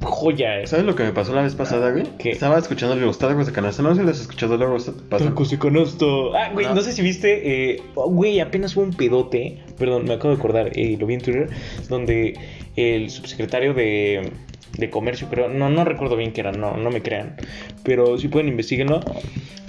joya. 0.00 0.60
eh. 0.60 0.66
¿Sabes 0.66 0.84
lo 0.86 0.94
que 0.96 1.04
me 1.04 1.12
pasó 1.12 1.34
la 1.34 1.42
vez 1.42 1.54
pasada, 1.54 1.90
güey? 1.90 2.04
¿Qué? 2.18 2.30
Estaba 2.30 2.58
escuchando 2.58 2.94
los 2.96 3.18
tacos 3.18 3.46
de 3.46 3.52
canasta. 3.52 3.82
No 3.82 3.90
sé 3.94 4.00
si 4.00 4.06
los 4.06 4.16
has 4.16 4.22
escuchado 4.22 4.56
luego. 4.56 4.76
Pasa. 5.08 5.24
Tacos 5.26 5.50
de 5.50 5.58
canasta. 5.58 6.06
Ah, 6.36 6.50
güey, 6.52 6.66
No. 6.66 6.74
no 6.76 6.80
sé 6.82 6.92
si 6.92 7.02
viste. 7.02 7.72
eh, 7.74 7.82
oh, 7.94 8.08
güey, 8.10 8.40
apenas 8.40 8.76
hubo 8.76 8.84
un 8.84 8.92
pedote. 8.94 9.58
Perdón, 9.78 10.04
me 10.06 10.14
acabo 10.14 10.30
de 10.30 10.38
acordar. 10.38 10.70
eh, 10.78 10.96
lo 10.98 11.06
vi 11.06 11.14
en 11.14 11.20
Twitter. 11.20 11.50
Donde 11.88 12.34
el 12.76 13.10
subsecretario 13.10 13.74
de. 13.74 14.30
de 14.76 14.90
comercio, 14.90 15.28
creo. 15.28 15.48
No, 15.48 15.70
no 15.70 15.84
recuerdo 15.84 16.16
bien 16.16 16.32
qué 16.32 16.40
era, 16.40 16.52
no, 16.52 16.76
no 16.76 16.90
me 16.90 17.02
crean. 17.02 17.36
Pero 17.82 18.18
si 18.18 18.28
pueden 18.28 18.48
investigarlo. 18.48 19.00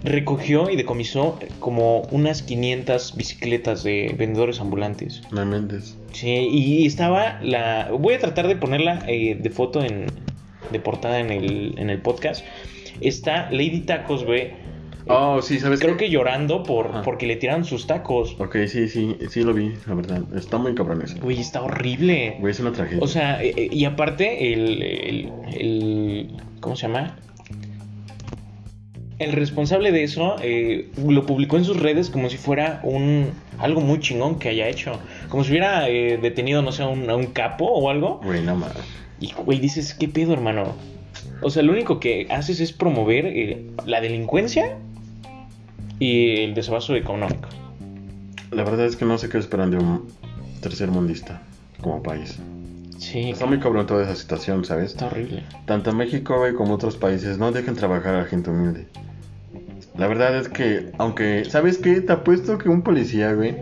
Recogió 0.03 0.69
y 0.69 0.75
decomisó 0.75 1.39
como 1.59 2.01
unas 2.11 2.41
500 2.41 3.15
bicicletas 3.15 3.83
de 3.83 4.13
vendedores 4.17 4.59
ambulantes. 4.59 5.21
No 5.31 5.45
mentes. 5.45 5.97
Sí, 6.11 6.27
y 6.27 6.85
estaba 6.85 7.39
la... 7.41 7.89
Voy 7.89 8.15
a 8.15 8.19
tratar 8.19 8.49
de 8.49 8.57
ponerla 8.57 9.05
eh, 9.07 9.37
de 9.39 9.49
foto 9.49 9.81
en... 9.81 10.07
De 10.73 10.79
portada 10.81 11.21
en 11.21 11.29
el, 11.31 11.75
en 11.77 11.89
el 11.89 12.01
podcast. 12.01 12.43
Está 12.99 13.49
Lady 13.49 13.79
Tacos, 13.79 14.25
güey. 14.25 14.51
Oh, 15.07 15.41
sí, 15.41 15.59
¿sabes 15.59 15.79
Creo 15.81 15.97
qué? 15.97 16.05
que 16.05 16.11
llorando 16.11 16.63
por, 16.63 17.01
porque 17.03 17.27
le 17.27 17.35
tiraron 17.35 17.65
sus 17.65 17.87
tacos. 17.87 18.35
Ok, 18.39 18.55
sí, 18.67 18.87
sí, 18.87 19.17
sí 19.29 19.41
lo 19.41 19.53
vi, 19.53 19.73
la 19.85 19.95
verdad. 19.95 20.21
Está 20.35 20.57
muy 20.57 20.73
cabrón 20.75 21.01
eso. 21.01 21.17
Güey, 21.21 21.39
está 21.41 21.61
horrible. 21.61 22.37
Güey, 22.39 22.51
es 22.51 22.59
una 22.59 22.71
tragedia. 22.71 22.99
O 23.03 23.07
sea, 23.07 23.43
eh, 23.43 23.53
eh, 23.57 23.69
y 23.71 23.83
aparte, 23.85 24.53
el, 24.53 24.81
el, 24.81 25.31
el- 25.53 26.37
¿Cómo 26.61 26.75
se 26.77 26.87
llama? 26.87 27.17
El 29.19 29.31
responsable 29.33 29.91
de 29.91 30.03
eso 30.03 30.37
eh, 30.41 30.89
lo 31.07 31.25
publicó 31.25 31.57
en 31.57 31.65
sus 31.65 31.79
redes 31.79 32.09
como 32.09 32.29
si 32.29 32.37
fuera 32.37 32.81
un 32.83 33.31
algo 33.59 33.79
muy 33.81 33.99
chingón 33.99 34.39
que 34.39 34.49
haya 34.49 34.67
hecho. 34.67 34.99
Como 35.29 35.43
si 35.43 35.51
hubiera 35.51 35.87
eh, 35.89 36.17
detenido, 36.21 36.61
no 36.61 36.71
sé, 36.71 36.83
a 36.83 36.87
un, 36.87 37.09
a 37.09 37.15
un 37.15 37.27
capo 37.27 37.65
o 37.65 37.89
algo. 37.89 38.19
Güey, 38.23 38.41
no 38.43 38.55
más. 38.55 38.73
Y, 39.19 39.31
güey, 39.33 39.59
dices, 39.59 39.93
¿qué 39.93 40.07
pedo, 40.07 40.33
hermano? 40.33 40.75
O 41.41 41.49
sea, 41.49 41.61
lo 41.63 41.71
único 41.73 41.99
que 41.99 42.27
haces 42.31 42.59
es 42.59 42.73
promover 42.73 43.25
eh, 43.27 43.67
la 43.85 44.01
delincuencia 44.01 44.77
y 45.99 46.43
el 46.43 46.53
desabasto 46.53 46.95
económico. 46.95 47.49
La 48.51 48.63
verdad 48.63 48.85
es 48.85 48.95
que 48.95 49.05
no 49.05 49.17
sé 49.17 49.29
qué 49.29 49.37
esperan 49.37 49.71
de 49.71 49.77
un 49.77 50.07
tercer 50.61 50.89
mundista 50.91 51.41
como 51.81 52.01
país. 52.03 52.39
Sí, 52.97 53.31
Está 53.31 53.45
muy 53.45 53.59
cabrón 53.59 53.85
toda 53.85 54.03
esa 54.03 54.15
situación, 54.15 54.63
¿sabes? 54.63 54.91
está 54.91 55.07
horrible. 55.07 55.43
Tanto 55.65 55.91
México, 55.93 56.37
güey, 56.37 56.53
como 56.53 56.75
otros 56.75 56.95
países 56.95 57.37
no 57.37 57.51
dejan 57.51 57.75
trabajar 57.75 58.15
a 58.15 58.19
la 58.19 58.25
gente 58.25 58.49
humilde. 58.49 58.87
La 59.97 60.07
verdad 60.07 60.37
es 60.37 60.47
que, 60.47 60.91
aunque, 60.97 61.45
¿sabes 61.45 61.77
qué? 61.77 62.01
Te 62.01 62.13
apuesto 62.13 62.57
que 62.57 62.69
un 62.69 62.81
policía, 62.81 63.33
güey, 63.33 63.57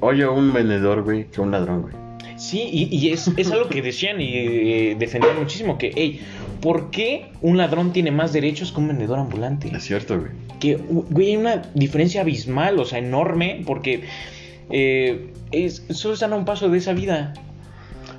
oye 0.00 0.24
a 0.24 0.30
un 0.30 0.52
vendedor, 0.52 1.04
güey, 1.04 1.26
que 1.30 1.40
un 1.40 1.52
ladrón, 1.52 1.82
güey. 1.82 1.94
Sí, 2.36 2.62
y, 2.70 2.94
y 2.96 3.10
es, 3.12 3.28
es 3.36 3.50
algo 3.50 3.68
que 3.68 3.80
decían 3.82 4.20
y 4.20 4.28
eh, 4.32 4.96
defendían 4.98 5.38
muchísimo, 5.38 5.78
que, 5.78 5.90
hey, 5.94 6.20
¿por 6.60 6.90
qué 6.90 7.30
un 7.40 7.56
ladrón 7.56 7.92
tiene 7.92 8.10
más 8.10 8.32
derechos 8.32 8.72
que 8.72 8.80
un 8.80 8.88
vendedor 8.88 9.18
ambulante? 9.18 9.70
Es 9.74 9.84
cierto, 9.84 10.18
güey. 10.18 10.32
Que, 10.60 10.76
güey, 10.76 11.28
hay 11.28 11.36
una 11.36 11.62
diferencia 11.74 12.22
abismal, 12.22 12.78
o 12.78 12.84
sea, 12.84 12.98
enorme, 12.98 13.62
porque 13.66 14.04
eh, 14.70 15.32
es, 15.52 15.84
solo 15.90 16.14
están 16.14 16.32
a 16.32 16.36
un 16.36 16.44
paso 16.44 16.68
de 16.68 16.78
esa 16.78 16.92
vida. 16.92 17.34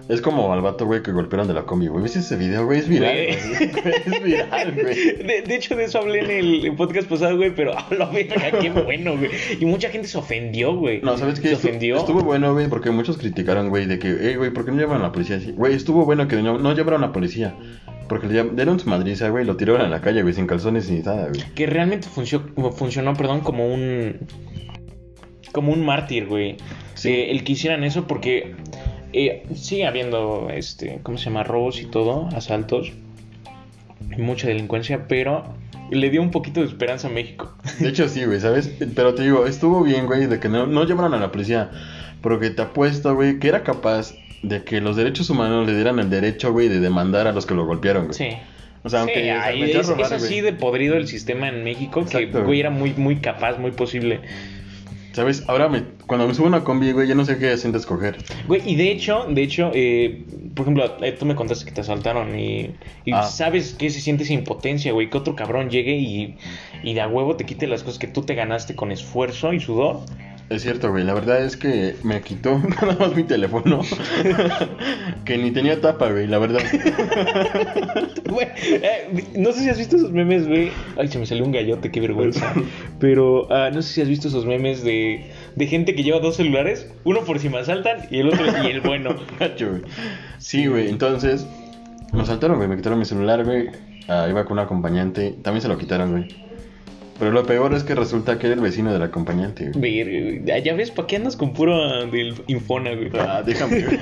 Es 0.10 0.21
como 0.21 0.52
al 0.52 0.62
vato, 0.62 0.88
güey, 0.88 1.04
que 1.04 1.12
golpearon 1.12 1.47
de 1.47 1.54
la 1.54 1.67
combi, 1.67 1.86
güey. 1.86 2.02
¿Viste 2.02 2.17
ese 2.17 2.36
video, 2.36 2.65
güey? 2.65 2.80
Es 2.80 2.89
viral, 2.89 3.13
Güey. 3.13 3.30
Es 4.06 4.23
viral, 4.23 4.71
güey. 4.73 4.95
De, 5.17 5.43
de 5.43 5.56
hecho, 5.56 5.75
de 5.75 5.84
eso 5.84 5.99
hablé 5.99 6.21
en 6.21 6.65
el 6.65 6.75
podcast 6.75 7.08
pasado, 7.08 7.38
güey, 7.38 7.54
pero 7.54 7.78
a 7.78 7.86
la 7.93 8.06
verga, 8.06 8.60
qué 8.60 8.69
bueno, 8.86 9.15
güey. 9.15 9.30
Y 9.60 9.65
mucha 9.67 9.89
gente 9.89 10.08
se 10.08 10.17
ofendió, 10.17 10.75
güey. 10.75 10.99
No, 11.04 11.15
¿sabes 11.15 11.39
qué? 11.39 11.49
Se 11.49 11.56
ofendió. 11.56 11.97
Estuvo 11.97 12.21
bueno, 12.21 12.54
güey, 12.54 12.67
porque 12.67 12.89
muchos 12.89 13.19
criticaron, 13.19 13.69
güey, 13.69 13.86
de 13.86 13.99
que, 13.99 14.17
hey, 14.19 14.36
güey, 14.36 14.49
¿por 14.49 14.65
qué 14.65 14.71
no 14.71 14.78
llevaron 14.78 15.04
a 15.04 15.08
la 15.08 15.12
policía 15.12 15.36
así? 15.36 15.52
Güey, 15.52 15.75
estuvo 15.75 16.04
bueno 16.06 16.28
que 16.28 16.38
no, 16.38 16.58
no 16.58 16.73
llevaron 16.73 17.04
a 17.04 17.08
la 17.08 17.13
policía. 17.13 17.54
Porque 18.09 18.27
le 18.27 18.43
dieron 18.43 18.79
su 18.79 18.89
madriza, 18.89 19.29
güey, 19.29 19.45
lo 19.45 19.55
tiraron 19.55 19.81
a 19.81 19.87
la 19.87 20.01
calle, 20.01 20.23
güey, 20.23 20.33
sin 20.33 20.47
calzones 20.47 20.89
ni 20.89 20.99
nada, 20.99 21.27
güey. 21.27 21.41
Que 21.53 21.67
realmente 21.67 22.07
funcionó, 22.09 22.71
funcionó, 22.71 23.13
perdón, 23.13 23.41
como 23.41 23.71
un. 23.71 24.17
Como 25.51 25.71
un 25.71 25.85
mártir, 25.85 26.25
güey. 26.25 26.57
Sí. 26.95 27.09
Eh, 27.09 27.31
el 27.31 27.43
que 27.43 27.53
hicieran 27.53 27.83
eso 27.83 28.07
porque 28.07 28.55
eh, 29.13 29.43
sigue 29.53 29.85
habiendo, 29.85 30.49
este, 30.51 30.99
¿cómo 31.03 31.17
se 31.17 31.25
llama? 31.25 31.43
Robos 31.43 31.79
y 31.81 31.85
todo, 31.85 32.27
asaltos. 32.35 32.91
Mucha 34.17 34.47
delincuencia, 34.47 35.07
pero 35.07 35.43
le 35.91 36.09
dio 36.09 36.21
un 36.21 36.31
poquito 36.31 36.61
de 36.61 36.65
esperanza 36.65 37.07
a 37.07 37.11
México. 37.11 37.55
De 37.79 37.89
hecho, 37.89 38.09
sí, 38.09 38.25
güey, 38.25 38.39
¿sabes? 38.39 38.71
Pero 38.95 39.13
te 39.13 39.23
digo, 39.23 39.45
estuvo 39.45 39.83
bien, 39.83 40.07
güey, 40.07 40.25
de 40.25 40.39
que 40.39 40.49
no, 40.49 40.65
no 40.65 40.83
llevaron 40.83 41.13
a 41.13 41.19
la 41.19 41.31
policía. 41.31 41.69
Porque 42.21 42.49
te 42.49 42.63
apuesto, 42.63 43.15
güey, 43.15 43.39
que 43.39 43.47
era 43.47 43.63
capaz 43.63 44.13
de 44.43 44.63
que 44.63 44.82
los 44.82 44.95
derechos 44.95 45.30
humanos 45.30 45.67
le 45.67 45.75
dieran 45.75 45.99
el 45.99 46.10
derecho, 46.10 46.52
güey, 46.52 46.67
de 46.69 46.80
demandar 46.80 47.28
a 47.28 47.32
los 47.34 47.45
que 47.45 47.54
lo 47.56 47.65
golpearon, 47.65 48.06
güey. 48.06 48.13
Sí. 48.17 48.30
O 48.84 48.89
sea, 48.89 49.02
aunque 49.02 49.15
Sí, 49.15 49.21
se 49.23 49.32
ay, 49.32 49.60
metió 49.60 49.78
a 49.80 49.82
es, 49.82 49.88
robar, 49.88 50.06
es 50.06 50.12
así 50.13 50.39
güey. 50.39 50.41
de 50.41 50.54
podrido 50.54 50.95
el 50.95 51.08
sistema 51.08 51.49
en 51.49 51.63
México 51.65 51.99
que, 52.06 52.17
Exacto, 52.17 52.32
güey, 52.39 52.45
güey. 52.45 52.60
era 52.62 52.69
muy, 52.69 52.93
muy 52.93 53.17
capaz, 53.17 53.58
muy 53.58 53.71
posible. 53.71 54.21
¿Sabes? 55.12 55.43
Ahora 55.49 55.67
me, 55.67 55.84
cuando 56.06 56.28
me 56.28 56.34
subo 56.36 56.45
a 56.45 56.49
una 56.49 56.63
combi, 56.63 56.91
güey, 56.91 57.08
ya 57.08 57.15
no 57.15 57.25
sé 57.25 57.38
qué 57.39 57.49
asiento 57.49 57.78
escoger. 57.80 58.17
Güey, 58.47 58.62
y 58.65 58.75
de 58.75 58.91
hecho, 58.91 59.25
de 59.28 59.41
hecho, 59.41 59.71
eh, 59.73 60.23
por 60.56 60.63
ejemplo, 60.63 60.95
eh, 61.02 61.12
tú 61.13 61.25
me 61.25 61.36
contaste 61.36 61.65
que 61.65 61.71
te 61.71 61.82
asaltaron 61.82 62.39
y, 62.39 62.71
y 63.06 63.12
Ah. 63.12 63.23
sabes 63.23 63.73
que 63.73 63.89
se 63.89 63.99
siente 63.99 64.23
esa 64.23 64.34
impotencia, 64.34 64.93
güey, 64.93 65.10
que 65.10 65.17
otro 65.17 65.36
cabrón 65.36 65.69
llegue 65.69 65.97
y, 65.97 66.38
y 66.84 66.93
de 66.93 67.02
a 67.02 67.08
huevo 67.08 67.36
te 67.36 67.45
quite 67.45 67.65
las 67.67 67.84
cosas 67.84 67.99
que 67.99 68.08
tú 68.08 68.21
te 68.21 68.36
ganaste 68.36 68.75
con 68.75 68.91
esfuerzo 68.91 69.52
y 69.52 69.60
sudor. 69.60 70.02
Es 70.49 70.63
cierto, 70.63 70.89
güey. 70.89 71.03
La 71.03 71.13
verdad 71.13 71.43
es 71.43 71.55
que 71.55 71.95
me 72.03 72.21
quitó 72.21 72.59
nada 72.81 72.97
más 72.99 73.15
mi 73.15 73.23
teléfono. 73.23 73.81
que 75.25 75.38
ni 75.38 75.51
tenía 75.51 75.79
tapa, 75.79 76.09
güey, 76.12 76.27
la 76.27 76.39
verdad. 76.39 76.62
Eh, 78.62 79.25
no 79.35 79.51
sé 79.51 79.63
si 79.63 79.69
has 79.69 79.77
visto 79.77 79.95
esos 79.95 80.12
memes, 80.12 80.47
güey. 80.47 80.69
Ay, 80.97 81.07
se 81.07 81.17
me 81.17 81.25
salió 81.25 81.43
un 81.43 81.51
gallote, 81.51 81.91
qué 81.91 81.99
vergüenza. 81.99 82.53
Pero 82.99 83.51
ah, 83.51 83.69
no 83.73 83.81
sé 83.81 83.93
si 83.93 84.01
has 84.01 84.07
visto 84.07 84.27
esos 84.27 84.45
memes 84.45 84.83
de, 84.83 85.31
de 85.55 85.67
gente 85.67 85.95
que 85.95 86.03
lleva 86.03 86.19
dos 86.19 86.35
celulares, 86.35 86.88
uno 87.03 87.21
por 87.21 87.39
si 87.39 87.49
me 87.49 87.57
asaltan 87.57 88.07
y 88.12 88.19
el 88.19 88.27
otro 88.27 88.45
y 88.63 88.67
el 88.67 88.81
bueno. 88.81 89.15
Sí, 90.38 90.67
güey. 90.67 90.89
Entonces, 90.89 91.47
me 92.13 92.25
saltaron, 92.25 92.57
güey. 92.57 92.69
Me 92.69 92.75
quitaron 92.75 92.99
mi 92.99 93.05
celular, 93.05 93.43
güey. 93.43 93.69
Ah, 94.07 94.27
iba 94.29 94.45
con 94.45 94.53
un 94.53 94.59
acompañante. 94.59 95.35
También 95.41 95.62
se 95.62 95.67
lo 95.67 95.77
quitaron, 95.77 96.12
güey. 96.12 96.48
Pero 97.19 97.32
lo 97.32 97.43
peor 97.45 97.73
es 97.73 97.84
que 97.84 97.95
resulta 97.95 98.39
que 98.39 98.47
era 98.47 98.55
el 98.55 98.62
vecino 98.62 98.93
del 98.93 99.01
acompañante, 99.03 99.71
güey. 99.73 100.41
Ya 100.45 100.73
ves, 100.73 100.89
¿para 100.89 101.05
qué 101.08 101.17
andas 101.17 101.36
con 101.36 101.53
puro 101.53 101.75
ah, 101.75 102.05
del 102.05 102.34
Infona, 102.47 102.95
güey? 102.95 103.10
Ah, 103.19 103.43
déjame, 103.45 103.82
güey. 103.84 103.97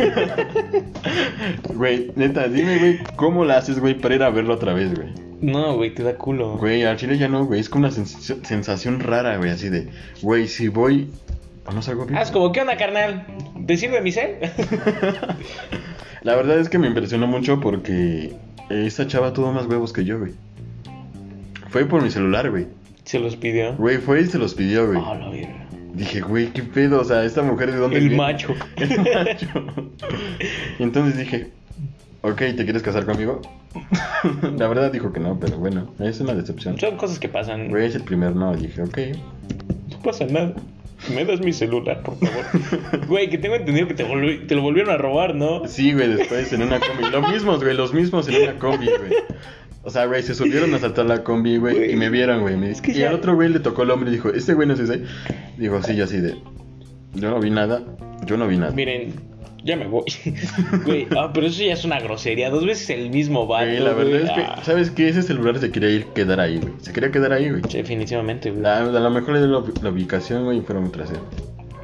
Güey, 1.73 2.11
neta, 2.15 2.47
dime, 2.47 2.77
güey, 2.77 2.99
¿cómo 3.15 3.43
la 3.43 3.57
haces, 3.57 3.79
güey, 3.79 3.95
para 3.95 4.15
ir 4.15 4.23
a 4.23 4.29
verlo 4.29 4.53
otra 4.53 4.73
vez, 4.73 4.93
güey? 4.93 5.09
No, 5.41 5.75
güey, 5.75 5.93
te 5.93 6.03
da 6.03 6.15
culo. 6.15 6.57
Güey, 6.57 6.83
al 6.83 6.97
chile 6.97 7.17
ya 7.17 7.27
no, 7.27 7.45
güey. 7.45 7.59
Es 7.59 7.69
como 7.69 7.85
una 7.87 7.93
sens- 7.95 8.43
sensación 8.45 8.99
rara, 8.99 9.37
güey, 9.37 9.49
así 9.51 9.69
de, 9.69 9.87
güey, 10.21 10.47
si 10.47 10.67
voy. 10.67 11.09
¿O 11.65 11.71
no 11.71 11.81
salgo 11.81 12.05
bien? 12.05 12.17
Haz 12.17 12.31
como, 12.31 12.51
¿qué 12.51 12.61
onda, 12.61 12.77
carnal? 12.77 13.25
¿Te 13.65 13.77
sirve 13.77 13.99
mi 14.01 14.11
cel? 14.11 14.35
La 16.21 16.35
verdad 16.35 16.59
es 16.59 16.69
que 16.69 16.77
me 16.77 16.87
impresionó 16.87 17.27
mucho 17.27 17.59
porque 17.59 18.33
esta 18.69 19.07
chava 19.07 19.33
tuvo 19.33 19.51
más 19.51 19.65
huevos 19.65 19.91
que 19.93 20.05
yo, 20.05 20.19
güey. 20.19 20.33
Fue 21.69 21.85
por 21.85 22.01
mi 22.01 22.09
celular, 22.09 22.49
güey. 22.49 22.67
Se 23.07 23.19
los 23.19 23.35
pidió. 23.35 23.73
Güey, 23.77 23.97
fue 23.97 24.21
y 24.21 24.25
se 24.27 24.37
los 24.37 24.53
pidió, 24.53 24.85
güey. 24.87 24.99
Oh, 24.99 25.15
la 25.15 25.29
verga. 25.29 25.65
Dije, 25.93 26.21
güey, 26.21 26.47
qué 26.53 26.61
pedo, 26.61 27.01
o 27.01 27.03
sea, 27.03 27.23
esta 27.23 27.41
mujer 27.41 27.71
de 27.71 27.77
dónde 27.79 27.97
El 27.97 28.09
viene? 28.09 28.17
macho. 28.17 28.53
El 28.75 28.89
macho. 28.99 29.47
y 30.77 30.83
entonces 30.83 31.17
dije, 31.17 31.47
ok, 32.21 32.37
¿te 32.37 32.63
quieres 32.65 32.83
casar 32.83 33.05
conmigo? 33.05 33.41
La 34.57 34.67
verdad 34.67 34.91
dijo 34.91 35.11
que 35.13 35.19
no, 35.19 35.39
pero 35.39 35.57
bueno, 35.57 35.93
es 35.99 36.19
una 36.19 36.33
decepción. 36.33 36.77
Son 36.79 36.97
cosas 36.97 37.17
que 37.19 37.29
pasan. 37.29 37.69
Güey, 37.69 37.85
es 37.87 37.95
el 37.95 38.03
primer 38.03 38.35
no, 38.35 38.55
dije, 38.55 38.81
ok. 38.83 38.97
No 39.91 39.99
pasa 40.03 40.25
nada. 40.25 40.53
¿Me 41.13 41.23
das 41.25 41.39
mi 41.41 41.53
celular, 41.53 42.01
por 42.03 42.17
favor? 42.17 43.05
Güey, 43.07 43.29
que 43.29 43.37
tengo 43.37 43.55
entendido 43.55 43.87
que 43.87 43.93
te, 43.93 44.03
volvi- 44.05 44.47
te 44.47 44.55
lo 44.55 44.63
volvieron 44.63 44.91
a 44.93 44.97
robar, 44.97 45.35
¿no? 45.35 45.67
Sí, 45.67 45.93
güey, 45.93 46.07
después 46.13 46.51
en 46.53 46.63
una 46.63 46.79
combi. 46.79 47.09
Los 47.11 47.31
mismos, 47.31 47.63
güey, 47.63 47.75
los 47.77 47.93
mismos 47.93 48.27
en 48.27 48.41
una 48.43 48.53
combi, 48.59 48.87
güey. 48.87 49.13
O 49.87 49.89
sea, 49.89 50.05
güey, 50.05 50.21
se 50.21 50.35
subieron 50.35 50.73
a 50.75 50.79
saltar 50.79 51.05
la 51.05 51.23
combi, 51.23 51.55
güey, 51.57 51.93
y 51.93 51.95
me 51.95 52.09
vieron, 52.09 52.41
güey. 52.41 52.57
me- 52.57 52.71
Es 52.71 52.81
que 52.81 52.91
y 52.91 52.95
ya- 52.95 53.07
al 53.09 53.15
otro 53.15 53.35
güey 53.35 53.47
le 53.47 53.59
tocó 53.61 53.83
el 53.83 53.91
hombre 53.91 54.09
y 54.09 54.13
dijo, 54.13 54.27
¿este 54.29 54.53
güey 54.53 54.67
no 54.67 54.73
es 54.73 54.81
ese? 54.81 55.03
Dijo, 55.57 55.81
sí, 55.81 55.95
yo 55.95 56.03
así 56.03 56.17
de. 56.17 56.35
Yo 57.13 57.29
no 57.29 57.39
vi 57.39 57.49
nada, 57.49 57.83
yo 58.25 58.35
no 58.35 58.47
vi 58.49 58.57
nada. 58.57 58.73
Miren, 58.73 59.13
ya 59.63 59.77
me 59.77 59.87
voy. 59.87 60.03
Güey, 60.85 61.07
ah, 61.17 61.31
pero 61.33 61.47
eso 61.47 61.63
ya 61.63 61.71
es 61.73 61.85
una 61.85 61.99
grosería. 62.01 62.49
Dos 62.49 62.65
veces 62.65 62.89
el 62.89 63.09
mismo 63.09 63.47
vato. 63.47 63.65
Güey, 63.65 63.79
la 63.79 63.93
verdad 63.93 64.11
güey. 64.11 64.23
es 64.23 64.31
que, 64.31 64.41
Ah, 64.41 64.59
¿sabes 64.63 64.91
qué? 64.91 65.07
Ese 65.07 65.21
celular 65.23 65.57
se 65.57 65.71
quería 65.71 65.89
ir, 65.89 66.05
quedar 66.07 66.39
ahí, 66.41 66.57
güey. 66.59 66.73
Se 66.81 66.91
quería 66.93 67.09
quedar 67.09 67.31
ahí, 67.31 67.49
güey. 67.49 67.61
Definitivamente, 67.61 68.51
güey. 68.51 68.61
La- 68.63 68.79
A 68.79 68.83
lo 68.85 69.09
mejor 69.09 69.33
le 69.35 69.39
dio 69.39 69.47
la, 69.47 69.63
la 69.81 69.89
ubicación, 69.89 70.43
güey, 70.45 70.57
y 70.59 70.61
fueron 70.61 70.83
un 70.83 70.91
trasero. 70.91 71.21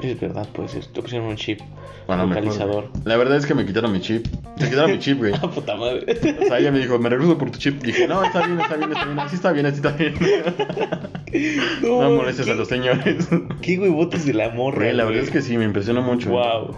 Es 0.03 0.19
verdad, 0.19 0.47
pues. 0.53 0.75
es- 0.75 0.91
Te 0.91 1.01
pusieron 1.01 1.27
un 1.27 1.35
chip. 1.35 1.59
A 2.07 2.17
lo 2.17 2.27
mejor, 2.27 2.43
localizador. 2.43 2.89
La 3.05 3.15
verdad 3.15 3.37
es 3.37 3.45
que 3.45 3.53
me 3.55 3.65
quitaron 3.65 3.91
mi 3.93 4.01
chip. 4.01 4.25
Se 4.57 4.69
quitaron 4.69 4.91
mi 4.91 4.99
chip, 4.99 5.17
güey. 5.19 5.33
Ah, 5.41 5.49
puta 5.49 5.75
madre. 5.75 6.05
O 6.41 6.45
sea, 6.45 6.59
ella 6.59 6.71
me 6.71 6.79
dijo, 6.79 6.99
me 6.99 7.07
regreso 7.09 7.37
por 7.37 7.49
tu 7.51 7.57
chip. 7.59 7.81
Dije, 7.81 8.07
no, 8.07 8.23
está 8.23 8.45
bien, 8.45 8.59
está 8.59 8.75
bien, 8.75 8.91
está 8.91 9.05
bien. 9.05 9.19
Así 9.19 9.35
está 9.35 9.51
bien, 9.53 9.65
así 9.65 9.75
está 9.77 9.91
bien. 9.91 10.13
No 11.81 12.09
molestes 12.11 12.45
a 12.47 12.51
¿qué- 12.51 12.55
los 12.57 12.67
señores. 12.67 13.27
Qué 13.61 13.79
huevotes 13.79 14.25
de 14.25 14.33
la 14.33 14.49
morra. 14.49 14.77
Güey, 14.79 14.93
la 14.93 15.05
verdad 15.05 15.23
es 15.23 15.31
que 15.31 15.41
sí, 15.41 15.57
me 15.57 15.65
impresionó 15.65 16.01
mucho. 16.01 16.29
Wow. 16.29 16.75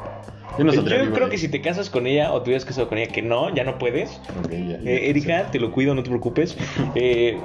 Yo 0.57 0.63
no 0.63 0.71
creo 1.13 1.29
que 1.29 1.37
si 1.37 1.49
te 1.49 1.59
casas 1.61 1.89
con 1.89 2.07
ella 2.07 2.31
o 2.31 2.41
te 2.41 2.49
hubieras 2.49 2.63
casado 2.63 2.87
con 2.87 2.97
ella, 2.97 3.11
que 3.11 3.21
no, 3.21 3.53
ya 3.53 3.65
no 3.65 3.77
puedes. 3.77 4.21
Ok, 4.39 4.51
ya, 4.51 4.57
ya, 4.79 4.89
Eh, 4.89 5.09
Erika, 5.09 5.51
te 5.51 5.59
lo 5.59 5.71
cuido, 5.71 5.93
no 5.95 6.03
te 6.03 6.09
preocupes. 6.09 6.55
Eh, 6.95 7.37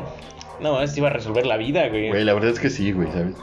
no, 0.60 0.80
esto 0.82 1.00
iba 1.00 1.08
a 1.08 1.12
resolver 1.12 1.46
la 1.46 1.56
vida, 1.56 1.88
güey. 1.88 2.10
Güey, 2.10 2.22
la 2.24 2.34
verdad 2.34 2.50
es 2.50 2.60
que 2.60 2.70
sí, 2.70 2.92
güey, 2.92 3.08
¿sabes? 3.10 3.34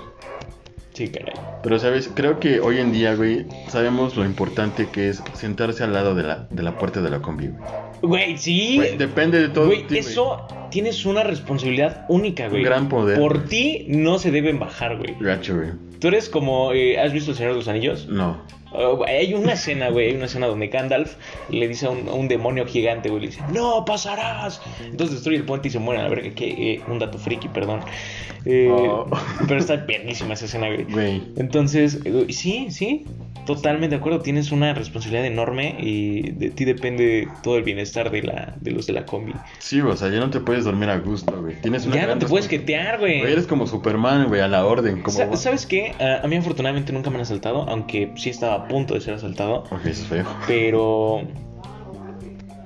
Sí, 0.98 1.10
caray. 1.10 1.36
Pero, 1.62 1.78
¿sabes? 1.78 2.10
Creo 2.12 2.40
que 2.40 2.60
hoy 2.60 2.80
en 2.80 2.92
día, 2.92 3.14
güey, 3.14 3.46
sabemos 3.68 4.16
lo 4.18 4.26
importante 4.26 4.88
que 4.92 5.10
es 5.10 5.22
sentarse 5.34 5.84
al 5.84 5.94
lado 5.94 6.16
de 6.16 6.24
la, 6.24 6.48
de 6.50 6.64
la 6.64 6.76
puerta 6.80 7.02
de 7.04 7.12
la 7.12 7.20
combi, 7.20 7.50
güey. 7.50 7.62
Güey, 8.02 8.38
sí. 8.40 8.78
Güey, 8.78 8.98
depende 8.98 9.40
de 9.40 9.50
todo. 9.50 9.68
Güey, 9.68 9.82
ti, 9.84 9.90
güey. 9.90 10.00
eso 10.00 10.48
tienes 10.72 11.06
una 11.06 11.22
responsabilidad 11.22 12.06
única, 12.10 12.48
güey. 12.48 12.64
Un 12.64 12.66
gran 12.66 12.90
poder. 12.90 13.20
Por 13.20 13.46
ti 13.46 13.86
no 13.90 14.18
se 14.18 14.32
deben 14.32 14.58
bajar, 14.58 14.98
güey. 14.98 15.16
Gacho, 15.20 15.56
güey. 15.56 15.70
Tú 16.00 16.08
eres 16.08 16.30
como. 16.30 16.74
eh, 16.74 17.00
¿Has 17.00 17.14
visto 17.14 17.30
El 17.30 17.38
Señor 17.38 17.52
de 17.52 17.58
los 17.60 17.68
Anillos? 17.68 18.08
No. 18.08 18.42
Oh, 18.78 19.04
hay 19.08 19.34
una 19.34 19.54
escena, 19.54 19.90
güey, 19.90 20.10
hay 20.10 20.16
una 20.16 20.26
escena 20.26 20.48
donde 20.48 20.68
Gandalf 20.68 21.16
le 21.50 21.68
dice 21.68 21.88
a 21.88 21.90
un, 21.90 22.08
a 22.08 22.14
un 22.14 22.28
demonio 22.28 22.66
gigante, 22.66 23.10
güey, 23.10 23.22
le 23.22 23.28
dice, 23.28 23.42
no 23.54 23.84
pasarás. 23.86 24.62
Entonces 24.84 25.16
destruye 25.16 25.38
el 25.38 25.46
puente 25.46 25.68
y 25.68 25.72
se 25.72 25.80
muere, 25.80 26.02
a 26.02 26.08
ver, 26.10 26.34
que 26.34 26.74
eh, 26.74 26.82
un 26.88 27.00
dato 27.00 27.18
friki, 27.18 27.48
perdón. 27.50 27.82
Eh, 28.46 28.68
Oh. 28.70 29.06
Pero 29.48 29.60
está 29.60 29.76
bienísima 29.78 30.34
esa 30.36 30.46
escena, 30.46 30.68
güey. 30.90 31.22
Entonces, 31.38 32.00
eh, 32.06 32.28
sí, 32.30 32.68
sí, 32.70 33.06
totalmente 33.46 33.96
de 33.96 34.00
acuerdo, 34.00 34.20
tienes 34.22 34.52
una 34.52 34.74
responsabilidad 34.74 35.26
enorme 35.26 35.76
y 35.80 36.32
de 36.32 36.50
ti 36.50 36.66
depende 36.66 37.28
todo 37.44 37.58
el 37.58 37.64
bienestar 37.64 38.10
de, 38.12 38.22
la, 38.24 38.56
de 38.62 38.72
los 38.72 38.88
de 38.88 38.94
la 38.94 39.06
combi. 39.06 39.34
Sí, 39.60 39.80
o 39.82 39.96
sea, 39.96 40.10
ya 40.10 40.20
no 40.20 40.30
te 40.30 40.40
puedes 40.40 40.66
dormir 40.66 40.90
a 40.90 40.98
gusto, 41.00 41.42
güey. 41.42 41.56
Tienes 41.62 41.86
una 41.86 41.96
Ya 41.96 42.08
no 42.08 42.18
te 42.18 42.26
puedes 42.26 42.48
jetear, 42.48 43.00
güey. 43.00 43.22
Eres 43.22 43.48
como 43.48 43.68
Superman, 43.68 44.28
güey, 44.28 44.42
a 44.42 44.48
la 44.48 44.66
orden. 44.66 45.02
Como... 45.02 45.16
Sa- 45.18 45.36
¿Sabes 45.36 45.66
qué? 45.66 45.94
Ah, 46.00 46.22
a 46.24 46.28
mí 46.28 46.36
afortunadamente 46.36 46.92
nunca 46.94 47.10
me 47.10 47.16
han 47.18 47.22
asaltado, 47.24 47.68
aunque 47.70 48.12
sí 48.16 48.30
estaba 48.30 48.67
a 48.68 48.70
punto 48.70 48.94
de 48.94 49.02
ser 49.02 49.14
asaltado. 49.14 49.64
Ok, 49.72 49.86
eso 49.86 50.04
es 50.04 50.08
feo. 50.08 50.26
Pero. 50.46 51.22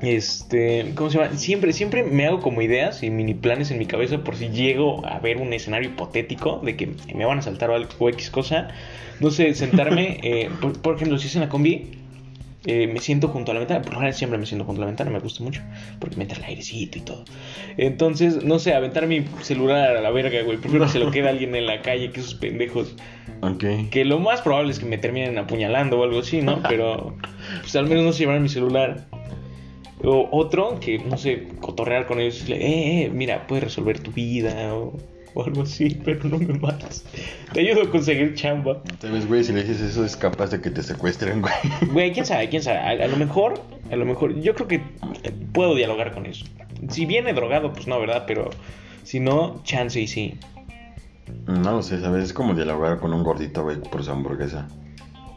Este. 0.01 0.93
¿Cómo 0.95 1.09
se 1.09 1.19
llama? 1.19 1.37
Siempre, 1.37 1.73
siempre 1.73 2.03
me 2.03 2.25
hago 2.25 2.41
como 2.41 2.61
ideas 2.61 3.03
y 3.03 3.11
mini 3.11 3.35
planes 3.35 3.69
en 3.69 3.77
mi 3.77 3.85
cabeza 3.85 4.23
por 4.23 4.35
si 4.35 4.49
llego 4.49 5.05
a 5.05 5.19
ver 5.19 5.37
un 5.37 5.53
escenario 5.53 5.89
hipotético 5.89 6.59
de 6.63 6.75
que 6.75 6.95
me 7.13 7.25
van 7.25 7.39
a 7.39 7.41
saltar 7.43 7.69
o 7.69 7.75
algo 7.75 7.89
o 7.99 8.09
X 8.09 8.29
cosa. 8.31 8.69
No 9.19 9.29
sé, 9.29 9.53
sentarme. 9.53 10.19
eh, 10.23 10.49
por, 10.59 10.79
por 10.81 10.95
ejemplo, 10.95 11.17
si 11.19 11.27
es 11.27 11.35
en 11.35 11.41
la 11.41 11.49
combi. 11.49 12.00
Eh, 12.66 12.86
me 12.88 12.99
siento 12.99 13.28
junto 13.28 13.51
a 13.51 13.53
la 13.55 13.59
ventana, 13.59 13.82
por 13.82 13.93
lo 13.93 13.99
general 13.99 14.14
siempre 14.14 14.38
me 14.38 14.45
siento 14.45 14.66
junto 14.66 14.82
a 14.82 14.86
la 14.86 14.88
ventana, 14.88 15.09
me 15.09 15.20
gusta 15.20 15.43
mucho, 15.43 15.62
porque 15.99 16.16
me 16.16 16.24
entra 16.24 16.38
el 16.38 16.43
airecito 16.43 16.99
y 16.99 17.01
todo. 17.01 17.26
Entonces, 17.78 18.43
no 18.43 18.59
sé, 18.59 18.76
aventar 18.76 19.07
mi 19.07 19.26
celular 19.41 19.97
a 19.97 20.01
la 20.01 20.12
verga, 20.12 20.43
güey. 20.43 20.57
Prefiero 20.57 20.86
que 20.86 20.91
se 20.91 20.99
lo 20.99 21.09
quede 21.09 21.30
alguien 21.30 21.55
en 21.55 21.66
la 21.66 21.82
calle 21.82 22.12
que 22.12 22.20
esos 22.20 22.36
pendejos. 22.36 22.95
Ok. 23.41 23.64
Que 23.89 24.05
lo 24.05 24.20
más 24.20 24.41
probable 24.41 24.72
es 24.72 24.80
que 24.80 24.86
me 24.86 24.99
terminen 24.99 25.38
apuñalando 25.39 25.99
o 25.99 26.03
algo 26.03 26.20
así, 26.20 26.41
¿no? 26.41 26.62
Pero 26.70 27.16
pues 27.62 27.76
al 27.76 27.88
menos 27.88 28.03
no 28.03 28.14
se 28.14 28.20
llevaron 28.20 28.43
mi 28.43 28.49
celular. 28.49 29.07
O 30.03 30.30
otro, 30.32 30.80
que 30.80 30.99
no 30.99 31.18
sé, 31.18 31.47
cotorrear 31.59 32.05
con 32.05 32.20
ellos. 32.20 32.36
y 32.36 32.39
decirle, 32.39 32.66
eh, 32.66 33.05
eh, 33.05 33.09
mira, 33.09 33.47
puedes 33.47 33.64
resolver 33.64 33.99
tu 33.99 34.12
vida 34.12 34.74
o, 34.76 34.97
o 35.34 35.43
algo 35.43 35.63
así, 35.63 35.89
pero 36.05 36.27
no 36.29 36.38
me 36.38 36.53
mates. 36.59 37.05
Te 37.53 37.61
ayudo 37.61 37.84
a 37.84 37.89
conseguir 37.89 38.34
chamba. 38.36 38.82
¿Sabes, 38.99 39.27
güey? 39.27 39.43
Si 39.43 39.53
le 39.53 39.63
dices 39.63 39.82
eso, 39.82 40.05
es 40.05 40.15
capaz 40.17 40.51
de 40.51 40.61
que 40.61 40.69
te 40.71 40.84
secuestren, 40.84 41.41
güey. 41.41 41.53
Güey, 41.91 42.11
quién 42.13 42.25
sabe, 42.25 42.49
quién 42.49 42.63
sabe. 42.63 42.79
A, 42.79 42.89
a 43.05 43.07
lo 43.07 43.17
mejor, 43.17 43.61
a 43.91 43.95
lo 43.95 44.05
mejor, 44.05 44.39
yo 44.39 44.53
creo 44.55 44.67
que 44.67 44.75
eh, 44.75 45.32
puedo 45.53 45.75
dialogar 45.75 46.13
con 46.13 46.25
eso. 46.25 46.45
Si 46.89 47.05
viene 47.05 47.34
drogado, 47.34 47.73
pues 47.73 47.88
no, 47.88 47.99
¿verdad? 47.99 48.23
Pero 48.27 48.49
si 49.03 49.19
no, 49.19 49.61
chance 49.63 49.99
y 49.99 50.07
sí. 50.07 50.38
No 51.47 51.71
lo 51.71 51.82
sé, 51.82 51.99
¿sabes? 52.01 52.25
Es 52.25 52.34
como 52.34 52.53
dialogar 52.53 52.99
con 52.99 53.13
un 53.13 53.23
gordito, 53.23 53.63
güey, 53.63 53.77
por 53.79 54.03
su 54.03 54.11
hamburguesa. 54.11 54.67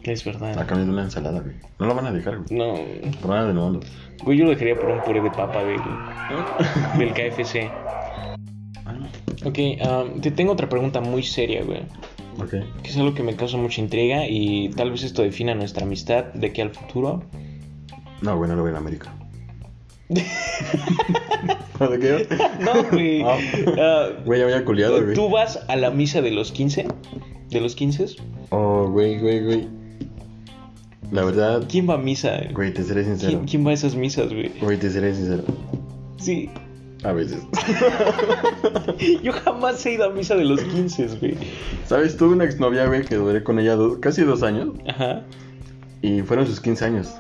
Es 0.03 0.23
verdad. 0.25 0.59
A 0.59 0.67
cambio 0.67 0.85
de 0.85 0.93
una 0.93 1.03
ensalada, 1.05 1.41
güey. 1.41 1.55
No 1.79 1.87
lo 1.87 1.95
van 1.95 2.07
a 2.07 2.13
dejar, 2.13 2.39
güey. 2.39 2.47
No, 2.59 2.75
Por 3.21 3.31
nada 3.31 3.47
del 3.47 3.55
mundo. 3.55 3.81
güey, 4.23 4.37
yo 4.37 4.45
lo 4.45 4.51
dejaría 4.51 4.75
por 4.77 4.91
un 4.91 5.01
puré 5.03 5.23
de 5.23 5.31
papa 5.31 5.63
del, 5.65 5.81
del 6.99 7.13
KFC. 7.15 7.71
Ok, 9.45 9.59
um, 9.59 10.21
te 10.21 10.31
tengo 10.31 10.53
otra 10.53 10.69
pregunta 10.69 11.01
muy 11.01 11.23
seria, 11.23 11.63
güey. 11.63 11.81
Ok. 12.41 12.51
Que 12.83 12.91
es 12.91 12.97
algo 12.97 13.15
que 13.15 13.23
me 13.23 13.37
causa 13.37 13.57
mucha 13.57 13.81
intriga 13.81 14.27
y 14.29 14.71
tal 14.71 14.91
vez 14.91 15.03
esto 15.05 15.23
defina 15.23 15.55
nuestra 15.55 15.85
amistad 15.85 16.25
de 16.35 16.49
aquí 16.49 16.61
al 16.61 16.71
futuro. 16.71 17.23
No, 18.23 18.37
güey, 18.37 18.49
no 18.49 18.57
lo 18.57 18.63
voy 18.63 18.71
en 18.71 18.77
América. 18.77 19.15
¿No 21.81 21.91
qué? 21.91 22.27
No, 22.61 22.85
güey. 22.91 23.23
Ah. 23.23 23.39
Ah, 23.79 24.09
Güey, 24.25 24.41
ya 24.41 24.47
me 24.47 24.53
había 24.53 24.65
culiado, 24.65 25.03
güey. 25.03 25.15
¿Tú 25.15 25.29
vas 25.29 25.61
a 25.69 25.77
la 25.77 25.91
misa 25.91 26.23
de 26.23 26.31
los 26.31 26.53
15? 26.53 26.87
¿De 27.51 27.61
los 27.61 27.75
15? 27.75 28.07
Oh, 28.51 28.89
güey, 28.91 29.19
güey, 29.19 29.45
güey. 29.45 29.69
La 31.11 31.25
verdad, 31.25 31.65
¿Quién 31.69 31.89
va 31.89 31.95
a 31.95 31.99
misa? 31.99 32.41
güey, 32.53 32.73
te 32.73 32.83
seré 32.83 33.05
sincero. 33.05 33.31
¿Quién, 33.31 33.45
quién 33.47 33.67
va 33.67 33.71
a 33.71 33.75
esas 33.75 33.95
misas, 33.95 34.33
güey? 34.33 34.51
Güey, 34.61 34.79
te 34.79 34.91
seré 34.91 35.15
sincero. 35.15 35.45
Sí. 36.17 36.51
A 37.05 37.13
veces. 37.13 37.43
Yo 39.23 39.33
jamás 39.33 39.85
he 39.85 39.93
ido 39.93 40.07
a 40.07 40.11
misa 40.11 40.35
de 40.37 40.45
los 40.45 40.61
15, 40.61 41.07
güey. 41.19 41.37
¿Sabes? 41.87 42.17
Tuve 42.17 42.33
una 42.33 42.45
exnovia, 42.45 42.87
güey, 42.87 43.05
que 43.05 43.17
duré 43.17 43.45
con 43.45 43.59
ella 43.59 43.77
casi 44.01 44.23
dos 44.23 44.43
años. 44.43 44.71
Ajá. 44.89 45.23
Y 46.01 46.23
fueron 46.23 46.47
sus 46.47 46.61
15 46.61 46.85
años. 46.85 47.15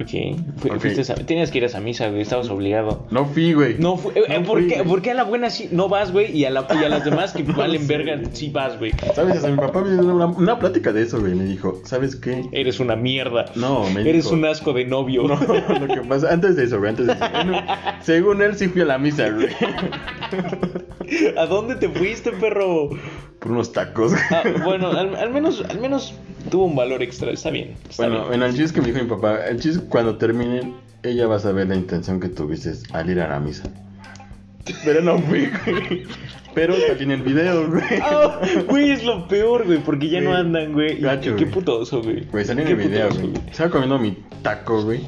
Ok. 0.00 0.10
Fu- 0.58 0.68
Ok. 0.72 0.78
fuiste 0.80 1.12
a- 1.12 1.16
tenías 1.16 1.50
que 1.50 1.58
ir 1.58 1.64
a 1.64 1.66
esa 1.66 1.80
misa, 1.80 2.08
güey. 2.08 2.20
Estabas 2.22 2.48
obligado. 2.50 3.06
No 3.10 3.24
fui, 3.24 3.52
güey. 3.52 3.76
No, 3.78 3.96
fu- 3.96 4.10
eh, 4.10 4.22
eh, 4.28 4.38
No 4.38 4.44
¿por, 4.46 4.60
fui, 4.60 4.68
qué, 4.68 4.84
por 4.84 5.02
qué 5.02 5.10
a 5.10 5.14
la 5.14 5.24
buena 5.24 5.50
sí 5.50 5.68
no 5.72 5.88
vas, 5.88 6.12
güey? 6.12 6.30
Y 6.36 6.44
a, 6.44 6.50
la, 6.50 6.66
y 6.70 6.84
a 6.84 6.88
las 6.88 7.04
demás 7.04 7.32
que 7.32 7.42
valen 7.56 7.82
sé, 7.82 7.86
verga 7.96 8.16
güey. 8.16 8.28
sí 8.32 8.50
vas, 8.50 8.78
güey. 8.78 8.92
¿Sabes? 9.14 9.36
Hasta 9.38 9.48
mi 9.50 9.56
papá 9.56 9.82
me 9.82 9.90
dio 9.90 10.00
una, 10.14 10.26
una 10.26 10.58
plática 10.58 10.92
de 10.92 11.02
eso, 11.02 11.18
güey. 11.20 11.34
Me 11.34 11.44
dijo, 11.44 11.80
¿sabes 11.84 12.14
qué? 12.14 12.44
Eres 12.52 12.78
una 12.80 12.94
mierda. 12.96 13.46
No, 13.56 13.90
me 13.90 14.02
Eres 14.02 14.24
dijo- 14.26 14.34
un 14.34 14.44
asco 14.44 14.72
de 14.72 14.84
novio. 14.84 15.24
No, 15.24 15.34
lo 15.80 15.86
que 15.88 16.00
pasa, 16.08 16.32
antes 16.32 16.54
de 16.56 16.64
eso, 16.64 16.78
güey, 16.78 16.90
antes 16.90 17.06
de 17.08 17.12
eso. 17.14 17.24
Bueno, 17.32 17.62
según 18.02 18.40
él, 18.42 18.54
sí 18.56 18.68
fui 18.68 18.82
a 18.82 18.84
la 18.84 18.98
misa, 18.98 19.28
güey. 19.30 19.48
¿A 21.36 21.46
dónde 21.46 21.74
te 21.76 21.88
fuiste, 21.88 22.32
perro? 22.32 22.90
Por 23.40 23.52
unos 23.52 23.72
tacos. 23.72 24.12
Ah, 24.30 24.42
bueno, 24.64 24.88
al, 24.90 25.14
al 25.16 25.30
menos, 25.32 25.62
al 25.68 25.78
menos 25.80 26.14
tuvo 26.50 26.64
un 26.64 26.76
valor 26.76 27.02
extra. 27.02 27.30
Está 27.30 27.50
bien. 27.50 27.74
está 27.88 28.02
Bueno, 28.04 28.16
bien. 28.18 28.28
bueno, 28.28 28.46
el 28.46 28.56
chiste 28.56 28.74
que 28.74 28.80
me 28.80 28.92
dijo 28.92 29.04
mi 29.04 29.08
papá, 29.10 29.46
el 29.46 29.60
chiste 29.60 29.84
cuando 29.88 30.16
terminen, 30.16 30.74
ella 31.02 31.26
va 31.26 31.36
a 31.36 31.40
saber 31.40 31.68
la 31.68 31.76
intención 31.76 32.18
que 32.20 32.28
tuviste 32.28 32.72
al 32.92 33.08
ir 33.10 33.20
a 33.20 33.28
la 33.28 33.38
misa. 33.40 33.64
Pero 34.84 35.00
no 35.00 35.18
fui, 35.18 35.50
güey. 35.64 36.02
Pero 36.54 36.74
salí 36.88 37.04
en 37.04 37.12
el 37.12 37.22
video, 37.22 37.68
güey. 37.70 38.64
Güey, 38.66 38.90
es 38.90 39.04
lo 39.04 39.28
peor, 39.28 39.64
güey, 39.64 39.78
porque 39.78 40.08
ya 40.08 40.20
no 40.20 40.34
andan, 40.34 40.72
güey. 40.72 40.98
Gacho, 40.98 41.32
y 41.32 41.36
qué 41.36 41.46
putoso, 41.46 42.02
güey. 42.02 42.24
Güey, 42.24 42.44
salí 42.44 42.62
en 42.62 42.68
el 42.68 42.76
video, 42.76 43.08
putoso, 43.10 43.28
güey. 43.28 43.42
Estaba 43.48 43.70
comiendo 43.70 43.98
mi 43.98 44.16
taco, 44.42 44.82
güey. 44.82 45.02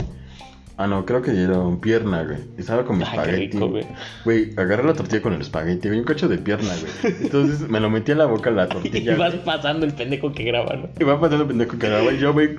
Ah, 0.82 0.86
no, 0.86 1.04
creo 1.04 1.20
que 1.20 1.30
dieron 1.32 1.78
pierna, 1.78 2.22
güey. 2.24 2.38
Estaba 2.56 2.84
con 2.86 2.96
mi 2.96 3.04
Ay, 3.04 3.10
espagueti. 3.18 3.46
rico, 3.52 3.68
güey. 3.68 3.84
Güey, 4.24 4.50
agarré 4.56 4.82
la 4.84 4.94
tortilla 4.94 5.20
con 5.20 5.34
el 5.34 5.42
espagueti, 5.42 5.88
güey. 5.88 6.00
Un 6.00 6.06
cacho 6.06 6.26
de 6.26 6.38
pierna, 6.38 6.70
güey. 6.80 7.14
Entonces 7.20 7.68
me 7.68 7.80
lo 7.80 7.90
metí 7.90 8.12
a 8.12 8.14
la 8.14 8.24
boca 8.24 8.50
la 8.50 8.64
Y 8.66 8.68
tortilla. 8.68 9.16
vas 9.16 9.32
güey. 9.34 9.44
pasando 9.44 9.84
el 9.84 9.92
pendejo 9.92 10.32
que 10.32 10.44
graba, 10.44 10.76
¿no? 10.76 10.88
Y 10.98 11.04
va 11.04 11.20
pasando 11.20 11.46
pendejo 11.46 11.78
que 11.78 12.00
güey. 12.02 12.18
Yo, 12.18 12.32
güey, 12.32 12.56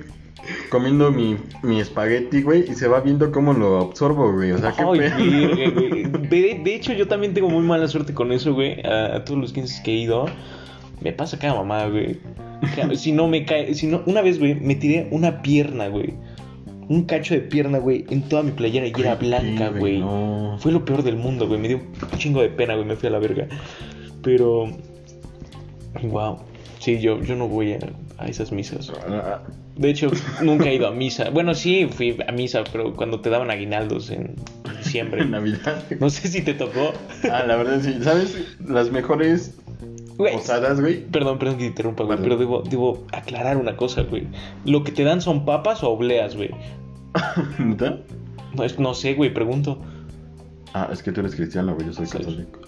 comiendo 0.70 1.10
mi, 1.10 1.36
mi 1.62 1.80
espagueti, 1.80 2.42
güey. 2.42 2.64
Y 2.70 2.74
se 2.74 2.86
va 2.86 3.00
viendo 3.00 3.32
cómo 3.32 3.54
lo 3.54 3.78
absorbo, 3.80 4.32
güey. 4.32 4.52
O 4.52 4.58
sea, 4.58 4.70
qué 4.72 4.82
Ay, 4.82 4.86
güey. 4.86 6.02
De, 6.32 6.60
de 6.64 6.74
hecho, 6.76 6.92
yo 6.92 7.08
también 7.08 7.34
tengo 7.34 7.50
muy 7.50 7.64
mala 7.64 7.88
suerte 7.88 8.14
con 8.14 8.30
eso, 8.30 8.54
güey. 8.54 8.80
A, 8.86 9.16
a 9.16 9.24
todos 9.24 9.40
los 9.40 9.52
15 9.52 9.82
que 9.82 9.90
he 9.90 9.96
ido, 9.96 10.26
me 11.00 11.12
pasa 11.12 11.38
cada 11.38 11.54
mamá, 11.54 11.86
güey. 11.88 12.20
Si 12.94 13.10
no 13.10 13.26
me 13.26 13.44
cae, 13.44 13.74
si 13.74 13.88
no, 13.88 14.02
una 14.06 14.22
vez, 14.22 14.38
güey, 14.38 14.54
me 14.54 14.76
tiré 14.76 15.08
una 15.10 15.42
pierna, 15.42 15.88
güey. 15.88 16.14
Un 16.88 17.04
cacho 17.04 17.34
de 17.34 17.40
pierna, 17.40 17.78
güey, 17.78 18.04
en 18.10 18.22
toda 18.22 18.42
mi 18.42 18.50
playera 18.50 18.86
y 18.86 18.92
era 18.98 19.14
blanca, 19.14 19.70
güey. 19.70 20.00
No. 20.00 20.56
Fue 20.58 20.72
lo 20.72 20.84
peor 20.84 21.02
del 21.02 21.16
mundo, 21.16 21.46
güey. 21.46 21.60
Me 21.60 21.68
dio 21.68 21.78
un 21.78 22.18
chingo 22.18 22.42
de 22.42 22.48
pena, 22.48 22.74
güey. 22.74 22.86
Me 22.86 22.96
fui 22.96 23.08
a 23.08 23.12
la 23.12 23.18
verga. 23.18 23.48
Pero. 24.22 24.70
Wow. 26.02 26.38
Sí, 26.78 27.00
yo, 27.00 27.22
yo 27.22 27.36
no 27.36 27.46
voy 27.46 27.74
a, 27.74 27.78
a 28.18 28.26
esas 28.26 28.50
misas. 28.50 28.92
De 29.76 29.90
hecho, 29.90 30.10
nunca 30.42 30.68
he 30.68 30.74
ido 30.74 30.88
a 30.88 30.90
misa. 30.90 31.30
Bueno, 31.30 31.54
sí, 31.54 31.88
fui 31.90 32.18
a 32.26 32.32
misa, 32.32 32.64
pero 32.70 32.94
cuando 32.94 33.20
te 33.20 33.30
daban 33.30 33.50
aguinaldos 33.50 34.10
en 34.10 34.34
diciembre. 34.78 35.22
En 35.22 35.30
Navidad. 35.30 35.84
No 36.00 36.10
sé 36.10 36.28
si 36.28 36.42
te 36.42 36.54
tocó. 36.54 36.92
Ah, 37.30 37.44
la 37.46 37.56
verdad 37.56 37.80
sí. 37.82 37.98
¿Sabes? 38.02 38.56
Las 38.66 38.90
mejores 38.90 39.56
Güey. 40.18 40.34
posadas, 40.34 40.80
güey. 40.80 41.04
Perdón, 41.06 41.38
perdón 41.38 41.56
que 41.56 41.62
te 41.62 41.68
interrumpa, 41.68 42.04
güey. 42.04 42.18
Pero 42.20 42.36
debo, 42.36 42.62
debo 42.62 43.04
aclarar 43.12 43.56
una 43.56 43.76
cosa, 43.76 44.02
güey. 44.02 44.26
¿Lo 44.64 44.84
que 44.84 44.92
te 44.92 45.04
dan 45.04 45.20
son 45.20 45.44
papas 45.44 45.82
o 45.82 45.90
obleas, 45.90 46.36
güey? 46.36 46.50
¿Neta? 47.58 47.98
No, 48.54 48.64
es- 48.64 48.78
no 48.78 48.94
sé, 48.94 49.14
güey, 49.14 49.32
pregunto. 49.32 49.78
Ah, 50.74 50.88
es 50.92 51.02
que 51.02 51.12
tú 51.12 51.20
eres 51.20 51.34
cristiano, 51.34 51.74
güey. 51.74 51.86
Yo 51.86 51.92
soy 51.92 52.06
católico. 52.06 52.60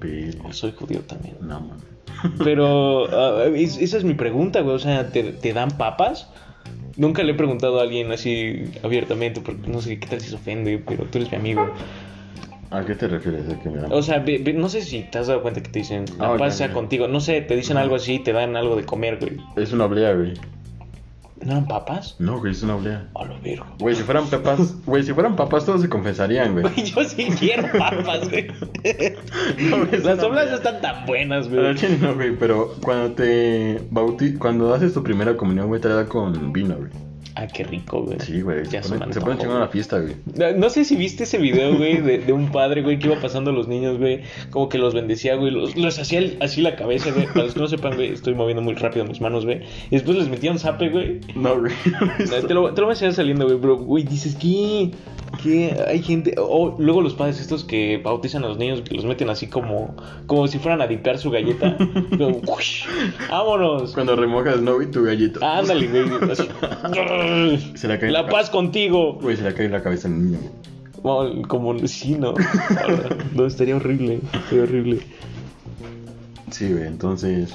Pero. 0.00 0.52
Soy 0.52 0.72
judío 0.72 1.00
también. 1.00 1.36
No, 1.40 1.60
man. 1.60 1.78
Pero 2.38 3.44
es- 3.54 3.78
esa 3.78 3.96
es 3.98 4.04
mi 4.04 4.14
pregunta, 4.14 4.60
güey. 4.60 4.76
O 4.76 4.78
sea, 4.78 5.10
¿te, 5.10 5.22
te 5.32 5.52
dan 5.52 5.70
papas? 5.72 6.30
Nunca 6.96 7.22
le 7.22 7.32
he 7.32 7.34
preguntado 7.34 7.78
a 7.78 7.82
alguien 7.82 8.10
así 8.10 8.64
abiertamente, 8.82 9.42
porque 9.42 9.68
no 9.68 9.82
sé 9.82 9.98
qué 10.00 10.06
tal 10.06 10.20
si 10.22 10.30
se 10.30 10.34
ofende, 10.36 10.78
pero 10.78 11.04
tú 11.04 11.18
eres 11.18 11.30
mi 11.30 11.36
amigo. 11.36 11.68
¿A 12.70 12.84
qué 12.84 12.94
te 12.94 13.06
refieres? 13.08 13.44
O 13.90 14.02
sea, 14.02 14.24
no 14.54 14.68
sé 14.68 14.82
si 14.82 15.02
te 15.02 15.18
has 15.18 15.28
dado 15.28 15.42
cuenta 15.42 15.62
que 15.62 15.70
te 15.70 15.78
dicen, 15.78 16.04
la 16.18 16.34
Ah, 16.34 16.36
paz 16.36 16.58
ya, 16.58 16.66
sea 16.66 16.72
contigo. 16.74 17.06
No 17.08 17.20
sé, 17.20 17.40
te 17.40 17.54
dicen 17.56 17.76
algo 17.76 17.94
así, 17.96 18.18
te 18.18 18.32
dan 18.32 18.56
algo 18.56 18.76
de 18.76 18.84
comer, 18.84 19.18
güey. 19.20 19.36
Es 19.56 19.72
una 19.72 19.84
oblea, 19.84 20.12
güey. 20.14 20.34
¿No 21.44 21.52
eran 21.52 21.66
papas? 21.68 22.16
No, 22.18 22.38
güey, 22.40 22.52
es 22.52 22.62
una 22.62 22.76
oblea. 22.76 23.08
A 23.14 23.24
lo 23.26 23.38
vergo. 23.42 23.66
Güey, 23.78 23.94
si 23.94 24.02
fueran 24.02 24.26
papas, 24.26 24.82
güey, 24.86 25.02
si 25.02 25.12
fueran 25.12 25.36
papas 25.36 25.66
todos 25.66 25.82
se 25.82 25.88
confesarían, 25.88 26.52
güey. 26.54 26.62
Güey, 26.64 26.82
yo 26.84 27.04
sí 27.04 27.28
quiero 27.38 27.68
papas, 27.78 28.28
güey. 28.30 28.46
No, 29.58 29.82
es 29.92 30.02
Las 30.04 30.18
una 30.18 30.26
oblas 30.28 30.44
oblea. 30.44 30.54
están 30.54 30.80
tan 30.80 31.06
buenas, 31.06 31.48
güey. 31.50 31.74
no, 32.00 32.14
güey, 32.14 32.34
pero 32.36 32.74
cuando 32.82 33.12
te 33.12 33.80
bauti 33.90 34.34
cuando 34.34 34.72
haces 34.74 34.94
tu 34.94 35.02
primera 35.02 35.36
comunión, 35.36 35.68
güey, 35.68 35.80
te 35.80 35.88
la 35.88 35.96
da 35.96 36.06
con 36.06 36.52
vino, 36.52 36.74
güey. 36.76 36.90
Ah, 37.38 37.46
qué 37.46 37.64
rico, 37.64 38.02
güey. 38.02 38.18
Sí, 38.20 38.40
güey. 38.40 38.66
Ya 38.70 38.82
Se 38.82 38.92
me 38.92 38.98
pone, 38.98 39.36
chingón 39.36 39.60
la 39.60 39.68
fiesta, 39.68 39.98
güey. 40.00 40.16
No, 40.36 40.52
no 40.52 40.70
sé 40.70 40.86
si 40.86 40.96
viste 40.96 41.24
ese 41.24 41.36
video, 41.36 41.76
güey, 41.76 42.00
de, 42.00 42.18
de 42.18 42.32
un 42.32 42.50
padre, 42.50 42.80
güey, 42.80 42.98
que 42.98 43.08
iba 43.08 43.20
pasando 43.20 43.50
a 43.50 43.52
los 43.52 43.68
niños, 43.68 43.98
güey, 43.98 44.22
como 44.48 44.70
que 44.70 44.78
los 44.78 44.94
bendecía, 44.94 45.34
güey, 45.34 45.50
los, 45.50 45.76
los 45.76 45.98
hacía 45.98 46.22
así 46.40 46.62
la 46.62 46.76
cabeza, 46.76 47.10
güey. 47.10 47.26
Para 47.26 47.44
los 47.44 47.52
que 47.52 47.60
no 47.60 47.68
sepan, 47.68 47.96
güey, 47.96 48.14
estoy 48.14 48.34
moviendo 48.34 48.62
muy 48.62 48.74
rápido 48.74 49.04
mis 49.04 49.20
manos, 49.20 49.44
güey. 49.44 49.60
Y 49.90 49.96
después 49.96 50.16
les 50.16 50.28
metía 50.30 50.50
un 50.50 50.58
zape, 50.58 50.88
güey. 50.88 51.20
No, 51.34 51.60
güey. 51.60 51.72
Te 52.46 52.54
lo, 52.54 52.72
te 52.72 52.80
lo 52.80 52.86
voy 52.86 52.92
a 52.92 52.94
enseñar 52.94 53.12
saliendo, 53.12 53.44
güey, 53.44 53.58
pero, 53.60 53.76
güey, 53.76 54.04
dices, 54.04 54.34
¿qué? 54.36 54.92
¿Qué? 55.42 55.76
Hay 55.86 56.02
gente... 56.02 56.36
O 56.38 56.76
luego 56.78 57.02
los 57.02 57.12
padres 57.14 57.38
estos 57.40 57.64
que 57.64 57.98
bautizan 57.98 58.44
a 58.44 58.48
los 58.48 58.56
niños, 58.56 58.80
que 58.80 58.94
los 58.94 59.04
meten 59.04 59.28
así 59.28 59.46
como... 59.48 59.94
Como 60.26 60.46
si 60.48 60.58
fueran 60.58 60.80
a 60.80 60.86
dipear 60.86 61.18
su 61.18 61.30
galleta. 61.30 61.76
Como. 62.16 62.40
¡Vámonos! 63.30 63.92
Cuando 63.92 64.16
remojas, 64.16 64.60
no, 64.62 64.76
güey, 64.76 64.90
tu 64.90 65.04
gallito. 65.04 65.44
Ándale, 65.44 65.86
güey. 65.88 66.30
así. 66.30 66.48
Se 67.74 67.88
le 67.88 67.98
cae 67.98 68.10
La 68.10 68.26
paz 68.26 68.50
contigo. 68.50 69.14
Güey, 69.20 69.36
se 69.36 69.42
le 69.42 69.54
cae 69.54 69.68
la 69.68 69.82
cabeza 69.82 70.08
al 70.08 70.22
niño. 70.24 70.38
Bueno, 71.02 71.46
como 71.46 71.78
sí, 71.86 72.14
¿no? 72.18 72.34
No, 73.34 73.46
estaría 73.46 73.76
horrible. 73.76 74.20
Estaría 74.32 74.62
horrible. 74.64 75.00
Sí, 76.50 76.72
güey, 76.72 76.86
entonces. 76.86 77.54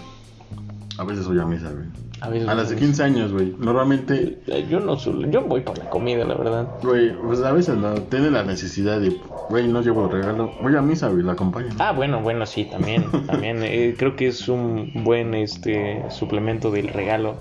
A 0.97 1.03
veces 1.03 1.27
voy 1.27 1.39
a 1.39 1.45
misa, 1.45 1.71
güey. 1.71 1.85
A 2.19 2.29
veces 2.29 2.47
A 2.47 2.53
las 2.53 2.69
de 2.69 2.75
no. 2.75 2.81
15 2.81 3.03
años, 3.03 3.31
güey. 3.33 3.55
Normalmente, 3.57 4.39
Eh, 4.47 4.67
Yo 4.69 4.79
no 4.79 4.95
suelo, 4.99 5.27
yo 5.31 5.41
voy 5.41 5.61
por 5.61 5.77
la 5.79 5.89
comida, 5.89 6.23
la 6.23 6.35
verdad. 6.35 6.67
güey, 6.83 7.11
pues 7.17 7.41
a 7.41 7.51
veces 7.51 7.77
no. 7.77 7.93
Tiene 7.95 8.29
la 8.29 8.43
necesidad 8.43 8.99
de, 9.01 9.17
güey, 9.49 9.67
no 9.67 9.81
llevo 9.81 10.07
regalo. 10.07 10.51
Voy 10.61 10.75
a 10.75 10.81
misa, 10.81 11.07
güey, 11.09 11.23
la 11.23 11.31
acompaño. 11.31 11.69
Ah, 11.79 11.91
bueno, 11.93 12.21
bueno, 12.21 12.45
sí, 12.45 12.65
también, 12.65 13.05
también. 13.25 13.63
eh, 13.63 13.95
creo 13.97 14.15
que 14.15 14.27
es 14.27 14.47
un 14.47 14.91
buen 15.03 15.33
este 15.33 16.03
suplemento 16.09 16.69
del 16.69 16.89
regalo. 16.89 17.37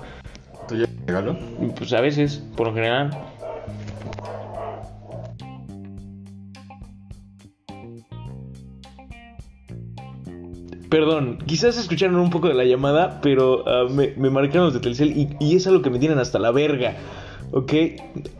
¿Tú 1.10 1.16
llevas 1.16 1.34
regalo? 1.34 1.74
Pues 1.76 1.92
a 1.92 2.00
veces, 2.00 2.42
por 2.56 2.68
lo 2.68 2.74
general. 2.74 3.10
Perdón, 10.88 11.38
quizás 11.46 11.78
escucharon 11.78 12.16
un 12.16 12.30
poco 12.30 12.48
de 12.48 12.54
la 12.54 12.64
llamada, 12.64 13.20
pero 13.20 13.64
ah, 13.66 13.86
me, 13.88 14.14
me 14.16 14.30
marcaron 14.30 14.66
los 14.66 14.74
de 14.74 14.80
Telcel 14.80 15.16
y, 15.16 15.36
y 15.38 15.56
es 15.56 15.66
algo 15.66 15.82
que 15.82 15.90
me 15.90 15.98
tienen 15.98 16.18
hasta 16.18 16.38
la 16.38 16.50
verga. 16.50 16.96
¿Ok? 17.52 17.72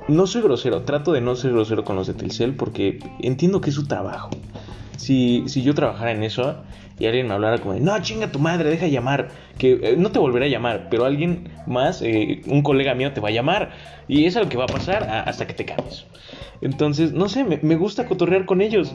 No 0.09 0.27
soy 0.27 0.43
grosero, 0.43 0.83
trato 0.83 1.13
de 1.13 1.21
no 1.21 1.35
ser 1.35 1.53
grosero 1.53 1.85
con 1.85 1.97
los 1.97 2.07
de 2.07 2.15
Telcel 2.15 2.55
porque 2.55 3.01
entiendo 3.21 3.61
que 3.61 3.71
es 3.71 3.77
su 3.77 3.87
trabajo. 3.87 4.31
Si, 5.01 5.45
si 5.47 5.63
yo 5.63 5.75
trabajara 5.75 6.13
en 6.13 6.23
eso 6.23 6.57
y 6.99 7.07
alguien 7.07 7.27
me 7.27 7.33
hablara 7.33 7.59
como 7.59 7.73
no, 7.75 7.99
chinga 8.03 8.31
tu 8.31 8.39
madre, 8.39 8.69
deja 8.69 8.87
llamar, 8.87 9.29
que 9.57 9.81
eh, 9.83 9.95
no 9.97 10.13
te 10.13 10.19
volverá 10.19 10.45
a 10.45 10.49
llamar, 10.49 10.89
pero 10.91 11.07
alguien 11.07 11.49
más, 11.67 12.03
eh, 12.03 12.43
un 12.47 12.61
colega 12.61 12.95
mío 12.95 13.11
te 13.15 13.21
va 13.23 13.29
a 13.29 13.33
llamar 13.33 13.71
y 14.09 14.27
es 14.27 14.37
algo 14.37 14.51
que 14.51 14.59
va 14.59 14.65
a 14.65 14.67
pasar 14.67 15.05
hasta 15.27 15.47
que 15.47 15.55
te 15.55 15.65
cambies. 15.65 16.05
Entonces, 16.61 17.13
no 17.13 17.31
sé, 17.31 17.45
me, 17.45 17.59
me 17.63 17.77
gusta 17.77 18.07
cotorrear 18.07 18.45
con 18.45 18.61
ellos. 18.61 18.95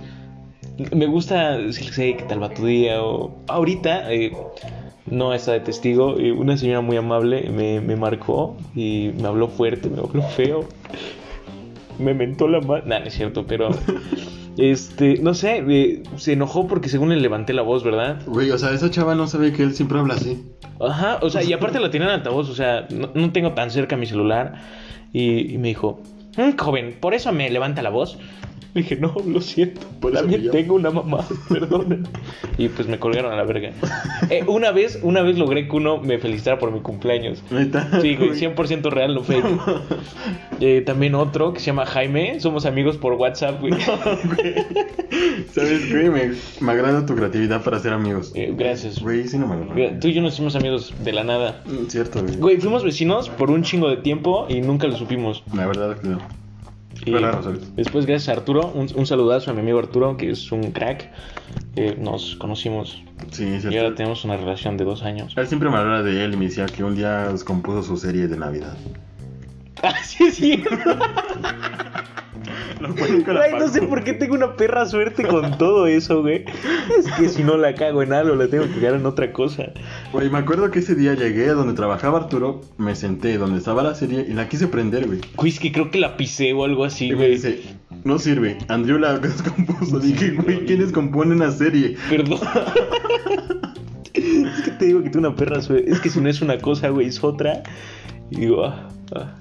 Me 0.94 1.08
gusta 1.08 1.58
decirles, 1.58 1.98
hey, 1.98 2.16
¿qué 2.20 2.24
tal 2.26 2.44
va 2.44 2.50
tu 2.50 2.68
día? 2.68 3.02
O 3.02 3.36
ahorita, 3.48 4.14
eh, 4.14 4.32
no 5.08 5.34
está 5.34 5.54
de 5.54 5.62
testigo, 5.62 6.20
eh, 6.20 6.32
una 6.32 6.56
señora 6.56 6.82
muy 6.82 6.98
amable 6.98 7.50
me, 7.50 7.82
me 7.82 7.96
marcó 7.96 8.56
y 8.76 9.12
me 9.20 9.28
habló 9.28 9.48
fuerte, 9.48 9.90
me 9.90 10.00
habló 10.00 10.22
feo. 10.22 10.66
Me 11.98 12.14
mentó 12.14 12.50
la 12.50 12.60
mano. 12.60 12.84
Nah, 12.86 13.00
no 13.00 13.06
es 13.06 13.14
cierto, 13.14 13.46
pero. 13.48 13.70
Este, 14.58 15.18
no 15.22 15.34
sé, 15.34 15.64
eh, 15.68 16.04
se 16.16 16.34
enojó 16.34 16.68
porque 16.68 16.88
según 16.90 17.10
le 17.10 17.18
levanté 17.18 17.54
la 17.54 17.62
voz, 17.62 17.84
¿verdad? 17.84 18.20
Güey, 18.26 18.52
o 18.52 18.58
sea, 18.58 18.72
esa 18.72 18.90
chava 18.90 19.14
no 19.16 19.28
sabe 19.28 19.52
que 19.52 19.64
él 19.64 19.74
siempre 19.74 20.00
habla 20.00 20.14
así. 20.14 20.44
Ajá, 20.80 21.20
o 21.22 21.30
sea, 21.30 21.44
y 21.44 21.52
aparte 21.54 21.80
la 21.80 21.90
tenía 21.92 22.08
en 22.08 22.14
altavoz, 22.14 22.50
o 22.50 22.56
sea, 22.56 22.88
no, 22.90 23.10
no 23.14 23.32
tengo 23.32 23.52
tan 23.54 23.70
cerca 23.72 23.98
mi 23.98 24.06
celular. 24.06 24.56
Y, 25.14 25.54
y 25.54 25.58
me 25.58 25.70
dijo, 25.70 26.02
"Mm, 26.38 26.58
joven, 26.58 26.98
¿por 27.00 27.14
eso 27.14 27.32
me 27.32 27.50
levanta 27.50 27.82
la 27.82 27.90
voz? 27.90 28.18
Le 28.76 28.82
dije, 28.84 28.98
no, 28.98 29.16
lo 29.26 29.42
siento, 29.42 29.82
también 30.02 30.28
me 30.30 30.38
llamo". 30.38 30.52
tengo 30.52 30.76
una 30.76 30.92
mamá, 30.92 31.26
perdón. 31.50 32.08
y 32.58 32.68
pues 32.70 32.88
me 32.88 33.00
colgaron 33.00 33.32
a 33.34 33.36
la 33.38 33.44
verga. 33.44 33.72
Eh, 34.30 34.44
una 34.48 34.72
vez, 34.72 35.00
una 35.02 35.22
vez 35.24 35.38
logré 35.40 35.68
que 35.68 35.76
uno 35.76 35.98
me 35.98 36.20
felicitara 36.20 36.60
por 36.60 36.72
mi 36.72 36.82
cumpleaños. 36.82 37.42
Sí, 37.50 38.16
güey, 38.16 38.32
100% 38.32 38.90
real, 38.92 39.16
no 39.16 39.24
fake. 39.24 39.46
Eh, 40.60 40.82
también 40.86 41.16
otro 41.16 41.54
que 41.54 41.60
se 41.60 41.68
llama 41.68 41.86
Jaime, 41.86 42.40
somos 42.40 42.66
amigos 42.66 42.98
por 42.98 43.14
WhatsApp, 43.14 43.60
güey. 43.62 43.74
¿Sabes, 45.54 45.90
güey? 45.92 46.10
Me, 46.10 46.32
me 46.62 46.72
agrada 46.72 47.06
tu 47.06 47.16
creatividad 47.16 47.64
para 47.64 47.80
ser 47.80 47.94
amigos. 47.94 48.32
Eh, 48.36 48.54
gracias. 48.58 49.02
Güey, 49.02 49.28
sí 49.28 49.38
no 49.38 49.48
me 49.48 49.56
lo 49.56 49.74
Mira, 49.74 50.00
Tú 50.00 50.08
y 50.10 50.14
yo 50.14 50.22
nos 50.22 50.34
hicimos 50.34 50.56
amigos 50.56 50.94
de 51.04 51.14
la 51.14 51.24
nada. 51.24 51.64
Mm, 51.66 51.88
Cierto, 51.88 52.22
güey. 52.22 52.36
Güey, 52.36 52.58
fuimos 52.58 52.84
vecinos 52.84 53.30
por 53.30 53.50
un 53.52 53.64
chingo 53.64 53.90
de 53.90 53.98
tiempo 53.98 54.46
y 54.50 54.62
nunca 54.62 54.88
lo 54.88 54.98
supimos. 54.98 55.44
La 55.54 55.66
verdad 55.66 55.98
que 55.98 56.10
no. 56.10 56.20
Después, 57.76 58.06
gracias 58.06 58.30
a 58.30 58.40
Arturo, 58.40 58.72
un, 58.74 58.88
un 58.96 59.06
saludazo 59.06 59.52
a 59.52 59.54
mi 59.54 59.60
amigo 59.62 59.80
Arturo, 59.80 60.16
que 60.18 60.32
es 60.32 60.52
un 60.52 60.72
crack. 60.72 61.12
eh, 61.76 61.96
nos 62.00 62.36
conocimos 62.38 63.02
Sí, 63.32 63.44
y 63.44 63.48
ahora 63.56 63.62
cierto. 63.72 63.96
tenemos 63.96 64.24
una 64.24 64.38
relación 64.38 64.78
de 64.78 64.86
dos 64.86 65.04
años. 65.04 65.34
Él 65.36 65.48
siempre 65.48 65.70
me 65.70 65.78
hablaba 65.78 66.04
de 66.04 66.24
él 66.24 66.34
y 66.34 66.38
me 66.38 66.46
decía 66.46 66.68
que 66.68 66.84
un 66.84 66.96
día 66.96 67.34
compuso 67.46 67.84
su 67.84 67.98
serie 67.98 68.28
de 68.28 68.38
Navidad. 68.38 68.78
No 73.60 73.68
sé 73.70 73.82
por 73.84 74.04
qué 74.04 74.14
tengo 74.14 74.36
una 74.36 74.56
perra 74.56 74.86
suerte 74.86 75.26
con 75.26 75.58
todo 75.58 75.88
eso, 75.88 76.22
güey. 76.22 76.46
Es 76.98 77.12
que 77.14 77.30
si 77.30 77.44
no 77.44 77.58
la 77.58 77.74
cago 77.74 78.04
en 78.04 78.14
algo, 78.14 78.36
la 78.36 78.48
tengo 78.48 78.66
que 78.66 78.76
cagar 78.76 78.96
en 78.96 79.06
otra 79.06 79.32
cosa. 79.34 79.72
Güey, 80.12 80.30
me 80.30 80.38
acuerdo 80.40 80.70
que 80.72 80.80
ese 80.80 80.96
día 80.96 81.14
llegué 81.14 81.50
a 81.50 81.54
donde 81.54 81.74
trabajaba 81.74 82.20
Arturo, 82.20 82.62
me 82.78 82.96
senté 82.96 83.38
donde 83.38 83.60
estaba 83.60 83.84
la 83.84 83.96
serie 83.96 84.26
y 84.28 84.34
la 84.34 84.48
quise 84.50 84.68
prender, 84.68 85.08
güey. 85.08 85.20
Güey, 85.36 85.52
es 85.52 85.60
que 85.60 85.72
creo 85.72 85.90
que 85.92 86.00
la 86.00 86.18
pisé 86.18 86.54
o 86.54 86.64
algo 86.66 86.84
así, 86.84 87.08
Y 87.08 87.12
me 87.12 87.16
güey. 87.16 87.32
dice, 87.32 87.62
no 88.04 88.20
sirve, 88.20 88.58
Andrew 88.68 88.98
la 89.00 89.18
descompuso. 89.20 90.00
Dije, 90.00 90.32
güey, 90.32 90.66
¿quiénes 90.66 90.92
componen 90.92 91.38
una 91.38 91.52
serie? 91.52 91.98
Perdón. 92.10 92.40
es 94.14 94.62
que 94.64 94.72
te 94.72 94.86
digo 94.86 95.04
que 95.04 95.10
tengo 95.10 95.28
una 95.28 95.36
perra 95.36 95.62
suerte. 95.62 95.90
Es 95.92 96.00
que 96.00 96.10
si 96.10 96.20
no 96.22 96.30
es 96.30 96.42
una 96.42 96.58
cosa, 96.60 96.90
güey, 96.90 97.08
es 97.08 97.24
otra. 97.24 97.64
Y 98.32 98.42
digo, 98.42 98.66
ah, 98.66 98.90
ah. 99.16 99.36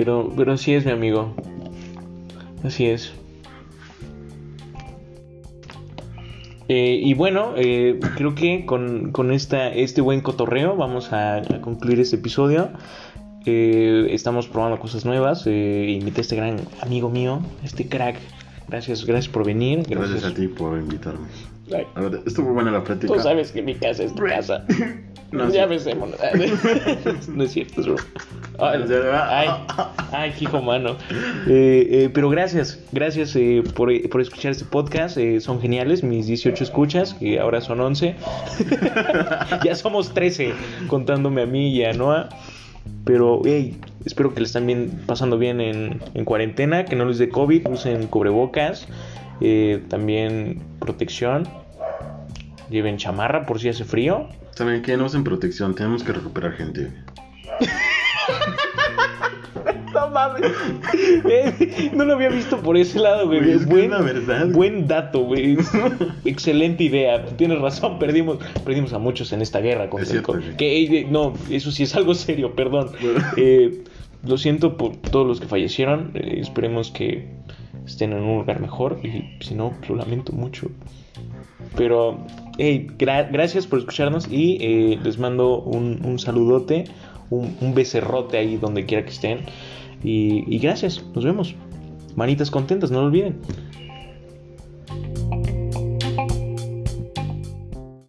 Pero, 0.00 0.32
pero 0.34 0.54
así 0.54 0.72
es, 0.72 0.86
mi 0.86 0.92
amigo. 0.92 1.34
Así 2.64 2.86
es. 2.86 3.12
Eh, 6.68 6.98
y 7.02 7.12
bueno, 7.12 7.52
eh, 7.58 8.00
creo 8.16 8.34
que 8.34 8.64
con, 8.64 9.12
con 9.12 9.30
esta, 9.30 9.68
este 9.68 10.00
buen 10.00 10.22
cotorreo 10.22 10.74
vamos 10.74 11.12
a, 11.12 11.36
a 11.36 11.60
concluir 11.60 12.00
este 12.00 12.16
episodio. 12.16 12.70
Eh, 13.44 14.06
estamos 14.08 14.48
probando 14.48 14.80
cosas 14.80 15.04
nuevas. 15.04 15.46
Invité 15.46 16.20
a 16.20 16.22
este 16.22 16.36
gran 16.36 16.56
amigo 16.80 17.10
mío, 17.10 17.40
este 17.62 17.86
crack. 17.86 18.16
Gracias, 18.68 19.04
gracias 19.04 19.30
por 19.30 19.44
venir. 19.44 19.82
Gracias 19.86 20.24
a 20.24 20.32
ti 20.32 20.48
por 20.48 20.78
invitarme. 20.78 21.26
Ay, 21.74 21.86
A 21.94 22.00
ver, 22.00 22.20
estuvo 22.26 22.52
buena 22.52 22.70
la 22.70 22.82
plática. 22.84 23.12
Tú 23.12 23.20
sabes 23.20 23.52
que 23.52 23.62
mi 23.62 23.74
casa 23.74 24.02
es 24.04 24.14
tu 24.14 24.24
casa. 24.24 24.64
No, 25.32 25.48
ya 25.48 25.62
sí. 25.62 25.70
besémonos. 25.70 26.18
no 27.28 27.44
es 27.44 27.52
cierto, 27.52 27.80
es 27.82 27.86
broma. 27.86 28.02
Ay, 28.58 28.80
ay, 29.38 29.48
ay, 30.10 30.34
hijo 30.40 30.60
mano. 30.60 30.96
Eh, 31.46 31.86
eh, 31.88 32.10
pero 32.12 32.28
gracias, 32.30 32.80
gracias 32.90 33.36
eh, 33.36 33.62
por, 33.76 33.92
eh, 33.92 34.08
por 34.08 34.20
escuchar 34.20 34.50
este 34.50 34.64
podcast. 34.64 35.16
eh, 35.18 35.40
son 35.40 35.60
geniales, 35.60 36.02
mis 36.02 36.26
18 36.26 36.64
escuchas, 36.64 37.14
que 37.14 37.38
ahora 37.38 37.60
son 37.60 37.80
11. 37.80 38.16
ya 39.64 39.74
somos 39.76 40.12
13, 40.12 40.52
contándome 40.88 41.42
a 41.42 41.46
mí 41.46 41.68
y 41.70 41.84
a 41.84 41.92
Noah. 41.92 42.28
Pero, 43.04 43.40
hey, 43.44 43.78
espero 44.04 44.34
que 44.34 44.40
le 44.40 44.46
están 44.46 44.66
bien, 44.66 45.00
pasando 45.06 45.38
bien 45.38 45.60
en, 45.60 46.00
en 46.14 46.24
cuarentena, 46.24 46.84
que 46.86 46.96
no 46.96 47.04
les 47.04 47.18
dé 47.18 47.28
COVID, 47.28 47.68
usen 47.68 48.08
cubrebocas, 48.08 48.88
eh, 49.40 49.80
también 49.88 50.60
protección, 50.80 51.48
lleven 52.70 52.96
chamarra 52.96 53.44
por 53.46 53.60
si 53.60 53.68
hace 53.68 53.84
frío. 53.84 54.28
¿Saben 54.52 54.82
qué? 54.82 54.96
No 54.96 55.06
usen 55.06 55.24
protección, 55.24 55.74
tenemos 55.74 56.02
que 56.02 56.12
recuperar 56.12 56.52
gente. 56.52 56.90
No 59.92 60.08
mames. 60.10 60.52
Eh, 61.28 61.90
no 61.94 62.04
lo 62.04 62.14
había 62.14 62.28
visto 62.28 62.58
por 62.58 62.76
ese 62.76 63.00
lado, 63.00 63.26
güey. 63.26 63.40
Güey, 63.40 63.52
es 63.52 63.66
que 63.66 63.88
buen, 63.88 64.52
buen 64.52 64.86
dato, 64.86 65.24
güey. 65.24 65.58
Excelente 66.24 66.84
idea. 66.84 67.24
Tienes 67.36 67.60
razón, 67.60 67.98
perdimos, 67.98 68.38
perdimos 68.64 68.92
a 68.92 68.98
muchos 68.98 69.32
en 69.32 69.42
esta 69.42 69.60
guerra 69.60 69.90
contra 69.90 70.04
Es 70.04 70.10
cierto. 70.10 70.38
Que, 70.56 70.84
eh, 70.84 71.06
no, 71.10 71.34
eso 71.50 71.72
sí 71.72 71.82
es 71.82 71.96
algo 71.96 72.14
serio, 72.14 72.54
perdón. 72.54 72.92
Bueno. 73.00 73.20
Eh, 73.36 73.82
lo 74.24 74.36
siento 74.36 74.76
por 74.76 74.96
todos 74.96 75.26
los 75.26 75.40
que 75.40 75.46
fallecieron. 75.48 76.12
eh, 76.14 76.38
esperemos 76.40 76.90
que 76.90 77.28
estén 77.86 78.12
en 78.12 78.20
un 78.20 78.38
lugar 78.38 78.60
mejor. 78.60 79.00
Y 79.02 79.42
si 79.42 79.54
no, 79.54 79.74
lo 79.88 79.96
lamento 79.96 80.32
mucho. 80.32 80.70
Pero, 81.76 82.24
gracias 82.98 83.66
por 83.66 83.78
escucharnos 83.78 84.28
y 84.30 84.58
eh, 84.60 84.98
les 85.02 85.18
mando 85.18 85.60
un, 85.60 86.18
saludote, 86.18 86.84
un, 87.30 87.56
un 87.60 87.74
becerrote 87.74 88.36
ahí 88.36 88.56
donde 88.56 88.84
quiera 88.86 89.04
que 89.04 89.10
estén. 89.10 89.40
Y, 90.02 90.44
y 90.54 90.58
gracias, 90.58 91.04
nos 91.14 91.24
vemos. 91.24 91.54
Manitas 92.16 92.50
contentas, 92.50 92.90
no 92.90 93.00
lo 93.00 93.06
olviden. 93.06 93.36